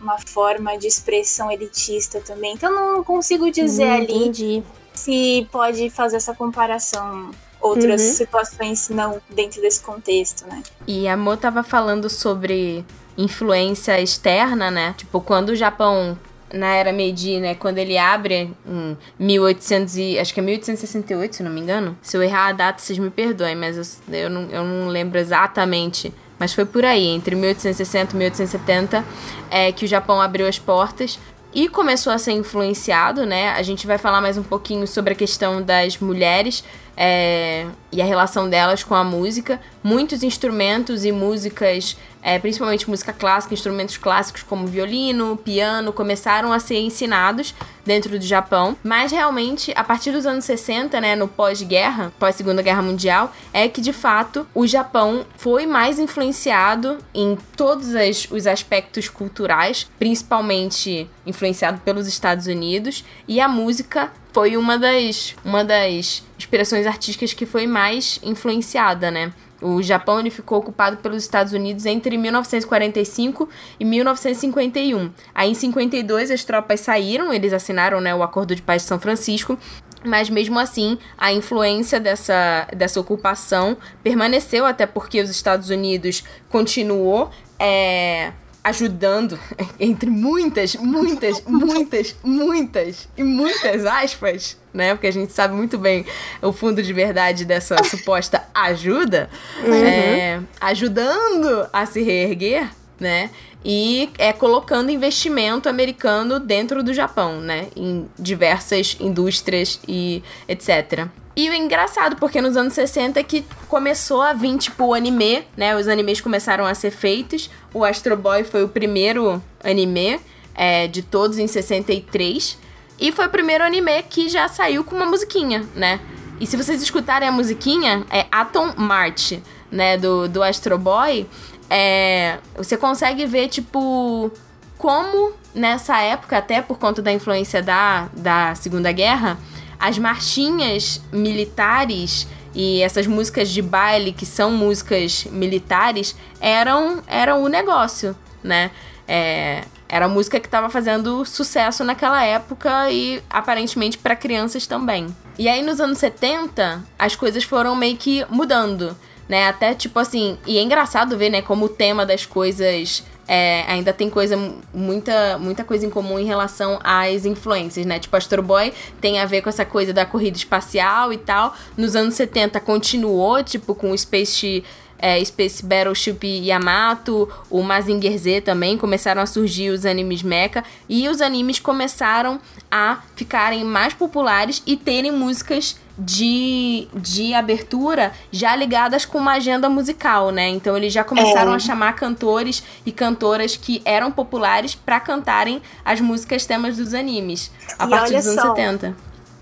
[0.01, 2.53] uma forma de expressão elitista também.
[2.53, 4.63] Então não consigo dizer Hum, ali Entendi.
[4.93, 7.31] se pode fazer essa comparação
[7.61, 8.13] outras Uhum.
[8.13, 10.63] situações não dentro desse contexto, né?
[10.87, 12.85] E a Mo tava falando sobre
[13.17, 14.93] influência externa, né?
[14.97, 16.17] Tipo, quando o Japão,
[16.53, 17.53] na era Meiji, né?
[17.55, 20.17] Quando ele abre em 1800 e...
[20.19, 21.97] Acho que é 1868, se não me engano.
[22.01, 25.19] Se eu errar a data, vocês me perdoem, mas eu, eu, não, eu não lembro
[25.19, 26.13] exatamente.
[26.39, 29.05] Mas foi por aí, entre 1860 e 1870,
[29.51, 31.19] é, que o Japão abriu as portas
[31.53, 33.49] e começou a ser influenciado, né?
[33.49, 36.63] A gente vai falar mais um pouquinho sobre a questão das mulheres
[37.01, 39.61] é, e a relação delas com a música.
[39.81, 46.59] Muitos instrumentos e músicas, é, principalmente música clássica, instrumentos clássicos como violino, piano, começaram a
[46.59, 47.53] ser ensinados
[47.85, 48.77] dentro do Japão.
[48.83, 53.81] Mas realmente, a partir dos anos 60, né, no pós-guerra, pós-segunda guerra mundial, é que
[53.81, 61.79] de fato o Japão foi mais influenciado em todos as- os aspectos culturais, principalmente influenciado
[61.79, 67.65] pelos Estados Unidos, e a música foi uma das, uma das inspirações artísticas que foi
[67.65, 69.33] mais influenciada, né?
[69.61, 73.49] O Japão ele ficou ocupado pelos Estados Unidos entre 1945
[73.79, 75.11] e 1951.
[75.35, 78.99] Aí em 52 as tropas saíram, eles assinaram né, o Acordo de Paz de São
[78.99, 79.57] Francisco,
[80.03, 87.29] mas mesmo assim a influência dessa, dessa ocupação permaneceu, até porque os Estados Unidos continuou
[87.59, 88.31] é,
[88.63, 89.39] ajudando,
[89.79, 94.93] entre muitas, muitas, muitas, muitas e muitas aspas, né?
[94.93, 96.05] Porque a gente sabe muito bem
[96.41, 99.29] o fundo de verdade dessa suposta ajuda,
[99.65, 103.29] é, ajudando a se reerguer, né?
[103.63, 107.67] E é colocando investimento americano dentro do Japão, né?
[107.75, 111.07] Em diversas indústrias e etc.
[111.39, 115.47] E o engraçado, porque nos anos 60 é que começou a vir, tipo, o anime,
[115.55, 115.73] né?
[115.73, 117.49] Os animes começaram a ser feitos.
[117.73, 120.19] O Astro Boy foi o primeiro anime
[120.53, 122.57] é, de todos em 63.
[122.99, 126.01] E foi o primeiro anime que já saiu com uma musiquinha, né?
[126.41, 129.39] E se vocês escutarem a musiquinha, é Atom March,
[129.71, 129.97] né?
[129.97, 131.25] Do, do Astro Boy.
[131.69, 134.29] É, você consegue ver, tipo,
[134.77, 139.37] como nessa época, até por conta da influência da, da Segunda Guerra,
[139.79, 147.47] as marchinhas militares e essas músicas de baile, que são músicas militares, eram, eram o
[147.47, 148.71] negócio, né?
[149.07, 155.07] É, era a música que estava fazendo sucesso naquela época e aparentemente para crianças também.
[155.37, 158.95] E aí nos anos 70, as coisas foram meio que mudando,
[159.27, 159.47] né?
[159.47, 163.93] Até tipo assim, e é engraçado ver, né, como o tema das coisas é, ainda
[163.93, 164.35] tem coisa,
[164.73, 167.99] muita, muita coisa em comum em relação às influências, né?
[167.99, 171.53] Tipo, Astro Boy tem a ver com essa coisa da corrida espacial e tal.
[171.77, 174.63] Nos anos 70 continuou, tipo, com o Space,
[174.99, 180.63] é, Space Battleship Yamato, o Mazinger Z também, começaram a surgir os animes mecha.
[180.87, 182.39] E os animes começaram
[182.71, 189.67] a ficarem mais populares e terem músicas de, de abertura já ligadas com uma agenda
[189.69, 190.47] musical, né?
[190.47, 191.55] Então eles já começaram É.
[191.55, 197.51] a chamar cantores e cantoras que eram populares pra cantarem as músicas temas dos animes
[197.77, 198.95] a E partir dos anos só, 70.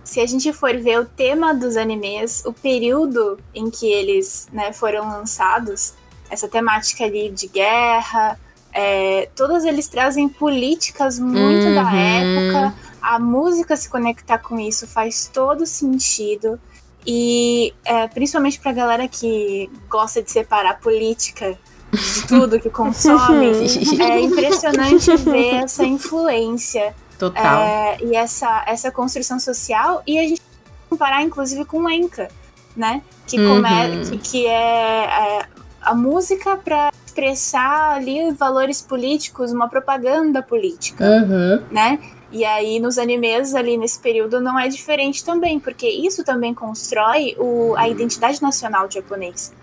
[0.08, 4.72] Se a gente for ver o tema dos animes, o período em que eles né,
[4.72, 5.94] foram lançados,
[6.30, 8.40] essa temática ali de guerra,
[8.74, 11.98] é, todos eles trazem políticas muito da Uhum.
[11.98, 12.74] época.
[13.02, 16.58] A música se conectar com isso faz todo sentido.
[17.06, 21.58] E é, principalmente pra galera que gosta de separar política
[21.92, 23.48] de tudo que consome,
[24.02, 27.60] é impressionante ver essa influência Total.
[27.60, 30.02] é, e essa, essa construção social.
[30.06, 30.42] E a gente
[30.90, 32.28] comparar, inclusive, com o Enka,
[32.76, 33.02] né?
[33.26, 33.56] Que, Uhum.
[33.62, 35.46] come- que, que é, é
[35.82, 41.64] a música para expressar ali valores políticos, uma propaganda política, Uhum.
[41.72, 42.00] né?
[42.32, 47.36] E aí nos animes ali nesse período não é diferente também, porque isso também constrói
[47.40, 49.54] o, a identidade nacional do japonês.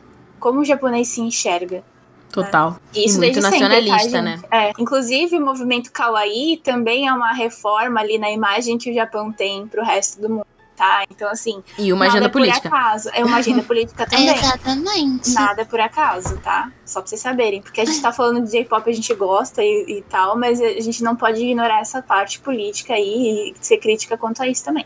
[0.40, 1.82] Como o japonês se enxerga.
[2.34, 2.76] Total.
[2.92, 4.40] E isso E muito desde sempre, nacionalista, tá, né?
[4.50, 4.72] É.
[4.78, 9.66] Inclusive, o movimento Kawaii também é uma reforma ali na imagem que o Japão tem
[9.68, 11.04] pro resto do mundo, tá?
[11.10, 11.62] Então, assim.
[11.78, 12.68] E uma agenda é por política.
[12.68, 13.08] acaso.
[13.12, 14.28] É uma agenda política também.
[14.34, 15.32] Exatamente.
[15.32, 16.72] Nada por acaso, tá?
[16.84, 17.62] Só pra vocês saberem.
[17.62, 20.80] Porque a gente tá falando de J-pop, a gente gosta e, e tal, mas a
[20.80, 24.84] gente não pode ignorar essa parte política aí e ser crítica quanto a isso também.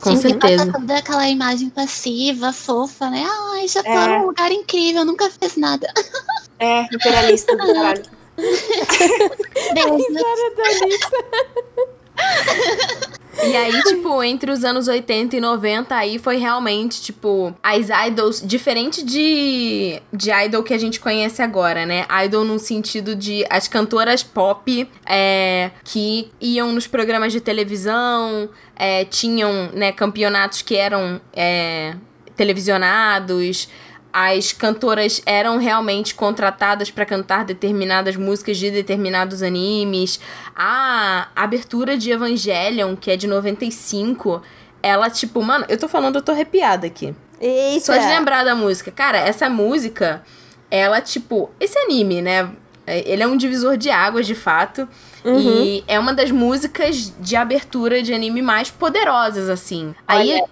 [0.00, 0.72] Com Sim, passa certeza.
[0.72, 3.24] toda aquela imagem passiva, fofa, né?
[3.52, 4.18] Ai, Japão é É.
[4.18, 5.86] um lugar incrível, nunca fez nada.
[6.62, 8.02] É, imperialista do caralho.
[13.44, 18.42] E aí, tipo, entre os anos 80 e 90, aí foi realmente, tipo, as idols,
[18.44, 22.06] diferente de, de idol que a gente conhece agora, né?
[22.24, 29.04] Idol no sentido de as cantoras pop é, que iam nos programas de televisão, é,
[29.06, 31.94] tinham, né, campeonatos que eram é,
[32.36, 33.68] televisionados.
[34.12, 40.20] As cantoras eram realmente contratadas pra cantar determinadas músicas de determinados animes.
[40.54, 44.42] A abertura de Evangelion, que é de 95,
[44.82, 47.14] ela, tipo, mano, eu tô falando, eu tô arrepiada aqui.
[47.40, 47.86] Eita!
[47.86, 48.90] Só de lembrar da música.
[48.90, 50.22] Cara, essa música,
[50.70, 52.50] ela, tipo, esse anime, né?
[52.86, 54.88] é- Ele é um divisor de águas, de fato.
[55.24, 55.38] Uhum.
[55.40, 59.94] E é uma das músicas de abertura de anime mais poderosas, assim.
[60.06, 60.42] Aí.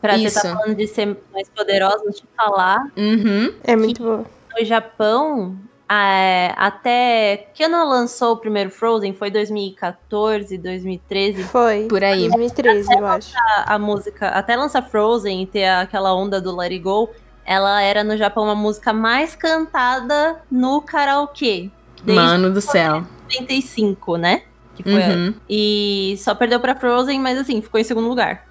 [0.00, 0.42] Pra você Isso.
[0.42, 2.86] tá falando de ser mais poderosa, deixa eu falar.
[2.96, 3.52] Uhum.
[3.64, 4.24] É muito boa.
[4.58, 5.56] No Japão,
[5.90, 9.12] é, até que ano lançou o primeiro Frozen?
[9.12, 11.42] Foi 2014, 2013.
[11.44, 11.86] Foi.
[11.88, 12.28] Por aí.
[12.28, 13.32] 2013, eu acho.
[13.36, 17.10] A, a música, até lançar Frozen e ter aquela onda do Let It Go,
[17.44, 21.70] ela era no Japão uma música mais cantada no karaokê.
[22.04, 23.04] Mano do céu.
[23.24, 24.42] 95, né?
[24.74, 25.34] Que foi a- Uhum.
[25.48, 28.46] E só perdeu pra Frozen, mas assim, ficou em segundo lugar.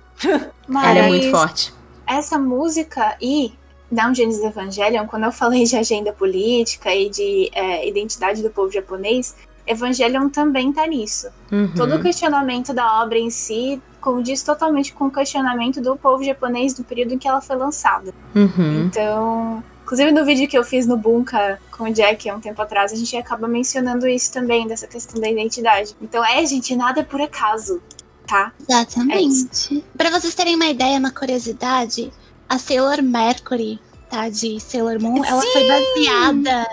[0.67, 1.74] Mas Ela é muito forte.
[2.05, 3.53] essa música e
[3.91, 8.72] Down Genesis Evangelion, quando eu falei de agenda política e de é, identidade do povo
[8.72, 11.28] japonês, Evangelion também tá nisso.
[11.51, 11.72] Uhum.
[11.76, 16.74] Todo o questionamento da obra em si condiz totalmente com o questionamento do povo japonês
[16.74, 18.13] do período em que ela foi lançada.
[18.36, 18.86] Uhum.
[18.86, 22.61] Então, inclusive no vídeo que eu fiz no Bunka com o Jack há um tempo
[22.61, 25.95] atrás, a gente acaba mencionando isso também, dessa questão da identidade.
[26.01, 27.82] Então, é, gente, nada é por acaso,
[28.30, 28.54] tá?
[28.68, 29.84] Exatamente.
[29.98, 32.14] Pra vocês terem uma ideia, uma curiosidade,
[32.48, 34.30] a Sailor Mercury, tá?
[34.30, 36.68] De Sailor Moon, ela foi baseada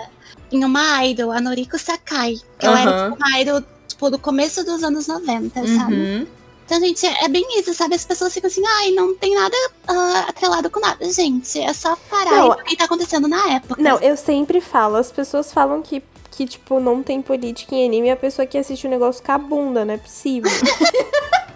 [0.51, 2.35] em uma idol, a Noriko Sakai.
[2.59, 3.11] Ela era Aham.
[3.11, 5.95] tipo, uma idol, tipo, do começo dos anos 90, sabe?
[5.95, 6.27] Uhum.
[6.65, 7.95] Então, gente, é bem isso, sabe?
[7.95, 9.55] As pessoas ficam assim, ai, não tem nada
[9.87, 11.09] ah, atrelado com nada.
[11.11, 13.81] Gente, é só parar Não, e ver o que tá acontecendo na época.
[13.81, 18.09] Não, eu sempre falo, as pessoas falam que, que, tipo, não tem política em anime
[18.09, 20.51] e a pessoa que assiste o negócio com a bunda, não é possível.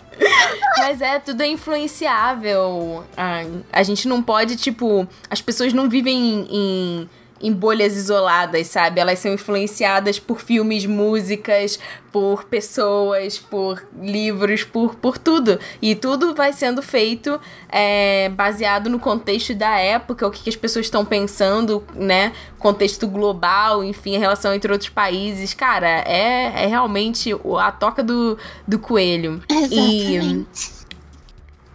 [0.78, 3.03] Mas é, tudo é influenciável.
[3.15, 5.07] A, a gente não pode, tipo.
[5.30, 7.09] As pessoas não vivem em, em,
[7.41, 8.99] em bolhas isoladas, sabe?
[8.99, 11.79] Elas são influenciadas por filmes, músicas,
[12.11, 15.59] por pessoas, por livros, por, por tudo.
[15.81, 17.39] E tudo vai sendo feito
[17.69, 22.33] é, baseado no contexto da época, o que, que as pessoas estão pensando, né?
[22.59, 25.53] Contexto global, enfim, a relação entre outros países.
[25.53, 28.37] Cara, é, é realmente a toca do,
[28.67, 29.41] do coelho.
[29.49, 30.80] E Exatamente.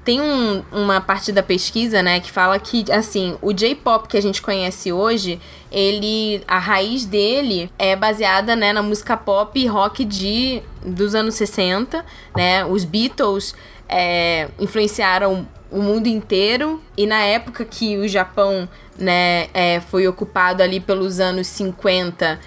[0.06, 4.22] Tem um- uma parte da pesquisa, né, que fala que, assim, o J-pop que a
[4.22, 5.40] gente conhece hoje,
[5.70, 11.34] ele, a raiz dele é baseada, né, na música pop e rock de, dos anos
[11.34, 12.04] 60,
[12.36, 13.52] né, os Beatles
[13.88, 16.80] é, influenciaram o mundo inteiro.
[16.96, 22.38] E na época que o Japão, né, é, foi ocupado ali pelos anos 50,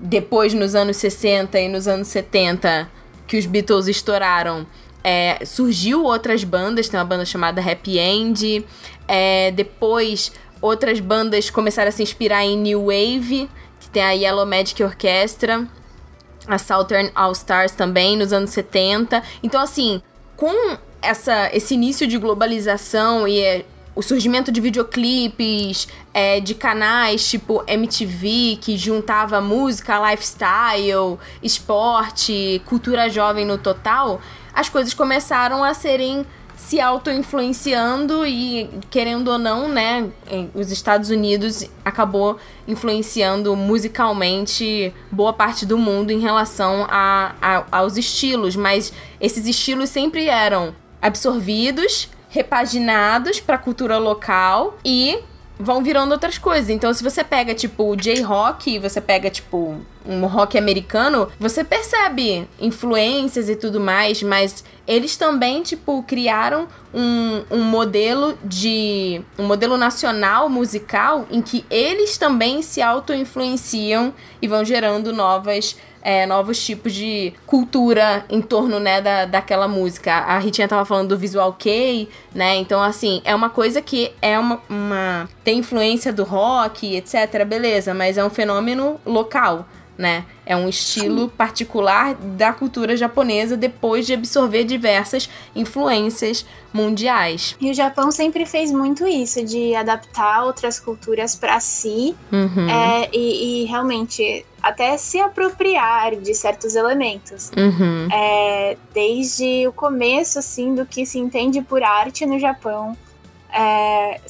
[0.00, 2.90] depois nos anos 60 e nos anos 70
[3.24, 4.66] que os Beatles estouraram,
[5.04, 8.64] é, surgiu outras bandas, tem uma banda chamada Happy End,
[9.08, 13.50] é, depois outras bandas começaram a se inspirar em New Wave,
[13.80, 15.66] que tem a Yellow Magic Orchestra,
[16.46, 19.22] a Southern All Stars também, nos anos 70.
[19.42, 20.02] Então, assim,
[20.36, 27.28] com essa, esse início de globalização e é, o surgimento de videoclipes, é, de canais
[27.28, 34.20] tipo MTV, que juntava música, lifestyle, esporte, cultura jovem no total,
[34.54, 36.24] as coisas começaram a serem
[36.56, 40.08] se auto-influenciando e, querendo ou não, né,
[40.54, 42.38] os Estados Unidos acabou
[42.68, 49.90] influenciando musicalmente boa parte do mundo em relação a, a- aos estilos, mas esses estilos
[49.90, 55.18] sempre eram absorvidos, repaginados pra cultura local e
[55.60, 56.70] vão virando outras coisas.
[56.70, 62.48] Então, se você pega, tipo, o J-Rock, você pega, tipo, um rock americano, você percebe
[62.58, 69.20] influências e tudo mais, mas eles também, tipo, criaram um, um modelo de.
[69.38, 76.26] um modelo nacional musical em que eles também se auto-influenciam e vão gerando novas é,
[76.26, 80.12] novos tipos de cultura em torno, né, da, daquela música.
[80.12, 82.56] A Ritinha tava falando do visual kei, né?
[82.56, 85.28] Então, assim, é uma coisa que é uma, uma.
[85.44, 87.44] tem influência do rock, etc.
[87.46, 89.66] Beleza, mas é um fenômeno local.
[89.96, 90.24] Né?
[90.44, 97.54] É um estilo particular da cultura japonesa depois de absorver diversas influências mundiais.
[97.60, 102.68] E o Japão sempre fez muito isso, de adaptar outras culturas para si Uhum.
[102.68, 107.50] é, e, e realmente até se apropriar de certos elementos.
[107.56, 108.08] Uhum.
[108.12, 112.96] É, desde o começo, assim, do que se entende por arte no Japão,
[113.52, 114.20] é,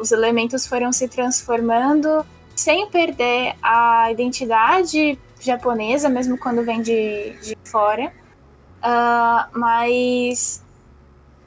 [0.00, 7.56] os elementos foram se transformando sem perder a identidade japonesa, mesmo quando vem de, de
[7.64, 8.12] fora.
[8.82, 10.62] Ah, mas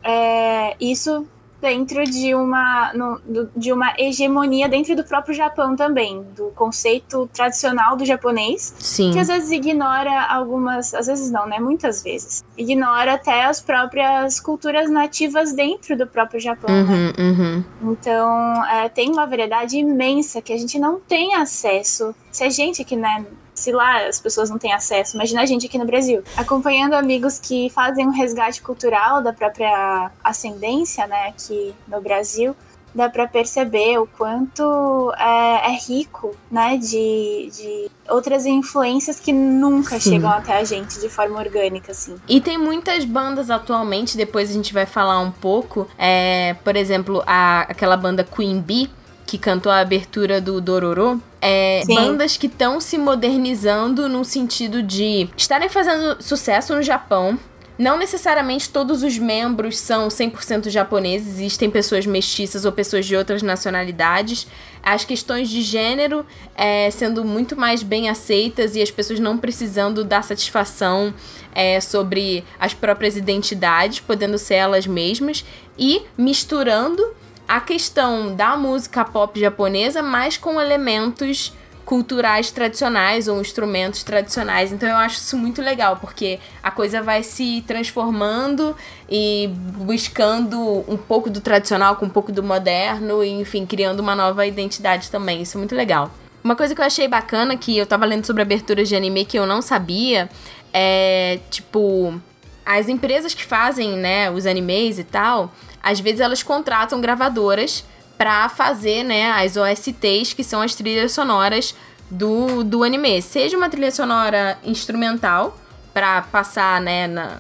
[0.04, 1.28] é, isso
[1.62, 3.22] dentro de uma, no-
[3.56, 9.12] de uma hegemonia dentro do próprio Japão também, do conceito tradicional do japonês, Sim.
[9.12, 11.60] que às vezes ignora algumas, às vezes não, né?
[11.60, 12.44] Muitas vezes.
[12.58, 16.70] Ignora até as próprias culturas nativas dentro do próprio Japão.
[16.74, 17.14] né?
[17.18, 17.64] Uhum, uhum.
[17.92, 22.14] Então, é, tem uma variedade imensa que a gente não tem acesso.
[22.32, 23.26] Se a gente aqui, né?
[23.60, 26.24] Se lá as pessoas não têm acesso, imagina a gente aqui no Brasil.
[26.38, 32.56] Acompanhando amigos que fazem um resgate cultural da própria ascendência, né, aqui no Brasil,
[32.94, 40.00] dá pra perceber o quanto é, é rico, né, de, de outras influências que nunca
[40.00, 40.12] Sim.
[40.12, 42.16] chegam até a gente de forma orgânica, assim.
[42.28, 45.88] E tem muitas bandas atualmente, depois a gente vai falar um pouco.
[45.98, 48.90] É, por exemplo, a, aquela banda Queen Bee,
[49.30, 51.22] que cantou a abertura do Dororo.
[51.40, 57.38] É, bandas que estão se modernizando no sentido de estarem fazendo sucesso no Japão.
[57.78, 63.42] Não necessariamente todos os membros são 100% japoneses, existem pessoas mestiças ou pessoas de outras
[63.42, 64.48] nacionalidades.
[64.84, 66.26] As questões de gênero
[66.56, 71.14] é, sendo muito mais bem aceitas e as pessoas não precisando dar satisfação
[71.54, 75.46] é, sobre as próprias identidades, podendo ser elas mesmas,
[75.78, 77.16] e misturando
[77.50, 81.52] a questão da música pop japonesa, mas com elementos
[81.84, 84.72] culturais tradicionais ou instrumentos tradicionais.
[84.72, 88.76] Então eu acho isso muito legal, porque a coisa vai se transformando
[89.10, 94.16] e buscando um pouco do tradicional com um pouco do moderno, e, enfim, criando uma
[94.16, 95.42] nova identidade também.
[95.42, 96.12] Isso é muito legal.
[96.44, 99.40] Uma coisa que eu achei bacana, que eu tava lendo sobre aberturas de anime que
[99.40, 100.30] eu não sabia,
[100.72, 102.22] é tipo.
[102.64, 105.52] As empresas que fazem, né, os animes e tal,
[105.82, 107.84] às vezes elas contratam gravadoras
[108.18, 111.74] pra fazer, né, as OSTs, que são as trilhas sonoras
[112.12, 113.22] do, do anime.
[113.22, 115.58] Seja uma trilha sonora instrumental,
[115.94, 117.38] pra passar, né, na...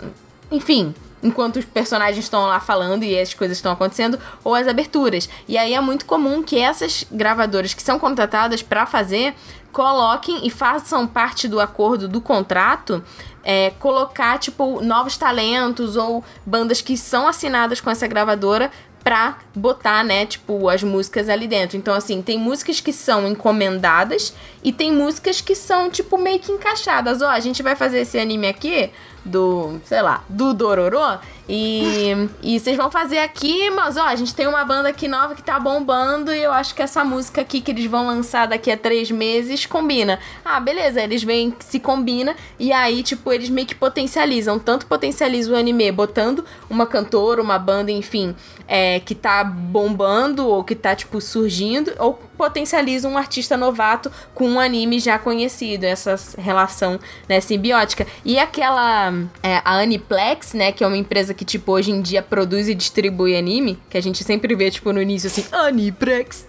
[0.52, 5.30] Enfim, enquanto os personagens estão lá falando e as coisas estão acontecendo, ou as aberturas.
[5.47, 9.36] E aí é muito comum que essas gravadoras que são contratadas pra fazer
[9.72, 13.03] coloquem e façam parte do acordo do contrato
[13.43, 18.72] é, colocar, tipo, novos talentos ou bandas que são assinadas com essa gravadora
[19.03, 21.78] pra botar, né, tipo, as músicas ali dentro.
[21.78, 24.34] Então, assim, tem músicas que são encomendadas
[24.64, 27.22] e tem músicas que são, tipo, meio que encaixadas.
[27.22, 28.91] Ó, a gente vai fazer esse anime aqui
[29.24, 30.99] do, sei lá, do Dororo
[31.47, 35.36] e, e vocês vão fazer aqui, mas ó, a gente tem uma banda aqui nova
[35.36, 38.72] que tá bombando e eu acho que essa música aqui que eles vão lançar daqui
[38.72, 40.20] a três meses combina.
[40.43, 44.60] Ah, beleza, eles que se combina e aí, tipo, eles meio que potencializam.
[44.60, 48.36] Tanto potencializa o anime botando uma cantora, uma banda, enfim,
[48.68, 54.48] é, que tá bombando ou que tá, tipo, surgindo, ou potencializa um artista novato com
[54.48, 58.08] um anime já conhecido, essa relação, né, simbiótica.
[58.24, 59.14] E aquela,
[59.44, 62.74] é, a Aniplex, né, que é uma empresa que, tipo, hoje em dia produz e
[62.74, 66.48] distribui anime, que a gente sempre vê, tipo, no início, assim, Aniplex.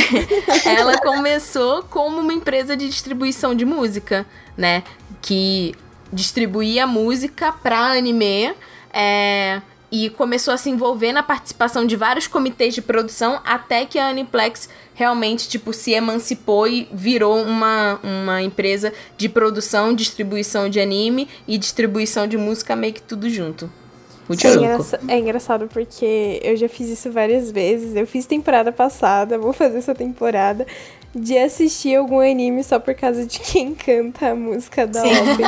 [0.64, 4.24] Ela começou como uma empresa de distribuição de música,
[4.56, 4.82] né,
[5.20, 5.74] que
[6.10, 8.54] distribuía música pra anime,
[8.90, 9.60] é,
[9.90, 14.08] e começou a se envolver na participação de vários comitês de produção até que a
[14.08, 21.28] Aniplex realmente tipo se emancipou e virou uma, uma empresa de produção, distribuição de anime
[21.46, 23.70] e distribuição de música meio que tudo junto.
[24.28, 27.96] Muito É, engraça- é engraçado porque eu já fiz isso várias vezes.
[27.96, 30.66] Eu fiz temporada passada, vou fazer essa temporada.
[31.14, 35.46] De assistir algum anime só por causa de quem canta a música da Open.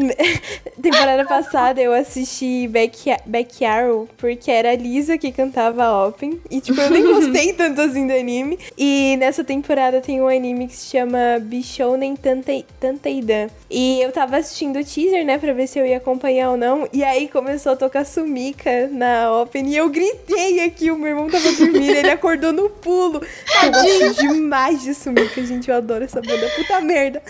[0.80, 6.40] Temporada passada eu assisti Back, Back Arrow, porque era a Lisa que cantava a Open.
[6.50, 8.58] E, tipo, eu nem gostei tanto assim do anime.
[8.78, 13.48] E nessa temporada tem um anime que se chama Bishounen Tantei- Tanteidan.
[13.68, 16.88] E eu tava assistindo o teaser, né, pra ver se eu ia acompanhar ou não.
[16.92, 19.68] E aí começou a tocar Sumika na Open.
[19.68, 23.20] E eu gritei aqui, o meu irmão tava dormindo, ele acordou no pulo.
[23.62, 24.24] Eu gosto
[24.60, 25.70] demais de Sumika, gente.
[25.70, 26.48] Eu adoro essa banda.
[26.56, 27.22] Puta merda.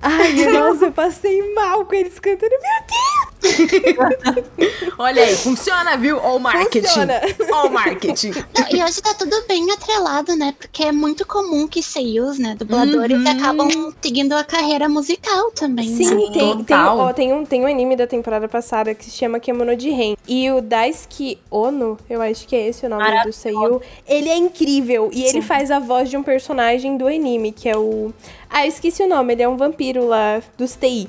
[0.00, 2.52] Ai, nossa, eu passei mal com eles cantando.
[2.60, 3.28] Meu
[4.98, 6.18] Olha aí, funciona, viu?
[6.18, 6.86] O marketing.
[6.86, 7.20] Funciona.
[7.64, 8.30] O marketing.
[8.30, 10.54] Não, E hoje tá tudo bem atrelado, né?
[10.58, 13.28] Porque é muito comum que seiyus, né, dubladores, Uhum.
[13.28, 16.04] acabam seguindo a carreira musical também, né?
[16.04, 16.98] Sim, tem, tem, total.
[16.98, 20.14] ó, tem, um, tem um anime da temporada passada que se chama Kemono de Ren.
[20.26, 23.38] E o Daisuke Ono, eu acho que é esse o nome do Maravilhoso.
[23.38, 25.10] Seiyu, ele é incrível.
[25.12, 28.12] E ele faz a voz de um personagem do anime, que é o...
[28.50, 31.08] Ah, eu esqueci o nome, ele é um vampiro lá dos TI.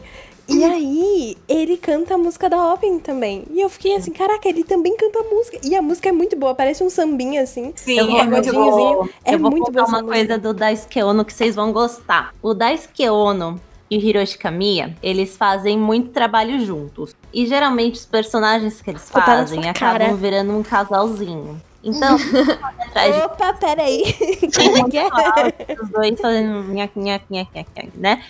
[0.52, 3.44] E aí, ele canta a música da Open também.
[3.52, 5.60] E eu fiquei assim, caraca, ele também canta a música.
[5.64, 7.72] E a música é muito boa, parece um sambinha assim.
[7.76, 9.08] Sim, é muito bom.
[9.24, 10.08] É eu vou muito contar uma música.
[10.08, 12.34] coisa do Daisuke Ono que vocês vão gostar.
[12.42, 13.62] O Daisuke Ono
[13.92, 17.16] e o Hiroshi Kamiya, eles fazem muito trabalho juntos.
[17.32, 20.16] E geralmente os personagens que eles fazem acabam cara.
[20.16, 21.62] virando um casalzinho.
[21.84, 24.04] Então, de Opa, peraí.
[24.60, 25.82] É é?
[25.82, 28.24] os dois fazendo nhaque, nhaque, nhaque, né?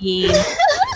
[0.00, 0.30] E, e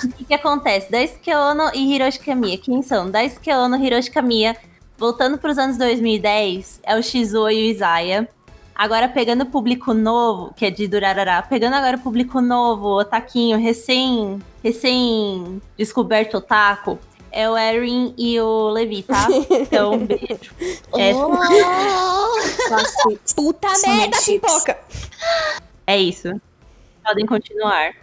[0.05, 0.91] o que, que acontece?
[0.91, 3.11] Daisuke Ono e Hiroshi Kamiya, quem são?
[3.11, 4.57] Daisuke Ono e Hiroshi Kamiya,
[4.97, 8.29] voltando para os anos 2010, é o Shizuo e o Isaiah.
[8.75, 13.01] Agora pegando o público novo, que é de Durarará, pegando agora o público novo, o
[13.01, 16.97] otaquinho, recém, recém descoberto otaku,
[17.39, 19.29] é o Erin e o Levi, tá?
[19.49, 20.53] Então, um beijo.
[20.97, 22.37] É, Oh,
[23.37, 24.53] Puta São merda, chips.
[24.55, 24.79] pipoca.
[25.87, 26.29] É isso.
[27.05, 27.93] Podem continuar.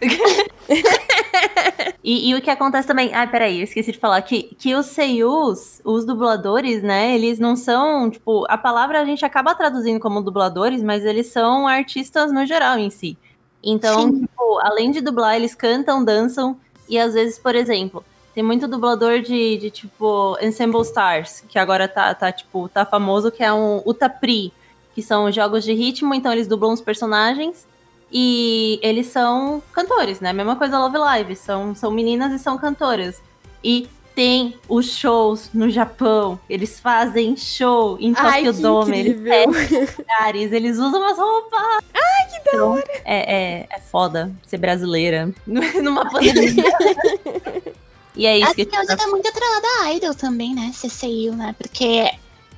[2.02, 3.12] e, e o que acontece também.
[3.14, 7.14] Ai, peraí, eu esqueci de falar que, que os seiyus, os dubladores, né?
[7.14, 11.68] Eles não são, tipo, a palavra a gente acaba traduzindo como dubladores, mas eles são
[11.68, 13.16] artistas no geral em si.
[13.62, 14.20] Então, Sim.
[14.22, 16.56] tipo, além de dublar, eles cantam, dançam
[16.88, 18.02] e às vezes, por exemplo,
[18.36, 23.30] tem muito dublador de, de tipo Ensemble Stars, que agora tá, tá, tipo, tá famoso,
[23.30, 24.52] que é um Utapri,
[24.94, 27.66] que são jogos de ritmo, então eles dublam os personagens
[28.12, 30.34] e eles são cantores, né?
[30.34, 33.22] Mesma coisa Love Live, são, são meninas e são cantoras.
[33.64, 39.80] E tem os shows no Japão, eles fazem show em Tokyo Dome, eles incrível.
[39.80, 41.82] em lugares, eles usam umas roupas.
[41.94, 42.84] Ai, que da hora!
[43.02, 46.64] É, é, é foda ser brasileira numa pandemia.
[48.16, 50.70] e é isso Acho que que hoje tá muito atrelada a Idol também, né?
[50.72, 51.54] Seiyuu, né?
[51.58, 52.10] Porque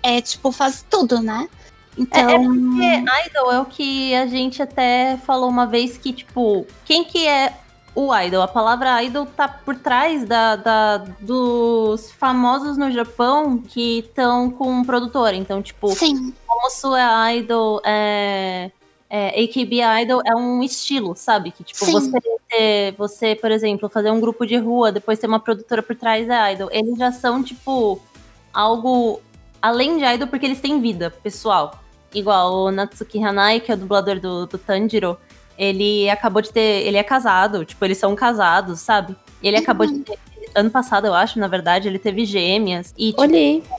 [0.02, 1.48] é, tipo, faz tudo, né?
[1.96, 6.64] Então, É, Porque idol é o que a gente até falou uma vez que, tipo,
[6.84, 7.52] quem que é
[7.92, 8.42] o idol?
[8.42, 14.70] A palavra idol tá por trás da, da- dos famosos no Japão que estão com
[14.70, 15.34] um produtor.
[15.34, 18.70] Então, tipo, sim, como sua idol é,
[19.10, 21.50] é, AKB idol é um estilo, sabe?
[21.50, 21.92] Que tipo, Sim.
[21.92, 26.28] você você, por exemplo, fazer um grupo de rua, depois ter uma produtora por trás
[26.28, 26.68] é idol.
[26.72, 28.00] Eles já são, tipo,
[28.52, 29.20] algo
[29.60, 31.82] além de idol, porque eles têm vida pessoal.
[32.14, 35.18] Igual o Natsuki Hanai, que é o dublador do, do Tanjiro,
[35.58, 36.86] ele acabou de ter.
[36.86, 39.14] Ele é casado, tipo, eles são casados, sabe?
[39.42, 40.18] Ele acabou de ter.
[40.54, 42.94] Ano passado, eu acho, na verdade, ele teve gêmeas.
[42.96, 43.22] E, tipo,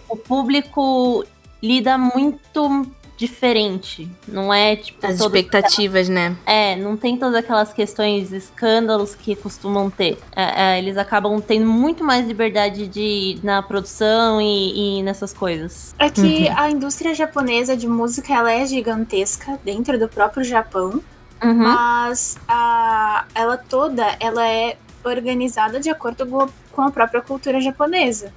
[0.08, 1.26] o público
[1.62, 2.88] lida muito
[3.20, 4.10] diferente.
[4.26, 6.38] Não é, tipo, As expectativas, né?
[6.46, 10.18] é, não tem todas aquelas questões, escândalos que costumam ter.
[10.34, 15.94] É, é, eles acabam tendo muito mais liberdade de na produção e, e nessas coisas.
[16.00, 21.02] É que a indústria japonesa de música ela é gigantesca dentro do próprio Japão,
[21.42, 21.54] Uhum.
[21.54, 26.26] mas a, ela toda ela é organizada de acordo
[26.72, 28.34] com a própria cultura japonesa.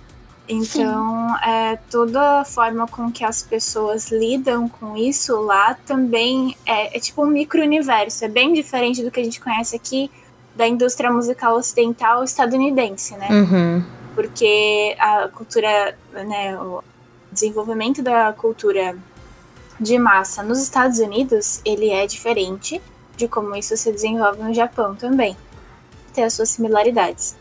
[0.48, 6.96] Então, é, toda a forma com que as pessoas lidam com isso lá também é,
[6.96, 8.24] é tipo um micro-universo.
[8.24, 10.10] É bem diferente do que a gente conhece aqui
[10.54, 13.28] da indústria musical ocidental estadunidense, né?
[13.30, 13.84] Uhum.
[14.14, 16.82] porque a cultura, né, o
[17.30, 18.94] desenvolvimento da cultura
[19.80, 22.80] de massa nos Estados Unidos, ele é diferente
[23.16, 25.36] de como isso se desenvolve no Japão também.
[26.12, 27.34] Tem as suas similaridades.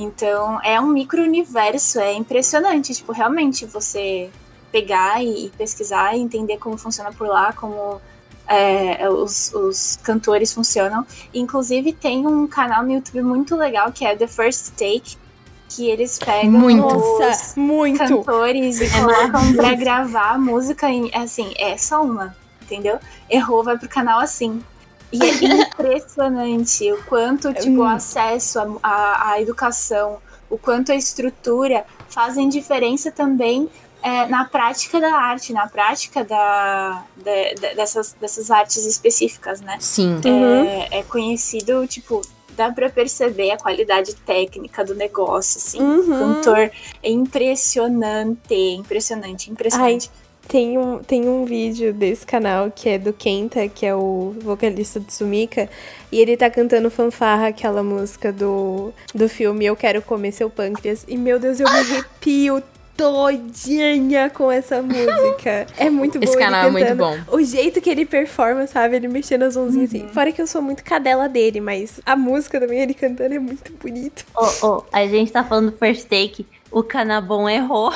[0.00, 4.30] Então, é um micro-universo, é impressionante, tipo, realmente você
[4.70, 8.00] pegar e, e pesquisar e entender como funciona por lá, como
[8.46, 11.04] é, os, os cantores funcionam.
[11.34, 15.16] Inclusive, tem um canal no YouTube muito legal que é The First Take,
[15.68, 16.86] que eles pegam Muito.
[16.86, 17.98] os muito.
[17.98, 22.98] cantores e colocam pra gravar a música em, assim, é só uma, entendeu?
[23.28, 24.62] Errou, vai pro canal assim.
[25.12, 30.18] E é impressionante o quanto, tipo, o acesso à- educação,
[30.50, 33.68] o quanto a estrutura fazem diferença também
[34.02, 39.76] é, na prática da arte, na prática da, da- da- dessas, dessas artes específicas, né?
[39.80, 40.20] Sim.
[40.24, 42.20] É, é conhecido, tipo,
[42.56, 45.80] dá pra perceber a qualidade técnica do negócio, assim.
[45.80, 46.00] Uhum.
[46.32, 46.70] O cantor
[47.02, 50.10] é impressionante, impressionante, impressionante.
[50.48, 54.98] Tem um, tem um vídeo desse canal que é do Kenta, que é o vocalista
[54.98, 55.68] do Sumika,
[56.10, 61.04] e ele tá cantando fanfarra, aquela música do, do filme Eu Quero Comer Seu Pâncreas.
[61.06, 62.62] E meu Deus, eu me arrepio
[62.98, 65.68] todinha com essa música.
[65.76, 66.24] É muito bom.
[66.24, 67.16] Esse ele canal é muito bom.
[67.30, 68.96] O jeito que ele performa, sabe?
[68.96, 70.08] Ele mexendo as mãozinhas assim.
[70.08, 73.72] Fora que eu sou muito cadela dele, mas a música também, ele cantando, é muito
[73.74, 74.26] bonito.
[74.34, 76.44] Ô, ô, a gente tá falando do first take.
[76.70, 77.92] O Canabon errou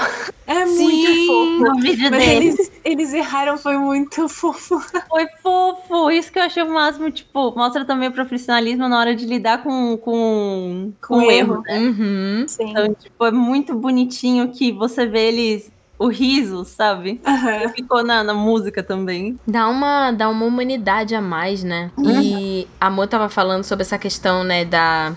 [0.46, 1.74] É Sim, muito fofo.
[1.74, 2.46] no vídeo Mas dele.
[2.48, 4.80] eles, eles erraram, foi muito fofo.
[5.08, 6.10] Foi fofo.
[6.10, 7.10] Isso que eu achei o máximo.
[7.10, 11.54] Tipo, mostra também o profissionalismo na hora de lidar com, com, Com com o erro.
[11.54, 11.62] erro.
[11.66, 11.78] né?
[11.78, 12.44] Uhum.
[12.48, 12.70] Sim.
[12.70, 15.70] Então, tipo, é muito bonitinho que você vê eles.
[15.98, 17.20] O riso, sabe?
[17.24, 17.68] Aham.
[17.68, 19.38] Ficou na, na música também.
[19.46, 21.92] Dá uma, dá uma humanidade a mais, né?
[21.96, 25.12] E a Mo tava falando sobre essa questão, né, da...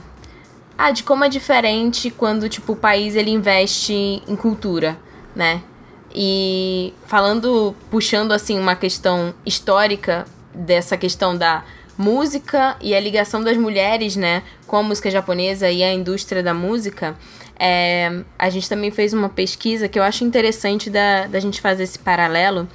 [0.78, 3.94] Ah, de como é diferente quando, tipo, o país, ele investe
[4.28, 4.98] em cultura,
[5.36, 5.62] né?
[6.14, 11.64] E falando, puxando, assim, uma questão histórica dessa questão da
[11.98, 16.54] música e a ligação das mulheres, né, com a música japonesa e a indústria da
[16.54, 17.16] música,
[17.58, 21.84] é, a gente também fez uma pesquisa que eu acho interessante da, da gente fazer
[21.84, 22.68] esse paralelo,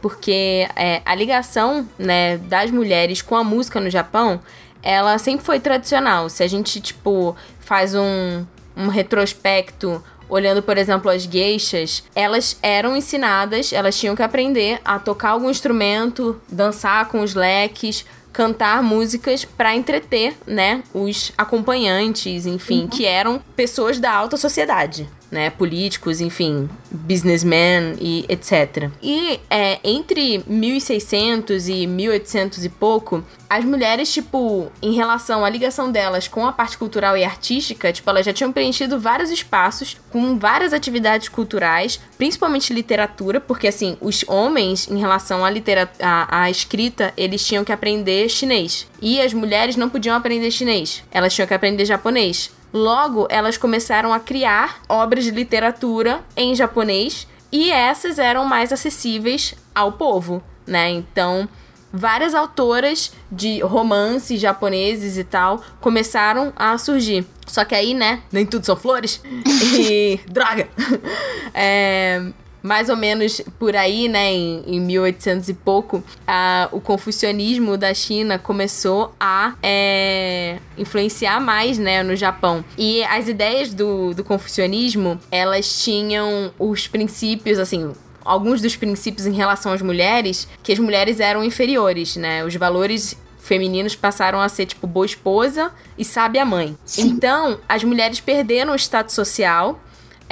[0.00, 4.40] porque é, a ligação né, das mulheres com a música no Japão,
[4.82, 6.28] ela sempre foi tradicional.
[6.28, 8.44] Se a gente, tipo, faz um,
[8.76, 14.98] um retrospecto olhando, por exemplo, as geishas, elas eram ensinadas, elas tinham que aprender a
[14.98, 22.86] tocar algum instrumento, dançar com os leques, cantar músicas para entreter, né, os acompanhantes, enfim,
[22.86, 28.90] que eram pessoas da alta sociedade, né, políticos, enfim, businessmen e etc.
[29.02, 35.90] E é, entre 1600 e 1800 e pouco, as mulheres, tipo, em relação à ligação
[35.90, 40.38] delas com a parte cultural e artística, tipo, elas já tinham preenchido vários espaços com
[40.38, 45.50] várias atividades culturais, principalmente literatura, porque, assim, os homens, em relação à,
[46.00, 48.86] à, à escrita, eles tinham que aprender chinês.
[49.00, 52.50] E as mulheres não podiam aprender chinês, elas tinham que aprender japonês.
[52.72, 59.54] Logo, elas começaram a criar obras de literatura em japonês e essas eram mais acessíveis
[59.74, 60.90] ao povo, né?
[60.90, 61.46] Então,
[61.92, 67.26] várias autoras de romances japoneses e tal começaram a surgir.
[67.46, 69.20] Só que aí, né, nem tudo são flores.
[69.78, 70.68] E droga.
[71.54, 77.76] É, mais ou menos por aí, né, em, em 1800 e pouco, a- o confucionismo
[77.76, 82.64] da China começou a é, influenciar mais, né, no Japão.
[82.78, 87.92] E as ideias do, do confucionismo, elas tinham os princípios, assim,
[88.24, 93.16] alguns dos princípios em relação às mulheres, que as mulheres eram inferiores, né, os valores
[93.40, 96.76] femininos passaram a ser tipo boa esposa e sábia mãe.
[96.96, 99.80] Então, as mulheres perderam o status social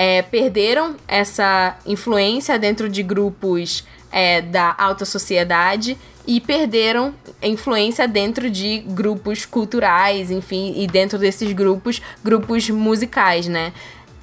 [0.03, 5.95] é, perderam essa influência dentro de grupos é, da alta sociedade
[6.27, 13.75] e perderam influência dentro de grupos culturais, enfim, e dentro desses grupos, grupos musicais, né?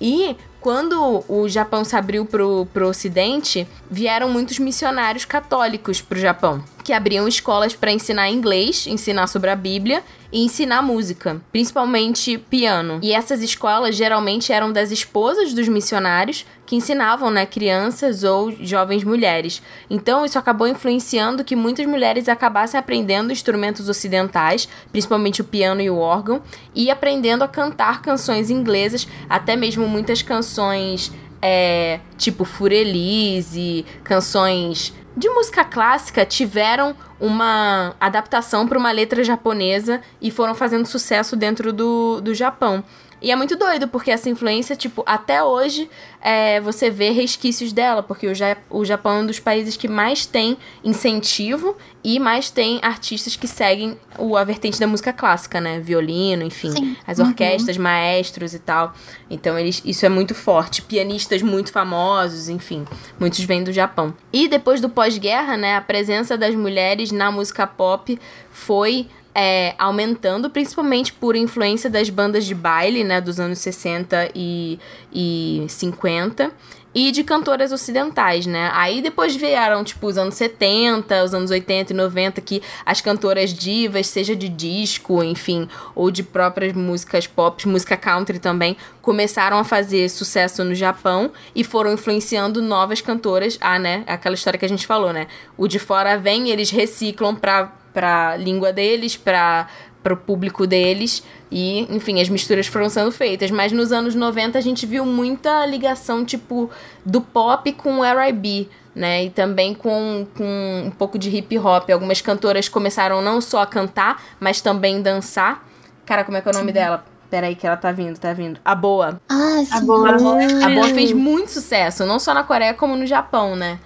[0.01, 6.63] E quando o Japão se abriu pro, pro ocidente, vieram muitos missionários católicos pro Japão,
[6.87, 13.01] que abriam escolas para ensinar inglês, ensinar sobre a Bíblia e ensinar música, principalmente piano.
[13.03, 19.03] E essas escolas geralmente eram das esposas dos missionários que ensinavam, né, crianças ou jovens
[19.03, 19.61] mulheres.
[19.89, 25.89] Então isso acabou influenciando que muitas mulheres acabassem aprendendo instrumentos ocidentais, principalmente o piano e
[25.89, 26.41] o órgão,
[26.73, 31.11] e aprendendo a cantar canções inglesas, até mesmo muitas canções
[31.41, 40.29] é, tipo Furelise, canções de música clássica tiveram uma adaptação para uma letra japonesa e
[40.29, 42.83] foram fazendo sucesso dentro do, do Japão.
[43.21, 45.89] E é muito doido, porque essa influência, tipo, até hoje
[46.21, 49.87] é, você vê resquícios dela, porque o, ja o Japão é um dos países que
[49.87, 55.59] mais tem incentivo e mais tem artistas que seguem o, a vertente da música clássica,
[55.59, 55.79] né?
[55.79, 56.95] Violino, enfim, Sim.
[57.07, 58.93] as orquestras, maestros e tal.
[59.29, 60.83] Então, eles, isso é muito forte.
[60.83, 62.85] Pianistas muito famosos, enfim,
[63.19, 64.13] muitos vêm do Japão.
[64.31, 68.19] E depois do pós-guerra, né, a presença das mulheres na música pop
[68.51, 69.07] foi
[69.39, 74.79] é, aumentando, principalmente por influência das bandas de baile, né, dos anos 60 e,
[75.13, 76.51] e 50
[76.95, 78.71] e de cantoras ocidentais, né?
[78.73, 83.53] Aí depois vieram, tipo, os anos 70, os anos 80 e 90, que as cantoras
[83.53, 89.63] divas, seja de disco, enfim, ou de próprias músicas pop, música country também, começaram a
[89.63, 93.59] fazer sucesso no Japão e foram influenciando novas cantoras.
[93.61, 94.03] Ah, né?
[94.07, 95.27] Aquela história que a gente falou, né?
[95.55, 99.67] O de fora vem, eles reciclam pra, pra língua deles, pra
[100.03, 103.49] para o público deles e, enfim, as misturas foram sendo feitas.
[103.51, 106.69] Mas nos anos 90 a gente viu muita ligação, tipo,
[107.03, 109.25] do pop com o R&B, né?
[109.25, 111.89] E também com, com um pouco de hip hop.
[111.89, 115.67] Algumas cantoras começaram não só a cantar, mas também dançar.
[116.05, 117.03] Cara, como é que é o nome dela?
[117.29, 118.59] Peraí que ela tá vindo, tá vindo.
[118.63, 119.19] A Boa.
[119.27, 119.73] Ah, sim.
[119.73, 120.65] A boa, a boa.
[120.65, 123.77] A Boa fez muito sucesso, não só na Coreia como no Japão, né?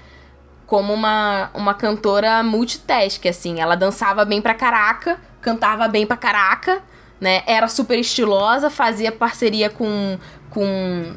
[0.72, 3.60] Como uma, uma cantora multitask, assim.
[3.60, 6.82] Ela dançava bem pra caraca, cantava bem pra caraca,
[7.20, 7.44] né?
[7.46, 10.18] Era super estilosa, fazia parceria com,
[10.50, 10.64] com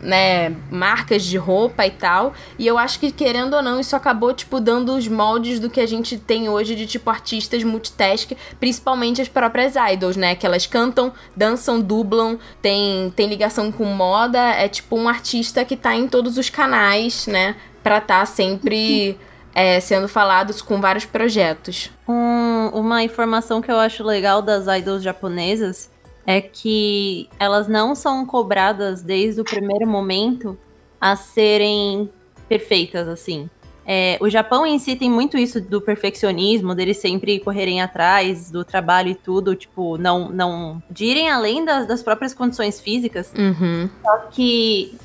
[0.03, 2.35] né, marcas de roupa e tal.
[2.59, 5.79] E eu acho que, querendo ou não, isso acabou, tipo, dando os moldes do que
[5.81, 10.35] a gente tem hoje de, tipo, artistas multitask, principalmente as próprias idols, né?
[10.35, 14.41] Que elas cantam, dançam, dublam, tem, tem ligação com moda.
[14.41, 17.55] É, tipo, um artista que tá em todos os canais, né?
[17.85, 19.17] Pra tá sempre
[19.55, 21.91] é, sendo falados com vários projetos.
[22.09, 25.91] Um- uma informação que eu acho legal das idols japonesas
[26.27, 30.59] é que elas não são cobradas desde o primeiro momento
[31.01, 32.09] a serem
[32.49, 33.49] perfeitas, assim.
[33.87, 38.65] É, o Japão em si tem muito isso do perfeccionismo, deles sempre correrem atrás do
[38.65, 43.31] trabalho e tudo, tipo, não, não de irem além das, das próprias condições físicas.
[43.37, 43.91] Uhum.
[44.03, 44.97] Só que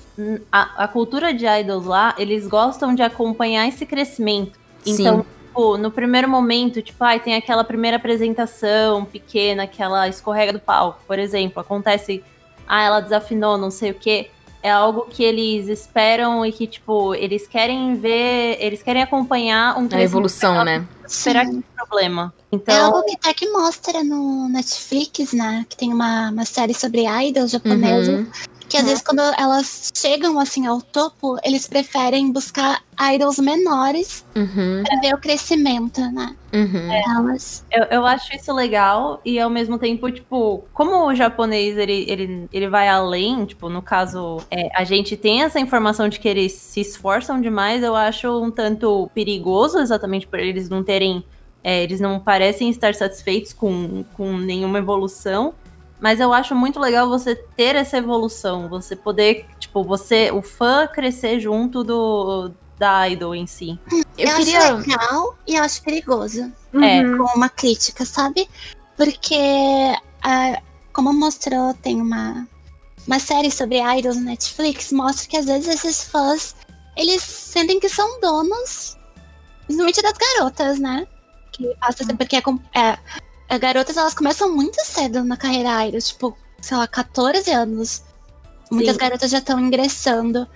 [0.52, 4.60] a, a cultura de idols lá, eles gostam de acompanhar esse crescimento.
[4.86, 10.54] Então, tipo, no primeiro momento, tipo, ai, tem aquela primeira apresentação pequena que ela escorrega
[10.54, 11.60] do palco, por exemplo.
[11.62, 12.24] Acontece,
[12.68, 14.30] ah, ela desafinou, não sei o quê.
[14.62, 19.88] É algo que eles esperam e que, tipo, eles querem ver, eles querem acompanhar um
[19.90, 20.86] A evolução, né?
[21.08, 22.34] Será que tem problema?
[22.52, 25.66] É Então, algo que até que mostra no Netflix, né?
[25.70, 28.10] Que tem uma, uma série sobre idols japoneses.
[28.10, 28.28] Uhum.
[28.70, 32.82] Que às vezes quando elas chegam assim ao topo, eles preferem buscar
[33.14, 34.84] idols menores Uhum.
[34.86, 36.36] pra ver o crescimento, né?
[36.54, 36.88] Uhum.
[36.88, 37.66] Delas.
[37.72, 42.48] Eu, eu acho isso legal e ao mesmo tempo, tipo, como o japonês ele, ele,
[42.54, 46.52] ele vai além, tipo, no caso, é, a gente tem essa informação de que eles
[46.54, 51.24] se esforçam demais, eu acho um tanto perigoso, exatamente por eles não terem.
[51.64, 55.54] é, eles não parecem estar satisfeitos com, com nenhuma evolução.
[56.00, 60.88] Mas eu acho muito legal você ter essa evolução, você poder, tipo, você, o fã
[60.88, 63.78] crescer junto do da idol em si.
[64.18, 64.60] Eu, Eu, queria.
[64.60, 66.50] acho legal e eu acho perigoso.
[66.76, 67.02] É.
[67.02, 67.18] Uhum.
[67.18, 68.48] Com uma crítica, sabe?
[68.96, 69.36] Porque,
[70.24, 70.62] ah,
[70.94, 72.48] como mostrou, tem uma,
[73.06, 76.56] uma série sobre idols no Netflix, mostra que às vezes esses fãs,
[76.96, 78.98] eles sentem que são donos,
[79.66, 81.06] principalmente das garotas, né?
[81.52, 82.98] Que passa porque é, com- é, é,
[83.58, 88.04] garotas, elas começam muito cedo na carreira idol, tipo, sei lá, 14 anos.
[88.70, 89.00] Muitas Sim.
[89.00, 90.48] garotas já estão ingressando.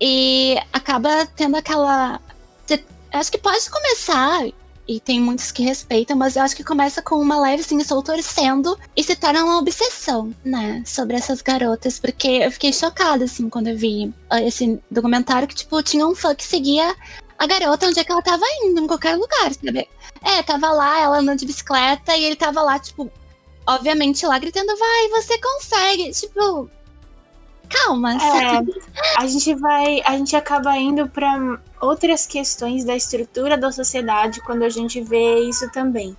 [0.00, 2.20] E acaba tendo aquela.
[3.10, 4.42] Acho que pode começar,
[4.88, 8.02] e tem muitos que respeitam, mas eu acho que começa com uma leve assim, estou
[8.02, 13.50] torcendo e se torna uma obsessão, né, sobre essas garotas, porque eu fiquei chocada, assim,
[13.50, 16.96] quando eu vi ah, esse documentário que, tipo, tinha um fã que seguia
[17.38, 19.86] a garota onde é que ela tava indo, em qualquer lugar, sabe?
[20.22, 23.10] É, tava lá, ela andando de bicicleta, e ele tava lá, tipo,
[23.66, 26.70] obviamente lá gritando, vai, você consegue, tipo.
[27.68, 28.74] Calma, É, sabe?
[29.18, 34.62] a gente vai, a gente acaba indo para outras questões da estrutura da sociedade quando
[34.62, 36.16] a gente vê isso também.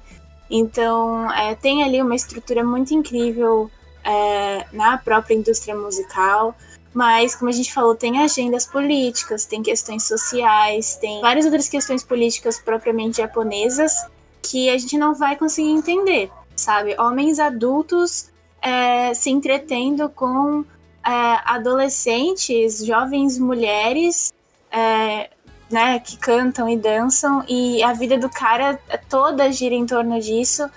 [0.50, 3.70] Então, é, tem ali uma estrutura muito incrível
[4.04, 6.56] é, na própria indústria musical,
[6.94, 12.04] mas, como a gente falou, tem agendas políticas, tem questões sociais, tem várias outras questões
[12.04, 13.94] políticas propriamente japonesas
[14.42, 16.96] que a gente não vai conseguir entender, sabe?
[17.00, 20.66] Homens adultos é, se entretendo com
[21.06, 24.34] é, adolescentes, jovens mulheres,
[24.72, 25.30] é,
[25.70, 30.68] né, que cantam e dançam, e a vida do cara toda gira em torno disso,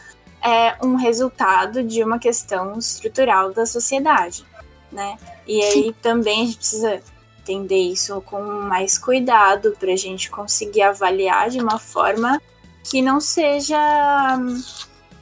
[0.45, 4.45] é um resultado de uma questão estrutural da sociedade,
[4.91, 5.17] né?
[5.47, 7.01] E aí também a gente precisa
[7.41, 12.41] entender isso com mais cuidado para a gente conseguir avaliar de uma forma
[12.85, 13.77] que não seja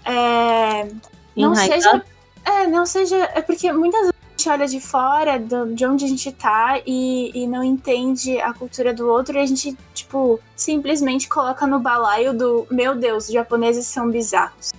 [0.05, 0.89] é,
[1.37, 1.83] não Enraizado.
[1.83, 2.05] seja
[2.45, 6.05] é, não seja é porque muitas vezes a gente olha de fora do- de onde
[6.05, 10.41] a gente tá e, e não entende a cultura do outro e a gente, tipo,
[10.57, 14.73] simplesmente coloca no balaio do meu Deus, os japoneses são bizarros.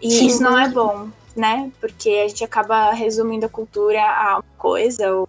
[0.00, 0.26] E Sim.
[0.26, 1.08] isso não é bom,
[1.38, 1.70] né?
[1.80, 5.28] Porque a gente acaba resumindo a cultura a uma coisa, ou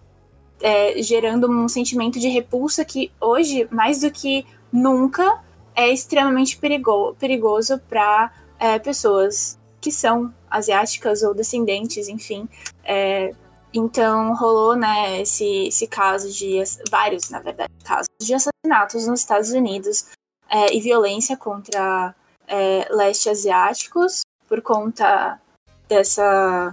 [0.60, 5.40] é, gerando um sentimento de repulsa que hoje, mais do que nunca,
[5.74, 8.32] é extremamente perigo, perigoso para
[8.82, 12.48] pessoas que são asiáticas ou descendentes, enfim.
[12.84, 13.32] É,
[13.72, 19.50] então rolou, né, esse, esse caso de vários, na verdade, casos de assassinatos nos Estados
[19.52, 20.06] Unidos
[20.48, 22.14] é, e violência contra
[22.48, 25.40] é, leste asiáticos por conta
[25.90, 26.72] dessa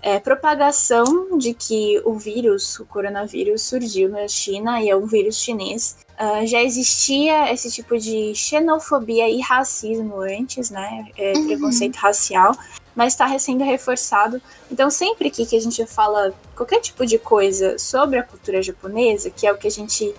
[0.00, 5.36] é, propagação de que o vírus, o coronavírus, surgiu na China e é um vírus
[5.36, 5.96] chinês.
[6.12, 11.06] Uh, já existia esse tipo de xenofobia e racismo antes, né?
[11.18, 11.46] É, Uhum.
[11.46, 12.52] Preconceito racial,
[12.94, 14.40] mas está sendo reforçado.
[14.70, 19.30] Então, sempre que, que a gente fala qualquer tipo de coisa sobre a cultura japonesa,
[19.30, 20.14] que é o que a gente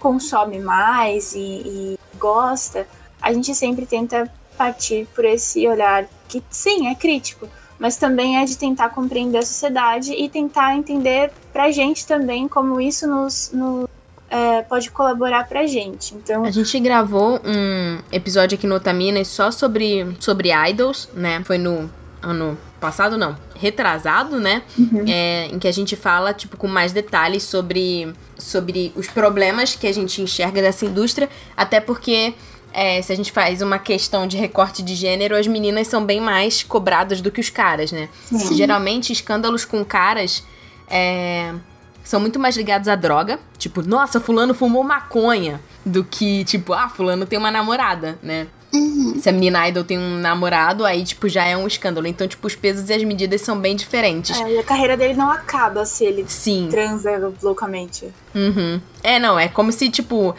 [0.00, 2.86] consome mais e, e gosta,
[3.20, 7.48] a gente sempre tenta partir por esse olhar que, sim, é crítico,
[7.84, 12.80] mas também é de tentar compreender a sociedade e tentar entender pra gente também como
[12.80, 13.86] isso nos, nos
[14.30, 16.14] é, pode colaborar pra gente.
[16.14, 21.42] Então, A gente gravou um episódio aqui no Otaminas só sobre, sobre idols, né?
[21.44, 21.90] Foi no
[22.22, 24.62] ano passado, não, retrasado, né?
[25.06, 29.86] É, em que a gente fala, tipo, com mais detalhes sobre, sobre os problemas que
[29.86, 32.32] a gente enxerga dessa indústria, até porque
[32.74, 36.20] é, se a gente faz uma questão de recorte de gênero, as meninas são bem
[36.20, 38.08] mais cobradas do que os caras, né?
[38.52, 40.42] Geralmente, escândalos com caras
[40.88, 41.54] é,
[42.02, 43.38] são muito mais ligados à droga.
[43.56, 45.60] Tipo, nossa, fulano fumou maconha.
[45.86, 48.48] Do que, tipo, ah, fulano tem uma namorada, né?
[48.72, 49.20] Uhum.
[49.20, 52.08] Se a menina idol tem um namorado, aí, tipo, já é um escândalo.
[52.08, 54.40] Então, tipo, os pesos e as medidas são bem diferentes.
[54.40, 56.68] é, e a carreira dele não acaba se ele Sim.
[56.70, 58.12] transa loucamente.
[58.34, 58.80] Uhum.
[59.02, 60.34] É, não, é como se, tipo,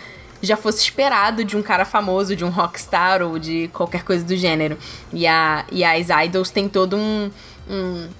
[0.45, 4.35] já fosse esperado de um cara famoso, de um rockstar ou de qualquer coisa do
[4.37, 4.77] gênero.
[5.11, 7.29] E, a, e as idols têm todo um,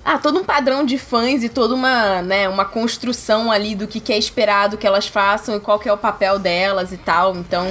[0.03, 3.99] Ah, todo um padrão de fãs e toda uma, né, uma construção ali do que,
[3.99, 7.35] que é esperado que elas façam e qual que é o papel delas e tal.
[7.35, 7.67] Então,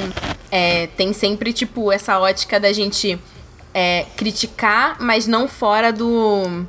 [0.50, 3.18] é, tem sempre, tipo, essa ótica da gente
[3.72, 6.64] é, criticar, mas não fora do,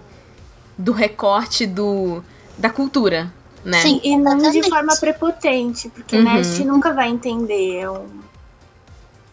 [0.76, 2.24] do recorte do,
[2.58, 3.32] da cultura,
[3.66, 3.82] né?
[3.82, 4.00] Sim.
[4.04, 4.70] E não de Exatamente.
[4.70, 6.24] forma prepotente, porque Uhum.
[6.24, 7.84] né, a gente nunca vai entender.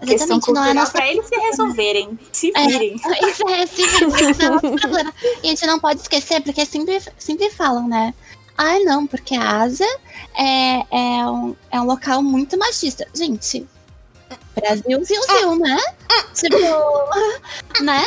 [0.01, 2.67] É questão Exatamente, não é cultural nossa pra eles se resolverem, se É.
[2.67, 2.97] virem.
[3.29, 5.13] Isso é, sim, isso é um problema.
[5.43, 8.13] E a gente não pode esquecer, porque sempre, sempre falam, né?
[8.59, 9.87] Ah, não, porque a Ásia
[10.37, 13.07] é, é, um, é um local muito machista.
[13.15, 13.67] Gente,
[14.55, 15.79] Brasil, Zil, Zil, né?
[16.35, 16.59] Tipo,
[17.83, 18.05] né?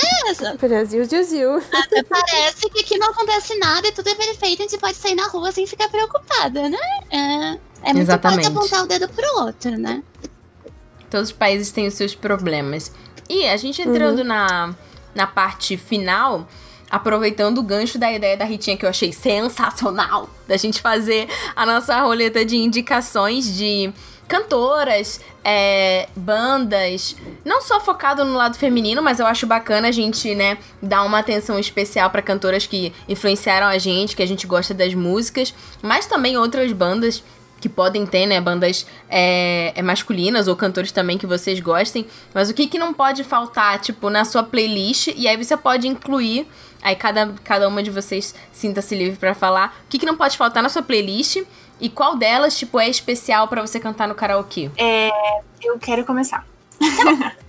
[0.59, 1.61] Brasil, Zil, Zil.
[2.07, 5.27] Parece que aqui não acontece nada e tudo é perfeito, a gente pode sair na
[5.27, 6.77] rua sem ficar preocupada, né?
[7.09, 7.19] É,
[7.89, 8.45] é muito Exatamente.
[8.45, 10.03] fácil apontar o dedo pro outro, né?
[11.09, 12.91] Todos os países têm os seus problemas.
[13.29, 14.75] E a gente entrando na,
[15.15, 16.47] na parte final,
[16.89, 21.65] aproveitando o gancho da ideia da Ritinha que eu achei sensacional, da gente fazer a
[21.65, 23.91] nossa roleta de indicações de
[24.27, 30.33] cantoras, é, bandas, não só focado no lado feminino, mas eu acho bacana a gente,
[30.33, 34.73] né, dar uma atenção especial para cantoras que influenciaram a gente, que a gente gosta
[34.73, 37.23] das músicas, mas também outras bandas
[37.61, 42.49] que podem ter, né, bandas é, é, masculinas ou cantores também que vocês gostem, mas
[42.49, 46.47] o que que não pode faltar, tipo, na sua playlist, e aí você pode incluir,
[46.81, 50.37] aí cada, cada uma de vocês sinta-se livre pra falar, o que que não pode
[50.37, 51.43] faltar na sua playlist
[51.79, 54.71] e qual delas, tipo, é especial pra você cantar no karaokê?
[55.61, 56.45] Eu quero começar.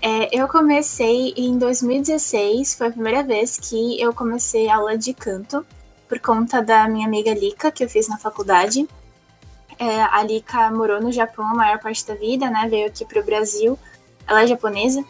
[0.00, 5.66] É, eu comecei em 2016, foi a primeira vez que eu comecei aula de canto,
[6.08, 8.88] por conta da minha amiga Lika, que eu fiz na faculdade.
[9.78, 12.68] É, a Lika morou no Japão a maior parte da vida, né?
[12.68, 13.78] Veio aqui pro Brasil.
[14.26, 15.04] Ela é japonesa.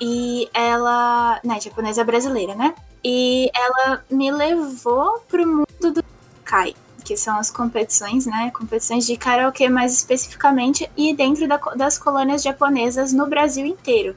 [0.00, 1.40] E ela.
[1.44, 2.74] Né, japonesa brasileira, né?
[3.04, 6.04] E ela me levou pro mundo do
[6.44, 8.50] Kai, que são as competições, né?
[8.56, 14.14] Competições de karaokê mais especificamente, e dentro da das colônias japonesas no Brasil inteiro.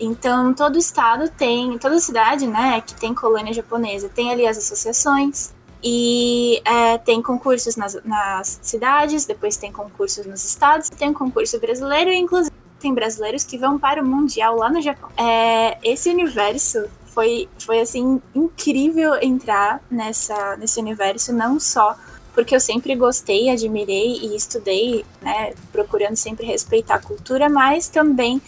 [0.00, 5.52] Então, todo estado tem, toda cidade, né, que tem colônia japonesa, tem ali as associações,
[5.82, 11.60] e é, tem concursos nas, nas cidades, depois tem concursos nos estados, tem um concurso
[11.60, 15.10] brasileiro, e inclusive tem brasileiros que vão para o Mundial lá no Japão.
[15.18, 21.94] É, esse universo foi, foi assim, incrível entrar nessa, nesse universo, não só
[22.34, 28.40] porque eu sempre gostei, admirei e estudei, né, procurando sempre respeitar a cultura, mas também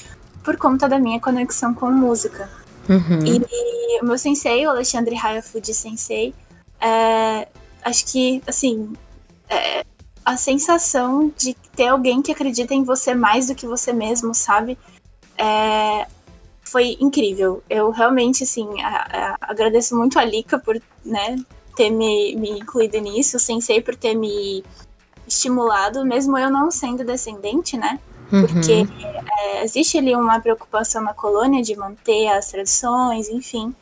[0.44, 2.50] por conta da minha conexão com música.
[2.88, 3.24] Uhum.
[3.24, 6.34] E o meu sensei, o Alexandre Hayafuji Sensei,
[6.80, 7.46] é,
[7.84, 8.92] acho que, assim,
[9.48, 9.84] é,
[10.24, 14.76] a sensação de ter alguém que acredita em você mais do que você mesmo, sabe?
[15.38, 16.06] É,
[16.62, 17.62] foi incrível.
[17.68, 21.36] Eu realmente, assim, a- a- agradeço muito a Lika por, né,
[21.74, 24.64] ter me, me incluído nisso, o Sensei por ter me
[25.26, 27.98] estimulado, mesmo eu não sendo descendente, né?
[28.28, 28.86] Porque
[29.40, 33.74] é, existe ali uma preocupação na colônia de manter as tradições, enfim.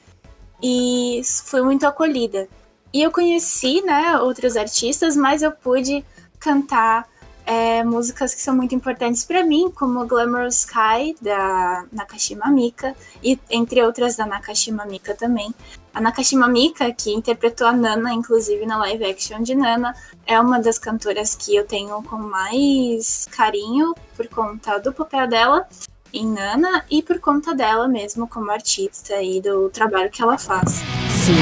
[0.62, 2.49] E fui muito acolhida.
[2.93, 6.05] E eu conheci, né, outros artistas, mas eu pude
[6.41, 7.07] cantar
[7.47, 13.39] é, músicas que são muito importantes para mim, como Glamorous Sky, da Nakashima Mika, e
[13.51, 15.55] entre outras da Nakashima Mika também.
[15.93, 19.95] A Nakashima Mika, que interpretou a Nana, inclusive na live action de Nana,
[20.27, 25.67] é uma das cantoras que eu tenho com mais carinho por conta do papel dela
[26.12, 30.83] em Nana e por conta dela mesmo como artista e do trabalho que ela faz.
[31.09, 31.35] Sim.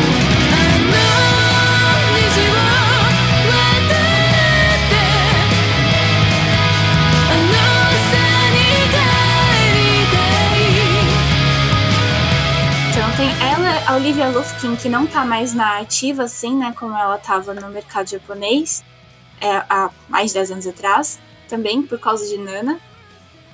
[13.89, 16.75] A Olivia Lufkin, que não tá mais na ativa, assim, né?
[16.79, 18.85] Como ela tava no mercado japonês
[19.41, 22.79] é, há mais de 10 anos atrás, também por causa de Nana.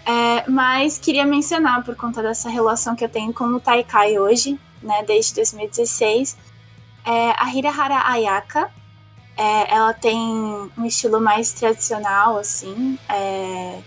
[0.05, 4.59] É, mas queria mencionar, por conta dessa relação que eu tenho com o Taikai hoje,
[4.83, 5.05] né?
[5.07, 6.37] Desde 2016,
[7.07, 8.69] é, a Hirahara Ayaka.
[9.37, 12.99] É, ela tem um estilo mais tradicional, assim.
[13.09, 13.79] é,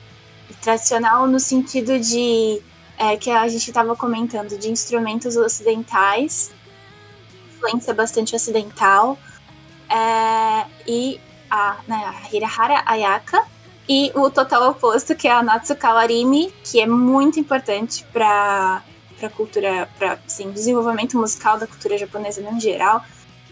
[0.62, 2.62] tradicional no sentido de
[2.98, 6.52] é, que a gente estava comentando de instrumentos ocidentais,
[7.56, 9.18] influência bastante ocidental,
[9.90, 11.20] é, e
[11.50, 13.44] a, né, a Hirahara Ayaka,
[13.88, 18.84] e o total oposto, que é a Natsukawa Rimi, que é muito importante para
[19.20, 23.04] para cultura, para assim, desenvolvimento musical da cultura japonesa no geral.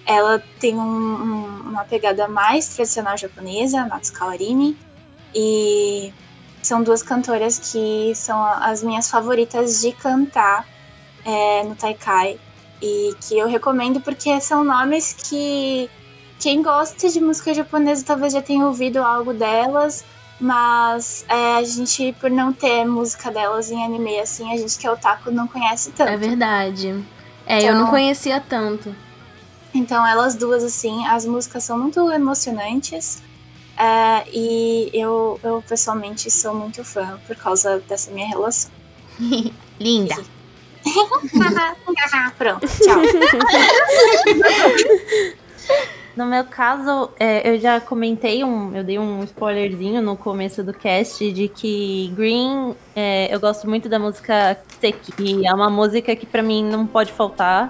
[0.06, 4.78] Ela tem um- um- uma pegada mais tradicional japonesa, Natsukawa Rimi,
[5.34, 6.14] e
[6.66, 10.66] são duas cantoras que são as minhas favoritas de cantar
[11.26, 12.40] é, no Taikai.
[12.82, 15.90] E que eu recomendo porque são nomes que
[16.40, 20.04] quem gosta de música japonesa talvez já tenha ouvido algo delas,
[20.40, 24.86] mas é, a gente, por não ter música delas em anime, assim, a gente que
[24.86, 26.10] é otaku não conhece tanto.
[26.12, 27.04] É verdade.
[27.48, 28.94] É, eu Então- não conhecia tanto.
[29.74, 33.22] Então, elas duas, assim, as músicas são muito emocionantes.
[33.78, 38.72] É, e eu, eu, pessoalmente, sou muito fã por causa dessa minha relação.
[39.80, 40.16] Linda.
[42.38, 43.02] Pronto, tchau.
[46.16, 50.74] No meu caso, é, eu já comentei, um, eu dei um spoilerzinho no começo do
[50.74, 55.14] cast de que Green, é, eu gosto muito da música Seki.
[55.20, 57.68] E é uma música que pra mim não pode faltar.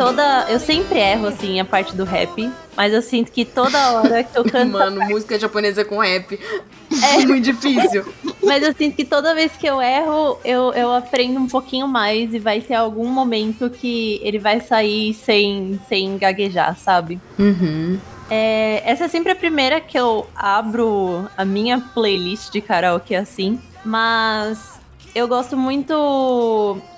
[0.00, 0.46] Toda.
[0.48, 2.50] Eu sempre erro, assim, a parte do rap.
[2.76, 4.72] Mas eu sinto que toda hora que eu canto.
[4.72, 6.38] Mano, música japonesa com rap
[7.02, 8.06] é muito difícil.
[8.42, 12.32] Mas eu sinto que toda vez que eu erro, eu, eu aprendo um pouquinho mais
[12.32, 17.20] e vai ter algum momento que ele vai sair sem, sem gaguejar, sabe?
[17.38, 17.98] Uhum.
[18.30, 23.60] É, essa é sempre a primeira que eu abro a minha playlist de karaokê assim,
[23.84, 24.79] mas
[25.14, 25.92] eu gosto muito.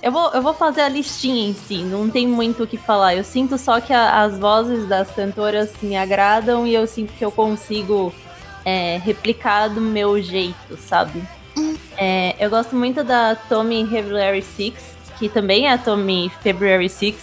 [0.02, 3.14] Eu vou, eu vou fazer a listinha em si, não tem muito o que falar.
[3.14, 7.24] Eu sinto só que a- as vozes das cantoras me agradam e eu sinto que
[7.24, 8.12] eu consigo
[8.64, 11.22] é, replicar do meu jeito, sabe?
[11.97, 14.74] É, eu gosto muito da Tommy February 6,
[15.18, 17.16] que também é a Tommy February 6,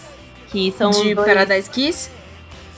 [0.51, 1.27] que são De dois...
[1.27, 2.09] Paradise Kiss?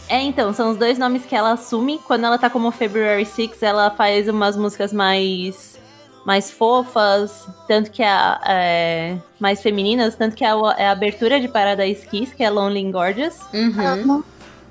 [0.07, 1.99] É, então, são os dois nomes que ela assume.
[2.05, 5.79] Quando ela tá como February 6, ela faz umas músicas mais
[6.25, 11.47] mais fofas, tanto que a, é, mais femininas, tanto que a, é a abertura de
[11.47, 13.39] Paradise Kiss, que é Lonely and Gorgeous.
[13.53, 14.23] Uhum.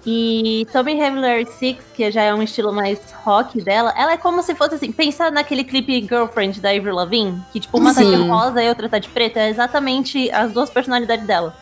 [0.06, 4.42] E Tommy February 6, que já é um estilo mais rock dela, ela é como
[4.42, 8.16] se fosse assim, pensa naquele clipe Girlfriend da Avril Lavigne, que tipo, uma tá de
[8.16, 8.28] Sim.
[8.28, 11.54] rosa e outra tá de preta, é exatamente as duas personalidades dela.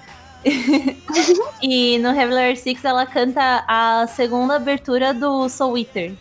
[1.61, 6.13] e no February 6 ela canta a segunda abertura do Soul Eater,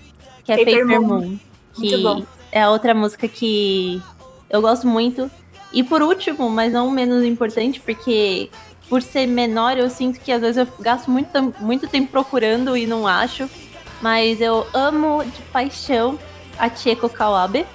[0.44, 1.08] que é Paper Paper, Moon.
[1.08, 1.40] Moon,
[1.78, 2.37] Muito que bom.
[2.52, 4.02] É a outra música que
[4.50, 5.30] eu gosto muito.
[5.74, 8.50] E por último, mas não menos importante, porque
[8.90, 12.88] por ser menor, eu sinto que às vezes eu gasto muito, muito tempo procurando e
[12.88, 13.50] não acho.
[14.02, 16.18] Mas eu amo de paixão
[16.58, 17.66] a Chieko Kawabe,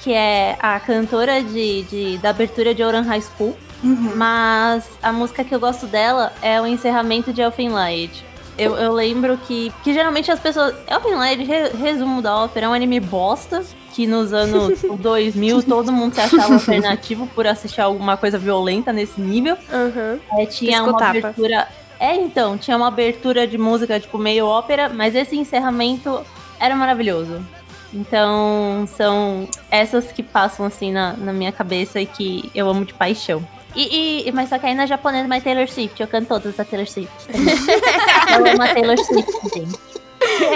[0.00, 3.56] que é a cantora de, de- da abertura de Oran High School.
[3.82, 4.12] Uhum.
[4.14, 8.24] Mas a música que eu gosto dela é o encerramento de Elfen Light.
[8.58, 10.74] Eu, eu lembro que, que geralmente as pessoas.
[10.86, 13.64] Elfen Lied, re- resumo da ópera, é um anime bosta.
[13.94, 19.20] Que nos anos 2000 todo mundo se achava alternativo por assistir alguma coisa violenta nesse
[19.20, 19.56] nível.
[19.72, 20.18] Aham.
[20.38, 21.68] É, tinha uma abertura.
[21.98, 26.20] É, então, tinha uma abertura de música, tipo, meio ópera, mas esse encerramento
[26.58, 27.44] era maravilhoso.
[27.92, 32.94] Então, são essas que passam assim na, na minha cabeça e que eu amo de
[32.94, 33.46] paixão.
[33.74, 36.64] E, e- mas só que aí na japonesa, mas Taylor Swift, eu canto todas a
[36.64, 37.12] Taylor Swift.
[37.30, 39.78] eu amo a Taylor Swift, gente.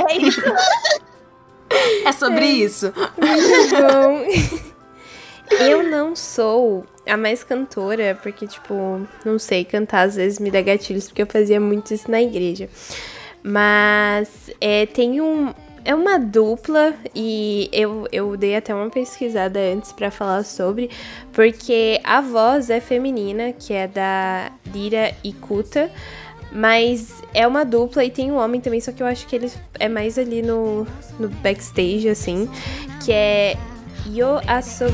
[0.09, 0.41] É isso.
[2.05, 2.93] É sobre isso.
[3.17, 4.75] Muito bom.
[5.61, 10.63] Eu não sou a mais cantora, porque, tipo, não sei, cantar às vezes me dá
[10.63, 12.69] gatilhos, porque eu fazia muito isso na igreja.
[13.43, 15.53] Mas é, tem um.
[15.85, 20.89] É uma dupla e eu, eu dei até uma pesquisada antes pra falar sobre,
[21.31, 25.91] porque a voz é feminina, que é da Lira Ikuta,
[26.55, 29.51] mas é uma dupla e tem um homem também, só que eu acho que ele
[29.79, 30.87] é mais ali no,
[31.19, 32.49] no backstage, assim,
[33.05, 33.57] que é
[34.07, 34.93] Yo Asobi.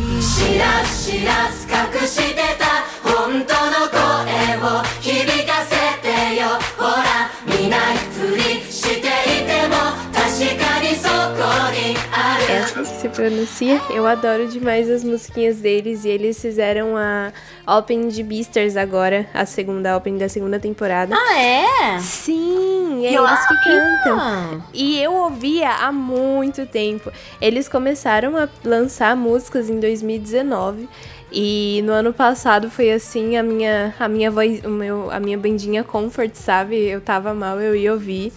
[12.84, 13.80] Se pronuncia.
[13.90, 17.32] Eu adoro demais as musiquinhas deles e eles fizeram a
[17.66, 21.14] Open de Beasters agora, a segunda Open da segunda temporada.
[21.16, 21.98] Ah, é?
[22.00, 24.64] Sim, é eles que cantam.
[24.72, 27.10] E eu ouvia há muito tempo.
[27.40, 30.88] Eles começaram a lançar músicas em 2019.
[31.32, 35.38] E no ano passado foi assim a minha a minha voz, o meu, a minha
[35.38, 36.76] bandinha comfort, sabe?
[36.76, 38.32] Eu tava mal, eu ia ouvir.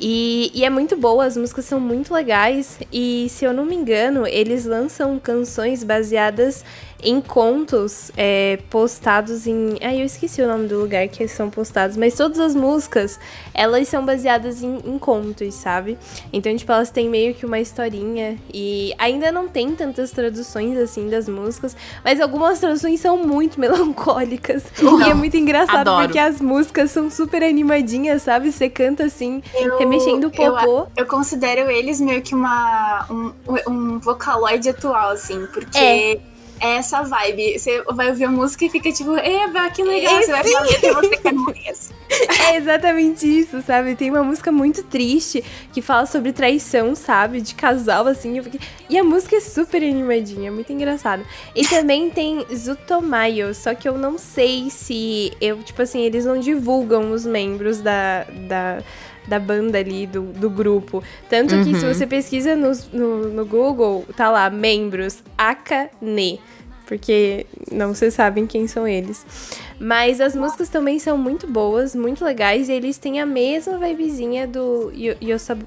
[0.00, 2.78] E, e é muito boa, as músicas são muito legais.
[2.92, 6.64] E se eu não me engano, eles lançam canções baseadas
[7.02, 9.76] em contos é, postados em.
[9.80, 13.20] Ah, eu esqueci o nome do lugar que são postados, mas todas as músicas
[13.54, 15.96] elas são baseadas em, em contos, sabe?
[16.32, 18.36] Então, tipo, elas têm meio que uma historinha.
[18.52, 24.64] E ainda não tem tantas traduções assim das músicas, mas algumas traduções são muito melancólicas.
[24.80, 26.04] e é muito engraçado adoro.
[26.06, 28.50] porque as músicas são super animadinhas, sabe?
[28.50, 29.42] Você canta assim,
[29.78, 30.86] remexendo o eu, popô.
[30.96, 33.32] eu considero eles meio que uma, um,
[33.68, 36.18] um vocaloid atual, assim, porque É.
[36.60, 36.76] é.
[36.76, 37.58] essa vibe.
[37.58, 40.66] Você vai ouvir a música e fica tipo, eba, que legal, É, você vai falar
[40.66, 41.74] e você quer morrer.
[42.46, 43.94] É exatamente isso, sabe?
[43.94, 47.40] Tem uma música muito triste que fala sobre traição, sabe?
[47.40, 48.42] De casal, assim.
[48.42, 51.22] fiquei- E a música é super animadinha, muito engraçado.
[51.54, 56.38] E também tem Zutomayo, só que eu não sei se eu, tipo assim, eles não
[56.40, 58.24] divulgam os membros da.
[58.48, 58.78] da
[59.28, 61.02] da banda ali, do, do grupo.
[61.28, 66.40] Tanto que se você pesquisa no, no, no Google, tá lá, membros, Akane.
[66.86, 69.24] Porque não vocês sabem quem são eles.
[69.78, 72.70] Mas as músicas também são muito boas, muito legais.
[72.70, 75.66] E eles têm a mesma vibezinha do Yo- Yosabu...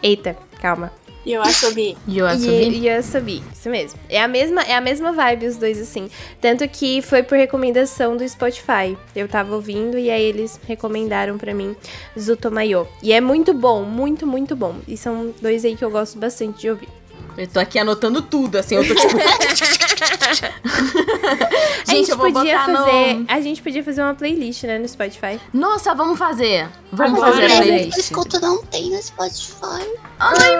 [0.00, 0.92] Eita, calma.
[1.26, 1.96] Yoasobi?
[2.08, 3.98] Yosabi, isso mesmo.
[4.08, 6.08] É a mesma, é a mesma vibe os dois assim.
[6.40, 8.96] Tanto que foi por recomendação do Spotify.
[9.14, 11.76] Eu tava ouvindo e aí eles recomendaram pra mim
[12.18, 12.86] Zutomayo.
[13.02, 14.76] E é muito bom, muito, muito bom.
[14.88, 16.88] E são dois aí que eu gosto bastante de ouvir.
[17.36, 19.16] Eu tô aqui anotando tudo, assim, eu tô tipo.
[21.86, 24.78] a gente eu vou podia botar no- fazer, a gente podia fazer uma playlist, né,
[24.78, 25.40] no Spotify.
[25.52, 26.68] Nossa, vamos fazer.
[26.92, 27.98] Vamos Agora fazer a eu playlist.
[27.98, 29.86] escuto não tem no Spotify.
[30.20, 30.50] Amiga!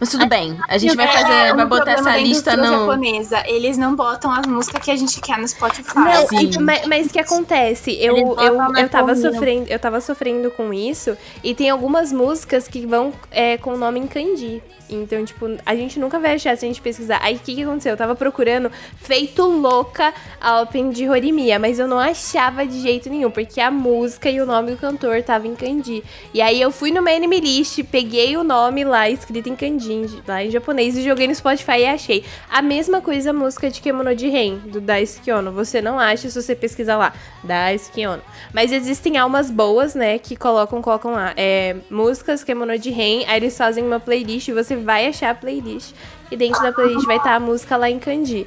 [0.00, 2.64] Mas tudo bem, a gente vai É, fazer, um vai botar essa lista no.
[2.64, 3.42] japonesa.
[3.46, 5.94] Eles não botam as músicas que a gente quer no Spotify.
[5.96, 6.50] Não, Sim.
[6.50, 7.92] e- mas, mas o que acontece?
[8.00, 8.36] Eu, eu,
[8.76, 13.56] eu, tava sofrendo, eu tava sofrendo com isso, e tem algumas músicas que vão é,
[13.58, 14.60] com o nome em kanji.
[14.94, 17.18] Então, tipo, a gente nunca vai achar se a gente pesquisar.
[17.22, 17.92] Aí, o que, que aconteceu?
[17.92, 23.10] Eu tava procurando, feito louca, a Open de Horimiya, mas eu não achava de jeito
[23.10, 26.02] nenhum, porque a música e o nome do cantor tava em kanji.
[26.32, 30.44] E aí, eu fui no anime list, peguei o nome lá, escrito em kanji, lá
[30.44, 32.24] em japonês, e joguei no Spotify e achei.
[32.48, 35.50] A mesma coisa a música de Kemono de Ren, do Daisuke Ono.
[35.52, 37.12] Você não acha se você pesquisar lá,
[37.42, 38.22] Daisuke Ono.
[38.52, 43.38] Mas existem almas boas, né, que colocam, colocam lá, é, músicas Kemono de Ren, aí
[43.38, 45.92] eles fazem uma playlist e você vai achar a playlist.
[46.30, 48.46] E dentro da playlist vai estar a música lá em kanji.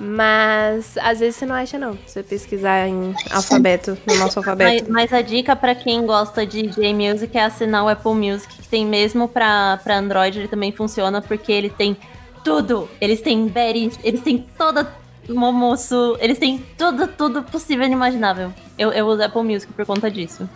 [0.00, 1.92] Mas às vezes você não acha, não.
[2.06, 4.90] Se você pesquisar em alfabeto, no nosso Mas, alfabeto.
[4.92, 8.84] mas a dica pra quem gosta de J-Music é assinar o Apple Music, que tem
[8.84, 11.96] mesmo pra, pra Android, ele também funciona, porque ele tem
[12.42, 12.88] tudo.
[13.00, 14.92] Eles têm berries, eles têm toda
[15.28, 18.52] Momosu, eles têm tudo, tudo possível e inimaginável.
[18.76, 20.48] Eu, eu uso Apple Music por conta disso.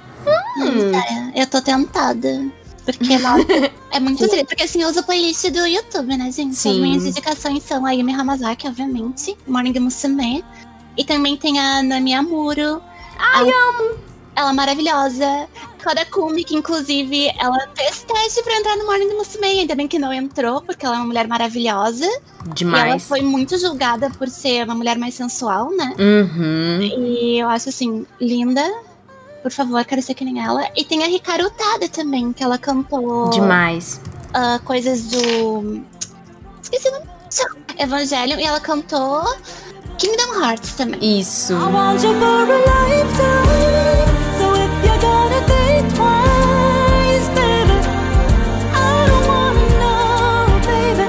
[1.34, 2.28] É, eu tô tentada.
[2.86, 3.36] Porque lá
[3.92, 4.46] é muito triste.
[4.46, 6.52] Porque assim, eu uso playlist do YouTube, né, gente?
[6.52, 6.80] As Sim.
[6.80, 9.36] minhas indicações são a Yumi Hamazaki, obviamente.
[9.46, 10.44] Morning Musume.
[10.96, 12.80] E também tem a Nami Amuro.
[13.18, 13.98] Ai, amo!
[14.34, 15.48] Ela é maravilhosa.
[15.86, 20.00] Sakura Kumi, que inclusive ela fez teste pra entrar no Morning Musume, ainda bem que
[20.00, 22.04] não entrou, porque ela é uma mulher maravilhosa.
[22.04, 23.04] E ela Demais.
[23.04, 25.94] foi muito julgada por ser uma mulher mais sensual, né?
[25.96, 26.82] Uhum.
[26.82, 28.62] E eu acho assim, linda.
[29.46, 30.68] Por favor, quero ser que nem ela.
[30.74, 34.00] E tem a Hikaru Tada também, que ela cantou Demais.
[34.34, 35.84] ah, coisas do.
[36.60, 37.06] Esqueci o nome.
[37.78, 38.40] Evangelho.
[38.40, 39.22] E ela cantou
[39.98, 41.20] Kingdom Hearts também.
[41.20, 41.52] Isso.
[41.52, 43.46] I want you for a lifetime.
[44.36, 47.78] So if you're gonna think twice, baby,
[48.74, 51.06] I don't wanna know, baby.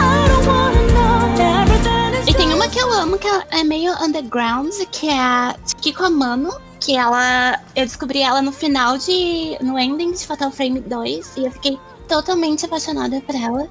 [0.00, 3.62] I don't wanna know everything is E tem uma que eu amo, que ela é
[3.62, 6.50] meio underground, que é a Kiko Amano.
[6.84, 7.58] Que ela.
[7.74, 9.56] Eu descobri ela no final de.
[9.62, 11.36] no ending de Fatal Frame 2.
[11.36, 11.78] E eu fiquei
[12.08, 13.68] totalmente apaixonada por ela.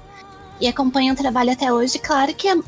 [0.60, 1.98] E acompanho o trabalho até hoje.
[1.98, 2.58] Claro que a-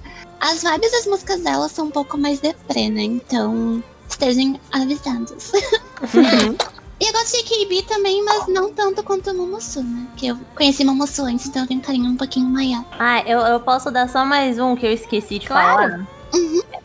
[0.40, 3.02] as vibes das músicas dela são um pouco mais deprê, né?
[3.02, 5.52] Então, estejam avisados.
[6.98, 10.06] E eu gosto de KB também, mas não tanto quanto o Momosu, né?
[10.16, 12.82] Que eu conheci Momosu antes, então eu tenho um carinho um pouquinho maior.
[12.98, 15.90] Ah, eu, eu posso dar só mais um que eu esqueci de Claro.
[15.90, 16.06] falar.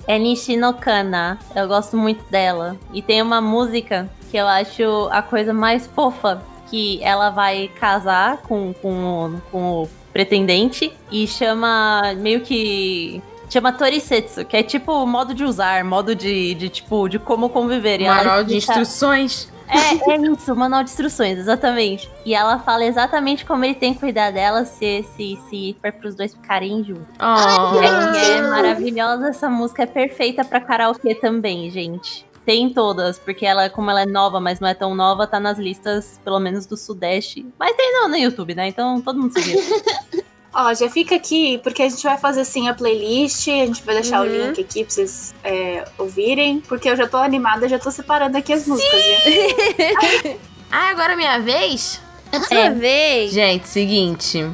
[0.08, 1.38] É Nishinokana.
[1.56, 2.76] Eu gosto muito dela.
[2.94, 6.42] E tem uma música que eu acho a coisa mais fofa.
[6.70, 13.22] Que ela vai casar com, com, o- com o pretendente e chama meio que.
[13.50, 18.00] Chama Torisetsu, que é tipo modo de usar, modo de, de tipo, de como conviver.
[18.00, 19.52] Manual de instruções.
[19.72, 22.12] É, é isso, manual de instruções, exatamente.
[22.26, 26.14] E ela fala exatamente como ele tem que cuidar dela se, se, se for pros
[26.14, 27.08] dois ficarem juntos.
[27.20, 27.82] Oh.
[27.82, 32.26] É, é maravilhosa essa música, é perfeita pra karaokê também, gente.
[32.46, 35.58] Tem todas, porque ela, como ela é nova, mas não é tão nova, tá nas
[35.58, 37.46] listas, pelo menos do Sudeste.
[37.58, 38.68] Mas tem no, no YouTube, né?
[38.68, 40.22] Então todo mundo se.
[40.54, 43.96] Ó, já fica aqui, porque a gente vai fazer assim a playlist, a gente vai
[43.96, 44.48] deixar o Uhum.
[44.48, 48.52] link aqui pra vocês é, ouvirem, porque eu já tô animada, já tô separando aqui
[48.52, 49.02] as músicas.
[49.26, 50.40] viu?
[50.74, 52.00] Ah, agora é minha vez?
[52.48, 53.34] Sua vez.
[53.34, 54.46] Gente, seguinte.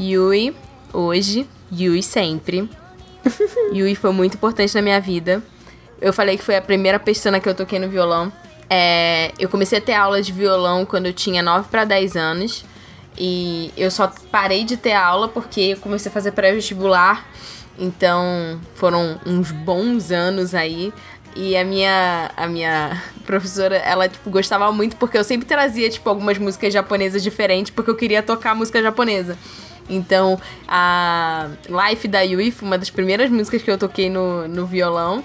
[0.00, 0.56] Yui,
[0.90, 1.46] hoje.
[1.70, 2.66] Yui sempre.
[3.74, 5.42] Yui foi muito importante na minha vida.
[6.00, 8.32] Eu falei que foi a primeira pestana que eu toquei no violão.
[8.70, 12.64] É, eu comecei a ter aula de violão quando eu tinha 9 para 10 anos.
[13.16, 17.26] E eu só parei de ter aula porque eu comecei a fazer pré-vestibular.
[17.78, 20.92] Então foram uns bons anos aí.
[21.36, 26.08] E a minha, a minha professora, ela, tipo, gostava muito porque eu sempre trazia, tipo,
[26.08, 29.36] algumas músicas japonesas diferentes porque eu queria tocar música japonesa.
[29.88, 34.64] Então, a Life da Yui foi uma das primeiras músicas que eu toquei no, no
[34.64, 35.24] violão.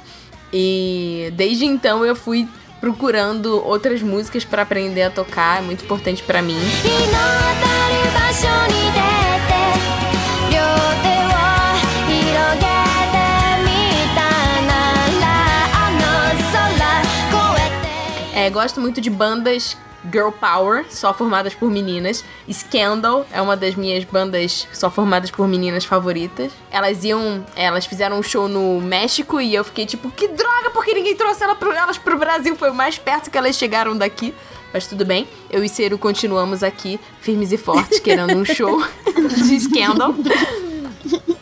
[0.52, 2.48] E desde então eu fui
[2.80, 6.60] procurando outras músicas para aprender a tocar, é muito importante para mim.
[18.36, 19.76] É, gosto muito de bandas
[20.12, 22.24] girl power, só formadas por meninas.
[22.52, 26.52] Scandal é uma das minhas bandas só formadas por meninas favoritas.
[26.72, 30.94] Elas iam, elas fizeram um show no México e eu fiquei tipo, que droga, porque
[30.94, 32.56] ninguém trouxe ela pro, elas pro Brasil.
[32.56, 34.34] Foi o mais perto que elas chegaram daqui.
[34.72, 38.80] Mas tudo bem, eu e Ciro continuamos aqui, firmes e fortes, querendo um show
[39.36, 40.14] de Scandal.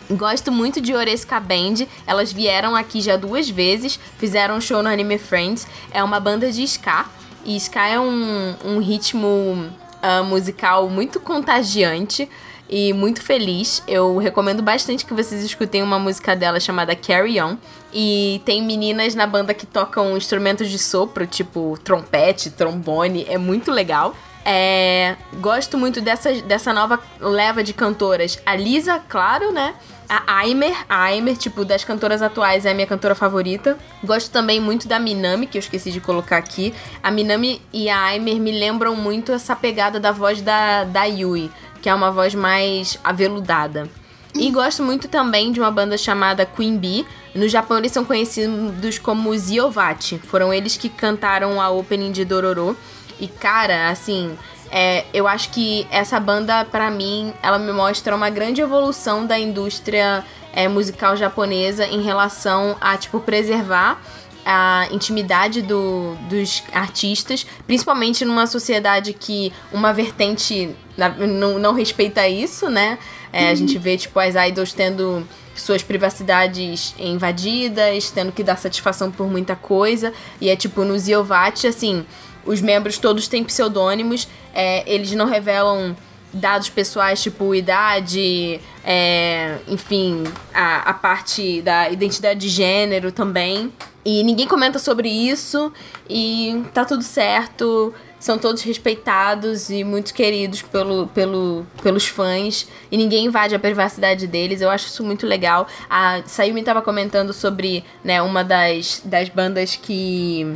[0.09, 1.85] Gosto muito de Oresca Band.
[2.05, 5.67] Elas vieram aqui já duas vezes, fizeram um show no Anime Friends.
[5.91, 7.05] É uma banda de ska.
[7.47, 9.71] E ska é um, um ritmo
[10.01, 12.29] ah, musical muito contagiante
[12.69, 13.81] e muito feliz.
[13.87, 17.55] Eu recomendo bastante que vocês escutem uma música dela chamada Carry On.
[17.93, 23.25] E tem meninas na banda que tocam instrumentos de sopro, tipo trompete, trombone.
[23.29, 24.13] É muito legal.
[24.43, 28.37] É, gosto muito dessa, dessa nova leva de cantoras.
[28.45, 29.73] A Lisa, claro, né?
[30.09, 33.77] A Aimer, a Aimer, tipo, das cantoras atuais é a minha cantora favorita.
[34.01, 36.73] Gosto também muito da Minami, que eu esqueci de colocar aqui.
[37.03, 41.51] A Minami e a Aimer me lembram muito essa pegada da voz da, da Yui,
[41.81, 43.89] que é uma voz mais aveludada.
[44.33, 47.05] E gosto muito também de uma banda chamada Queen Bee.
[47.35, 50.19] No Japão eles são conhecidos como Ziovati.
[50.19, 52.77] Foram eles que cantaram a opening de Dororo.
[53.19, 54.37] E cara, assim,
[54.71, 59.37] é, eu acho que essa banda, pra mim, ela me mostra uma grande evolução da
[59.39, 60.23] indústria
[60.53, 64.01] é, musical japonesa em relação a, tipo, preservar
[64.45, 72.69] a intimidade do- dos artistas, principalmente numa sociedade que uma vertente não, não respeita isso,
[72.69, 72.97] né?
[73.33, 79.11] É, A gente vê, tipo, as idols tendo suas privacidades invadidas, tendo que dar satisfação
[79.11, 80.13] por muita coisa.
[80.39, 82.05] E é tipo, no Ziovati, assim,
[82.47, 85.95] os membros todos têm pseudônimos, é, eles não revelam
[86.33, 93.71] dados pessoais, tipo idade, é, enfim, a, a parte da identidade de gênero também.
[94.05, 95.71] E ninguém comenta sobre isso
[96.09, 97.93] e tá tudo certo.
[98.19, 104.25] são todos respeitados e muito queridos pelo, pelo, pelos fãs e ninguém invade a privacidade
[104.25, 104.61] deles.
[104.61, 105.67] Eu acho isso muito legal.
[105.89, 110.55] A Sayumi tava comentando sobre né, uma das, das bandas que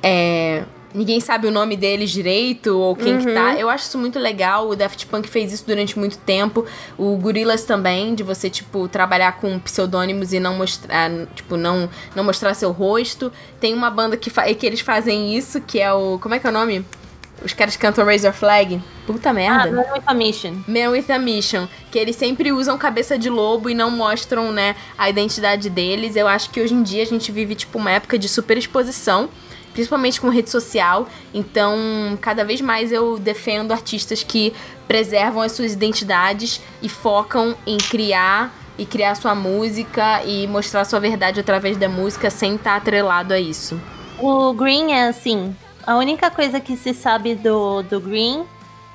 [0.00, 0.62] é,
[0.94, 3.54] ninguém sabe o nome deles direito ou quem que tá.
[3.54, 4.68] Eu acho isso muito legal.
[4.68, 6.66] O Daft Punk fez isso durante muito tempo.
[6.98, 12.24] O Gorillaz também, de você, tipo, trabalhar com pseudônimos e não mostrar, tipo, não, não
[12.24, 13.32] mostrar seu rosto.
[13.60, 16.18] Tem uma banda que, que eles fazem isso, que é o.
[16.20, 16.84] Como é que é o nome?
[17.44, 18.80] Os caras cantam Razor Flag.
[19.06, 19.70] Puta Ah, merda.
[19.72, 20.54] Man with a Mission.
[20.68, 24.76] Man with a Mission, que eles sempre usam cabeça de lobo e não mostram, né,
[24.96, 26.14] a identidade deles.
[26.14, 29.28] Eu acho que hoje em dia a gente vive, tipo, uma época de super exposição,
[29.72, 31.08] principalmente com rede social.
[31.32, 31.76] Então,
[32.20, 34.52] cada vez mais eu defendo artistas que
[34.86, 41.00] preservam as suas identidades e focam em criar e criar sua música e mostrar sua
[41.00, 43.80] verdade através da música sem estar atrelado a isso.
[44.18, 45.54] O Green é assim.
[45.86, 48.44] A única coisa que se sabe do, do Green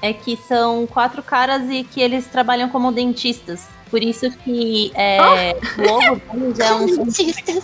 [0.01, 3.67] é que são quatro caras e que eles trabalham como dentistas.
[3.89, 6.85] Por isso que é, o logo deles é um.
[7.03, 7.63] Dentistas.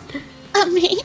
[0.63, 0.97] Amém.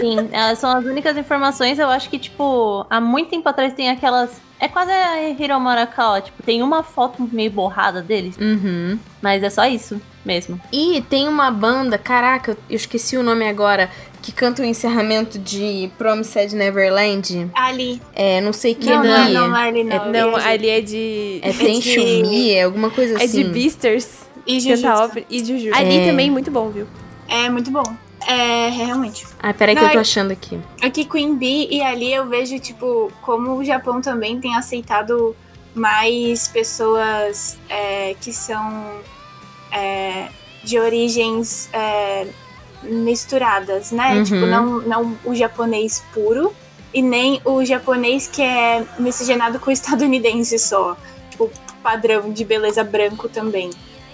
[0.00, 1.78] Sim, elas são as únicas informações.
[1.78, 4.30] Eu acho que, tipo, há muito tempo atrás tem aquelas.
[4.58, 8.98] É quase a Hiro Morakawa, tipo, tem uma foto meio borrada deles, Uhum.
[9.22, 10.60] mas é só isso mesmo.
[10.70, 13.90] E tem uma banda, caraca, eu esqueci o nome agora,
[14.20, 17.50] que canta o encerramento de Promised Neverland.
[17.54, 18.02] Ali.
[18.14, 19.32] É, não sei que Não, não, ali.
[19.32, 20.12] não, não é ali não.
[20.12, 21.38] Não, é, ali é de.
[21.42, 23.42] É Tenshumi, é alguma coisa É assim.
[23.42, 24.08] de Beasters.
[24.46, 25.26] E Canta Jujutsu.
[25.30, 25.78] e Jujutsu.
[25.78, 26.06] Ali É.
[26.10, 26.86] também muito bom, viu?
[27.28, 27.82] É muito bom.
[28.26, 29.26] É, realmente.
[29.38, 30.60] Ai, peraí que Não, eu tô é- achando aqui.
[30.82, 35.34] Aqui Queen Bee e ali eu vejo, tipo, como o Japão também tem aceitado
[35.74, 39.00] mais pessoas é, que são
[39.72, 40.28] é,
[40.64, 42.26] de origens é,
[42.82, 44.14] misturadas, né?
[44.14, 44.24] Uhum.
[44.24, 46.52] Tipo, não, não o japonês puro
[46.92, 50.96] e nem o japonês que é miscigenado com o estadunidense só.
[51.30, 51.50] Tipo,
[51.82, 53.70] padrão de beleza branco também.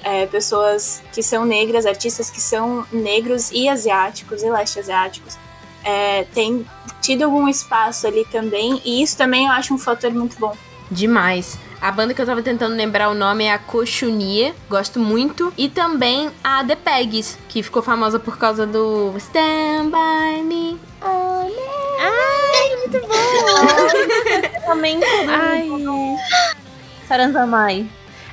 [0.09, 5.37] É, pessoas que são negras, artistas que são negros e asiáticos, e leste asiáticos,
[5.83, 6.65] é, tem
[7.01, 10.57] tido algum espaço ali também, e isso também eu acho um fator muito bom.
[10.89, 11.59] Demais.
[11.81, 15.53] A banda que eu tava tentando lembrar o nome é a Kochunie, gosto muito.
[15.59, 20.79] E também a The Pegs, que ficou famosa por causa do Stand By Me.
[24.67, 25.69] Também Ai.
[27.07, 27.87] Saranzamai.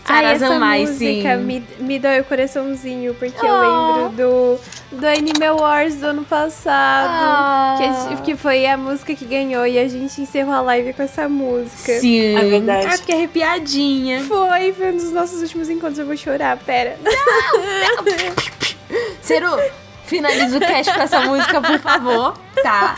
[0.06, 1.44] Ai, essa Sarazamai, música sim.
[1.44, 3.96] me, me dói o coraçãozinho, porque eu Oh.
[4.02, 7.78] lembro do, do Anime Wars do ano passado.
[7.78, 10.92] Que, a gente- que foi a música que ganhou e a gente encerrou a live
[10.94, 12.00] com essa música.
[12.00, 12.36] Sim.
[12.38, 12.88] É verdade.
[12.88, 14.24] Ah, fiquei arrepiadinha.
[14.26, 16.00] Foi, foi um dos nossos últimos encontros.
[16.00, 16.98] Eu vou chorar, pera.
[19.22, 19.58] Ceru,
[20.06, 22.34] finaliza o cast com essa música, por favor.
[22.62, 22.96] Tá.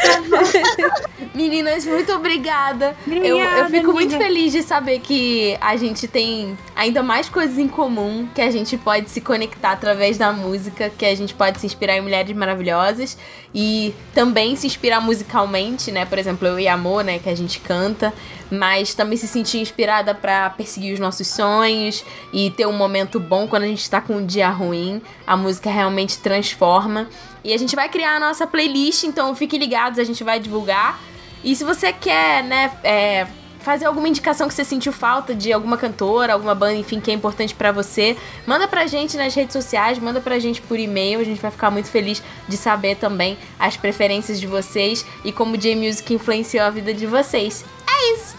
[1.34, 2.96] Meninas, muito obrigada.
[3.08, 4.26] eu, eu Obrigada, fico muito amiga.
[4.26, 8.78] feliz de saber que a gente tem ainda mais coisas em comum, que a gente
[8.78, 13.18] pode se conectar através da música, que a gente pode se inspirar em mulheres maravilhosas
[13.54, 16.06] e também se inspirar musicalmente, né?
[16.06, 18.14] Por exemplo, eu e Amor, né, que a gente canta,
[18.52, 22.04] mas também se sentir inspirada pra perseguir os nossos sonhos
[22.34, 25.02] e ter um momento bom quando a gente tá com um dia ruim.
[25.26, 27.08] A música realmente transforma.
[27.46, 31.00] E a gente vai criar a nossa playlist, então fiquem ligados, a gente vai divulgar.
[31.44, 33.28] E se você quer, né, é,
[33.60, 37.14] fazer alguma indicação que você sentiu falta de alguma cantora, alguma banda, enfim, que é
[37.14, 38.18] importante pra você,
[38.48, 41.70] manda pra gente nas redes sociais, manda pra gente por e-mail, a gente vai ficar
[41.70, 46.72] muito feliz de saber também as preferências de vocês e como o J-Music influenciou a
[46.72, 47.64] vida de vocês.
[47.88, 48.36] É isso!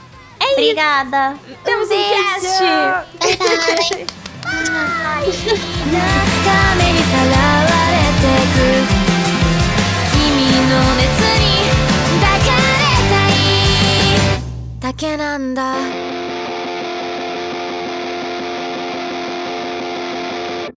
[0.53, 1.39] Obrigada.
[1.63, 2.49] Temos um cast!
[4.47, 8.59] 泣くためにさらわれてく
[10.13, 10.19] 君
[10.69, 11.05] の熱
[11.41, 11.45] に
[12.21, 16.16] 抱かれたいだけなんだ